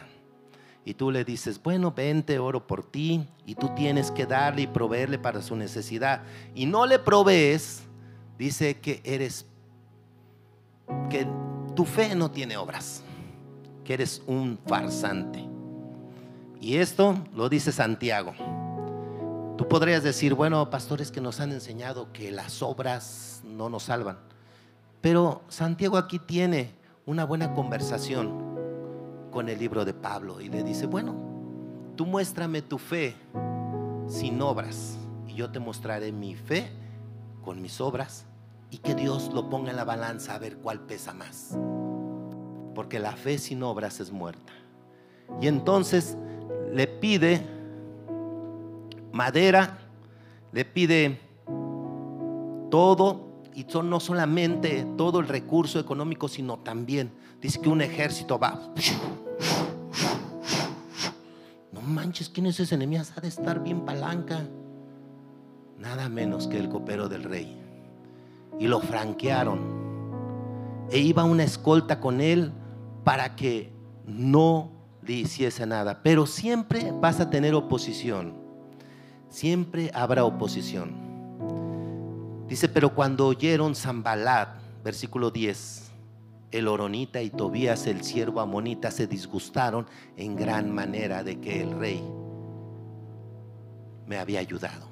y 0.85 0.95
tú 0.95 1.11
le 1.11 1.25
dices, 1.25 1.61
bueno, 1.63 1.93
vente, 1.93 2.39
oro 2.39 2.67
por 2.67 2.85
ti, 2.85 3.29
y 3.47 3.55
tú 3.55 3.71
tienes 3.75 4.11
que 4.11 4.27
darle 4.27 4.63
y 4.63 4.67
proveerle 4.67 5.19
para 5.19 5.41
su 5.41 5.55
necesidad, 5.55 6.23
y 6.57 6.67
no 6.67 6.87
le 6.87 6.99
provees, 6.99 7.83
dice 8.37 8.81
que 8.81 9.01
eres, 9.05 9.47
que 11.09 11.25
tu 11.77 11.85
fe 11.85 12.17
no 12.17 12.33
tiene 12.33 12.57
obras, 12.57 13.03
que 13.85 13.95
eres 13.95 14.23
un 14.27 14.59
farsante. 14.67 15.45
Y 16.61 16.77
esto 16.77 17.17
lo 17.33 17.49
dice 17.49 17.71
Santiago. 17.71 18.35
Tú 19.63 19.69
podrías 19.69 20.03
decir, 20.03 20.35
bueno, 20.35 20.71
pastores 20.71 21.13
que 21.13 21.21
nos 21.21 21.39
han 21.39 21.53
enseñado 21.53 22.13
que 22.13 22.33
las 22.33 22.63
obras 22.63 23.43
no 23.45 23.69
nos 23.69 23.85
salvan. 23.85 24.19
Pero 25.01 25.43
Santiago 25.47 25.99
aquí 25.99 26.19
tiene 26.19 26.75
una 27.07 27.25
buena 27.25 27.55
conversación 27.55 28.59
con 29.31 29.49
el 29.49 29.61
libro 29.61 29.85
de 29.85 29.95
Pablo 29.95 30.41
y 30.41 30.49
le 30.49 30.65
dice, 30.65 30.87
bueno, 30.87 31.15
tú 31.95 32.07
muéstrame 32.07 32.61
tu 32.61 32.77
fe 32.77 33.15
sin 34.09 34.43
obras 34.43 34.99
y 35.29 35.35
yo 35.35 35.53
te 35.53 35.61
mostraré 35.61 36.11
mi 36.11 36.35
fe 36.35 36.73
con 37.45 37.63
mis 37.63 37.81
obras 37.81 38.25
y 38.69 38.79
que 38.79 38.97
Dios 38.97 39.31
lo 39.33 39.49
ponga 39.49 39.71
en 39.71 39.77
la 39.77 39.85
balanza 39.85 40.35
a 40.35 40.41
ver 40.41 40.57
cuál 40.57 40.81
pesa 40.81 41.15
más. 41.15 41.57
Porque 42.75 42.99
la 42.99 43.13
fe 43.13 43.39
sin 43.39 43.63
obras 43.63 44.01
es 44.01 44.11
muerta. 44.11 44.53
Y 45.41 45.47
entonces 45.47 46.17
le 46.73 46.89
pide 46.89 47.62
madera, 49.13 49.79
le 50.53 50.65
pide 50.65 51.21
todo, 52.71 53.43
y 53.55 53.65
son 53.69 53.91
no 53.91 54.01
solamente 54.01 54.87
todo 54.97 55.21
el 55.21 55.29
recurso 55.29 55.79
económico, 55.79 56.29
sino 56.29 56.59
también, 56.59 57.13
dice 57.41 57.61
que 57.61 57.69
un 57.69 57.83
ejército 57.83 58.39
va. 58.39 58.73
No 61.71 61.81
manches, 61.83 62.29
¿quién 62.29 62.47
es 62.47 62.59
ese 62.61 62.75
enemigo? 62.75 63.03
Ha 63.17 63.21
de 63.21 63.29
estar 63.29 63.63
bien 63.63 63.85
palanca. 63.85 64.47
Nada 65.79 66.09
menos 66.09 66.47
que 66.47 66.59
el 66.59 66.69
copero 66.69 67.09
del 67.09 67.25
rey. 67.25 67.59
Y 68.59 68.69
lo 68.69 68.81
franquearon. 68.81 69.83
E 70.91 70.99
iba 70.99 71.25
una 71.25 71.45
escolta 71.45 71.99
con 72.01 72.21
él 72.21 72.53
para 73.05 73.35
que 73.35 73.73
no 74.07 74.71
le 75.03 75.15
hiciese 75.15 75.67
nada. 75.67 76.03
Pero 76.03 76.27
siempre 76.27 76.93
vas 77.01 77.19
a 77.21 77.31
tener 77.31 77.55
oposición. 77.55 78.42
Siempre 79.33 79.91
habrá 79.95 80.27
oposición. 80.27 80.93
Dice, 82.47 82.69
pero 82.69 82.95
cuando 82.95 83.27
oyeron 83.27 83.75
Zambalat, 83.75 84.51
versículo 84.85 85.31
10, 85.31 85.91
el 86.51 86.69
Oronita 86.69 87.23
y 87.23 87.31
Tobías, 87.31 87.87
el 87.87 88.05
siervo 88.05 88.41
amonita, 88.41 88.91
se 88.91 89.07
disgustaron 89.07 89.87
en 90.19 90.37
gran 90.37 90.71
manera 90.71 91.25
de 91.25 91.41
que 91.41 91.63
el 91.63 91.71
rey 91.79 92.05
me 94.07 94.19
había 94.19 94.41
ayudado. 94.41 94.87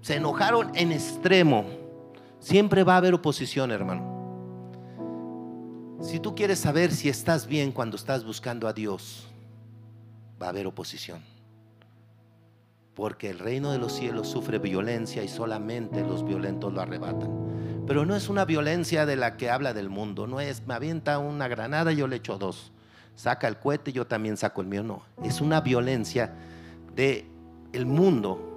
Se 0.00 0.16
enojaron 0.16 0.74
en 0.74 0.90
extremo. 0.90 1.66
Siempre 2.40 2.84
va 2.84 2.94
a 2.94 2.96
haber 2.96 3.12
oposición, 3.12 3.70
hermano. 3.70 4.10
Si 6.00 6.18
tú 6.18 6.34
quieres 6.34 6.58
saber 6.58 6.92
si 6.92 7.10
estás 7.10 7.46
bien 7.46 7.70
cuando 7.70 7.96
estás 7.96 8.24
buscando 8.24 8.66
a 8.66 8.72
Dios, 8.72 9.28
va 10.40 10.46
a 10.46 10.48
haber 10.48 10.66
oposición. 10.66 11.22
Porque 12.94 13.30
el 13.30 13.38
reino 13.38 13.72
de 13.72 13.78
los 13.78 13.94
cielos 13.94 14.28
sufre 14.28 14.58
violencia 14.58 15.22
y 15.22 15.28
solamente 15.28 16.02
los 16.02 16.24
violentos 16.24 16.72
lo 16.72 16.80
arrebatan. 16.80 17.84
Pero 17.86 18.04
no 18.04 18.14
es 18.14 18.28
una 18.28 18.44
violencia 18.44 19.06
de 19.06 19.16
la 19.16 19.36
que 19.36 19.50
habla 19.50 19.72
del 19.72 19.88
mundo. 19.88 20.26
No 20.26 20.40
es, 20.40 20.66
me 20.66 20.74
avienta 20.74 21.18
una 21.18 21.48
granada 21.48 21.92
y 21.92 21.96
yo 21.96 22.06
le 22.06 22.16
echo 22.16 22.38
dos. 22.38 22.72
Saca 23.14 23.48
el 23.48 23.58
cohete 23.58 23.90
y 23.90 23.94
yo 23.94 24.06
también 24.06 24.36
saco 24.36 24.60
el 24.60 24.66
mío. 24.66 24.82
No, 24.82 25.02
es 25.24 25.40
una 25.40 25.60
violencia 25.60 26.34
de 26.94 27.26
el 27.72 27.86
mundo 27.86 28.51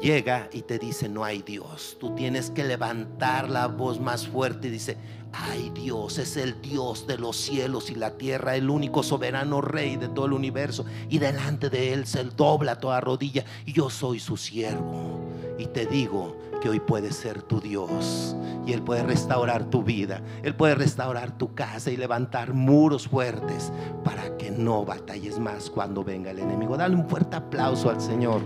llega 0.00 0.48
y 0.52 0.62
te 0.62 0.78
dice, 0.78 1.08
no 1.08 1.24
hay 1.24 1.42
Dios. 1.42 1.96
Tú 1.98 2.14
tienes 2.14 2.50
que 2.50 2.64
levantar 2.64 3.48
la 3.50 3.66
voz 3.66 4.00
más 4.00 4.26
fuerte 4.26 4.68
y 4.68 4.70
dice, 4.70 4.96
ay 5.32 5.70
Dios, 5.74 6.18
es 6.18 6.36
el 6.36 6.60
Dios 6.62 7.06
de 7.06 7.18
los 7.18 7.36
cielos 7.36 7.90
y 7.90 7.94
la 7.94 8.16
tierra, 8.16 8.56
el 8.56 8.70
único 8.70 9.02
soberano 9.02 9.60
rey 9.60 9.96
de 9.96 10.08
todo 10.08 10.26
el 10.26 10.32
universo. 10.32 10.84
Y 11.08 11.18
delante 11.18 11.70
de 11.70 11.92
Él 11.92 12.06
se 12.06 12.24
dobla 12.24 12.78
toda 12.78 13.00
rodilla 13.00 13.44
y 13.64 13.72
yo 13.72 13.90
soy 13.90 14.20
su 14.20 14.36
siervo. 14.36 15.20
Y 15.58 15.66
te 15.66 15.86
digo 15.86 16.36
que 16.60 16.68
hoy 16.68 16.80
puede 16.80 17.12
ser 17.12 17.42
tu 17.42 17.60
Dios 17.60 18.36
y 18.66 18.72
Él 18.72 18.82
puede 18.82 19.02
restaurar 19.02 19.70
tu 19.70 19.82
vida. 19.82 20.20
Él 20.42 20.54
puede 20.54 20.74
restaurar 20.74 21.36
tu 21.38 21.54
casa 21.54 21.90
y 21.90 21.96
levantar 21.96 22.52
muros 22.52 23.08
fuertes 23.08 23.72
para 24.04 24.36
que 24.36 24.50
no 24.50 24.84
batalles 24.84 25.38
más 25.38 25.70
cuando 25.70 26.04
venga 26.04 26.30
el 26.30 26.40
enemigo. 26.40 26.76
Dale 26.76 26.94
un 26.94 27.08
fuerte 27.08 27.36
aplauso 27.36 27.88
al 27.88 28.00
Señor. 28.00 28.40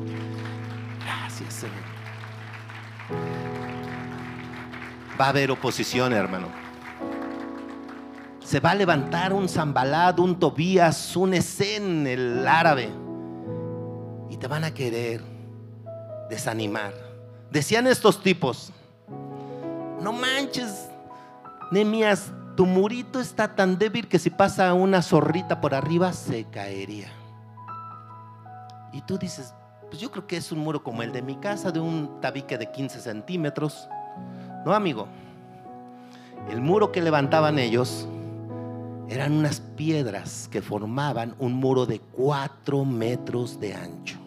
Va 5.20 5.26
a 5.26 5.28
haber 5.28 5.50
oposición, 5.50 6.12
hermano. 6.12 6.48
Se 8.42 8.60
va 8.60 8.72
a 8.72 8.74
levantar 8.74 9.32
un 9.32 9.48
Zambalad, 9.48 10.18
un 10.18 10.38
Tobías, 10.38 11.16
un 11.16 11.34
Esen, 11.34 12.06
el 12.06 12.46
árabe. 12.48 12.90
Y 14.28 14.36
te 14.36 14.46
van 14.46 14.64
a 14.64 14.72
querer 14.72 15.22
desanimar. 16.28 16.92
Decían 17.50 17.86
estos 17.86 18.22
tipos, 18.22 18.72
no 20.00 20.12
manches, 20.12 20.88
Nemías, 21.70 22.32
tu 22.56 22.66
murito 22.66 23.20
está 23.20 23.54
tan 23.54 23.78
débil 23.78 24.08
que 24.08 24.18
si 24.18 24.30
pasa 24.30 24.72
una 24.74 25.02
zorrita 25.02 25.60
por 25.60 25.74
arriba 25.74 26.12
se 26.12 26.44
caería. 26.44 27.12
Y 28.92 29.02
tú 29.02 29.18
dices, 29.18 29.54
pues 29.90 30.00
yo 30.00 30.10
creo 30.10 30.26
que 30.26 30.36
es 30.36 30.52
un 30.52 30.60
muro 30.60 30.82
como 30.82 31.02
el 31.02 31.12
de 31.12 31.20
mi 31.20 31.34
casa, 31.36 31.72
de 31.72 31.80
un 31.80 32.20
tabique 32.20 32.56
de 32.56 32.70
15 32.70 33.00
centímetros. 33.00 33.88
No, 34.64 34.72
amigo. 34.72 35.08
El 36.48 36.60
muro 36.60 36.92
que 36.92 37.02
levantaban 37.02 37.58
ellos 37.58 38.08
eran 39.08 39.32
unas 39.32 39.60
piedras 39.60 40.48
que 40.50 40.62
formaban 40.62 41.34
un 41.38 41.52
muro 41.52 41.84
de 41.84 41.98
4 41.98 42.84
metros 42.84 43.58
de 43.58 43.74
ancho. 43.74 44.20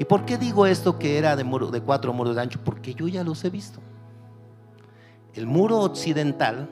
¿Y 0.00 0.04
por 0.06 0.24
qué 0.24 0.38
digo 0.38 0.66
esto 0.66 0.98
que 0.98 1.18
era 1.18 1.36
de, 1.36 1.44
muro, 1.44 1.70
de 1.70 1.82
cuatro 1.82 2.14
muros 2.14 2.34
de 2.34 2.40
ancho? 2.40 2.58
Porque 2.64 2.94
yo 2.94 3.06
ya 3.06 3.22
los 3.22 3.44
he 3.44 3.50
visto. 3.50 3.80
El 5.34 5.46
muro 5.46 5.80
occidental 5.80 6.70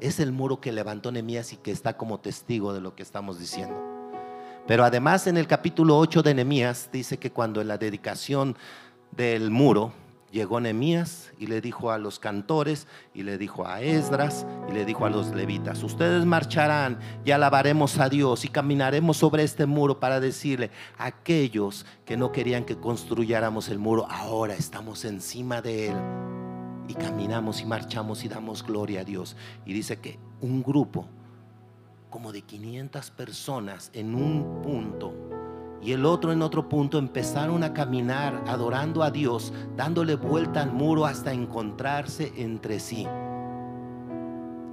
es 0.00 0.18
el 0.18 0.32
muro 0.32 0.60
que 0.60 0.72
levantó 0.72 1.12
Nehemías 1.12 1.52
y 1.52 1.56
que 1.56 1.70
está 1.70 1.96
como 1.96 2.18
testigo 2.18 2.72
de 2.72 2.80
lo 2.80 2.96
que 2.96 3.04
estamos 3.04 3.38
diciendo. 3.38 3.89
Pero 4.70 4.84
además 4.84 5.26
en 5.26 5.36
el 5.36 5.48
capítulo 5.48 5.98
8 5.98 6.22
de 6.22 6.32
Nehemías 6.32 6.90
dice 6.92 7.18
que 7.18 7.32
cuando 7.32 7.60
en 7.60 7.66
la 7.66 7.76
dedicación 7.76 8.56
del 9.10 9.50
muro 9.50 9.92
llegó 10.30 10.60
Nehemías 10.60 11.32
y 11.40 11.48
le 11.48 11.60
dijo 11.60 11.90
a 11.90 11.98
los 11.98 12.20
cantores 12.20 12.86
y 13.12 13.24
le 13.24 13.36
dijo 13.36 13.66
a 13.66 13.80
Esdras 13.82 14.46
y 14.68 14.72
le 14.72 14.84
dijo 14.84 15.06
a 15.06 15.10
los 15.10 15.34
levitas, 15.34 15.82
ustedes 15.82 16.24
marcharán 16.24 17.00
y 17.24 17.32
alabaremos 17.32 17.98
a 17.98 18.08
Dios 18.08 18.44
y 18.44 18.48
caminaremos 18.48 19.16
sobre 19.16 19.42
este 19.42 19.66
muro 19.66 19.98
para 19.98 20.20
decirle 20.20 20.70
aquellos 20.98 21.84
que 22.04 22.16
no 22.16 22.30
querían 22.30 22.64
que 22.64 22.76
construyéramos 22.76 23.70
el 23.70 23.80
muro, 23.80 24.06
ahora 24.08 24.54
estamos 24.54 25.04
encima 25.04 25.60
de 25.60 25.88
él 25.88 25.96
y 26.86 26.94
caminamos 26.94 27.60
y 27.60 27.66
marchamos 27.66 28.22
y 28.22 28.28
damos 28.28 28.62
gloria 28.62 29.00
a 29.00 29.04
Dios. 29.04 29.36
Y 29.66 29.72
dice 29.72 29.98
que 29.98 30.20
un 30.40 30.62
grupo 30.62 31.08
como 32.10 32.32
de 32.32 32.42
500 32.42 33.10
personas 33.12 33.90
en 33.94 34.14
un 34.14 34.60
punto 34.62 35.14
y 35.82 35.92
el 35.92 36.04
otro 36.04 36.32
en 36.32 36.42
otro 36.42 36.68
punto 36.68 36.98
empezaron 36.98 37.62
a 37.62 37.72
caminar 37.72 38.44
adorando 38.46 39.02
a 39.02 39.10
Dios, 39.10 39.52
dándole 39.76 40.14
vuelta 40.14 40.62
al 40.62 40.72
muro 40.72 41.06
hasta 41.06 41.32
encontrarse 41.32 42.32
entre 42.36 42.80
sí. 42.80 43.06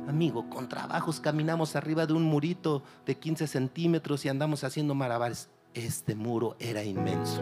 Amigo, 0.08 0.50
con 0.50 0.68
trabajos 0.68 1.20
caminamos 1.20 1.76
arriba 1.76 2.06
de 2.06 2.14
un 2.14 2.24
murito 2.24 2.84
de 3.06 3.16
15 3.16 3.48
centímetros 3.48 4.26
y 4.26 4.30
andamos 4.30 4.64
haciendo 4.64 4.96
maravillas. 4.96 5.50
Este 5.74 6.16
muro 6.16 6.56
era 6.60 6.84
inmenso. 6.84 7.42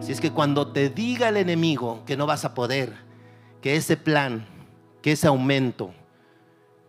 Si 0.00 0.12
es 0.12 0.20
que 0.20 0.30
cuando 0.30 0.68
te 0.68 0.88
diga 0.88 1.28
el 1.28 1.36
enemigo 1.36 2.02
que 2.06 2.16
no 2.16 2.26
vas 2.26 2.44
a 2.44 2.54
poder, 2.54 2.94
que 3.60 3.76
ese 3.76 3.96
plan, 3.96 4.46
que 5.02 5.12
ese 5.12 5.26
aumento, 5.26 5.92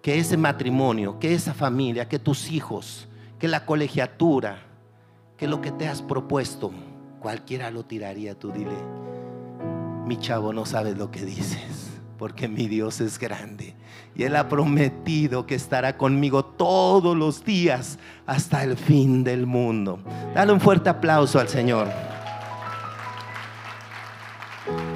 que 0.02 0.18
ese 0.18 0.38
matrimonio, 0.38 1.20
que 1.20 1.34
esa 1.34 1.54
familia, 1.54 2.08
que 2.08 2.20
tus 2.20 2.52
hijos, 2.52 3.08
que 3.40 3.48
la 3.48 3.66
colegiatura, 3.66 4.60
que 5.38 5.48
lo 5.48 5.62
que 5.62 5.72
te 5.72 5.88
has 5.88 6.02
propuesto, 6.02 6.72
cualquiera 7.20 7.72
lo 7.72 7.84
tiraría, 7.84 8.38
tú 8.38 8.52
dile, 8.52 8.78
mi 10.06 10.18
chavo 10.18 10.54
no 10.54 10.66
sabes 10.66 10.98
lo 10.98 11.12
que 11.12 11.24
dices, 11.26 11.92
porque 12.18 12.48
mi 12.48 12.68
Dios 12.68 13.00
es 13.02 13.20
grande 13.20 13.76
y 14.16 14.24
Él 14.24 14.36
ha 14.36 14.50
prometido 14.50 15.46
que 15.46 15.56
estará 15.56 15.98
conmigo 15.98 16.44
todos 16.44 17.16
los 17.16 17.46
días 17.46 17.98
hasta 18.26 18.64
el 18.64 18.78
fin 18.78 19.24
del 19.24 19.46
mundo. 19.46 20.00
Dale 20.34 20.52
un 20.52 20.60
fuerte 20.60 20.90
aplauso 20.90 21.40
al 21.40 21.48
Señor. 21.48 21.88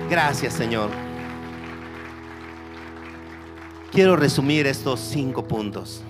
Gracias 0.10 0.54
Señor. 0.54 1.05
Quiero 3.96 4.18
resumir 4.18 4.68
estos 4.68 5.00
cinco 5.00 5.48
puntos. 5.48 6.04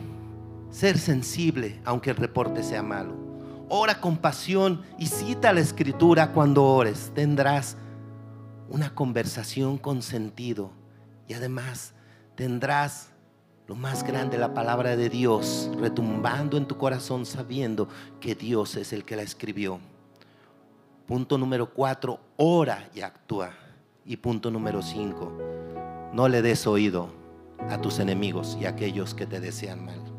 Ser 0.71 0.97
sensible 0.97 1.79
aunque 1.85 2.09
el 2.09 2.15
reporte 2.15 2.63
sea 2.63 2.81
malo. 2.81 3.13
Ora 3.69 4.01
con 4.01 4.17
pasión 4.17 4.81
y 4.97 5.05
cita 5.05 5.53
la 5.53 5.59
escritura 5.59 6.31
cuando 6.31 6.63
ores. 6.63 7.11
Tendrás 7.13 7.77
una 8.69 8.95
conversación 8.95 9.77
con 9.77 10.01
sentido 10.01 10.71
y 11.27 11.35
además 11.35 11.93
tendrás 12.33 13.11
lo 13.67 13.75
más 13.75 14.03
grande, 14.03 14.39
la 14.39 14.55
palabra 14.55 14.95
de 14.95 15.07
Dios, 15.07 15.69
retumbando 15.79 16.57
en 16.57 16.65
tu 16.65 16.79
corazón 16.79 17.23
sabiendo 17.23 17.87
que 18.19 18.33
Dios 18.33 18.77
es 18.77 18.93
el 18.93 19.05
que 19.05 19.15
la 19.15 19.21
escribió. 19.21 19.79
Punto 21.05 21.37
número 21.37 21.71
cuatro, 21.71 22.19
ora 22.35 22.89
y 22.95 23.01
actúa. 23.01 23.51
Y 24.07 24.17
punto 24.17 24.49
número 24.49 24.81
cinco, 24.81 25.31
no 26.13 26.27
le 26.27 26.41
des 26.41 26.65
oído 26.65 27.24
a 27.69 27.79
tus 27.81 27.99
enemigos 27.99 28.57
y 28.59 28.65
a 28.65 28.69
aquellos 28.69 29.13
que 29.13 29.25
te 29.25 29.39
desean 29.39 29.85
mal. 29.85 30.14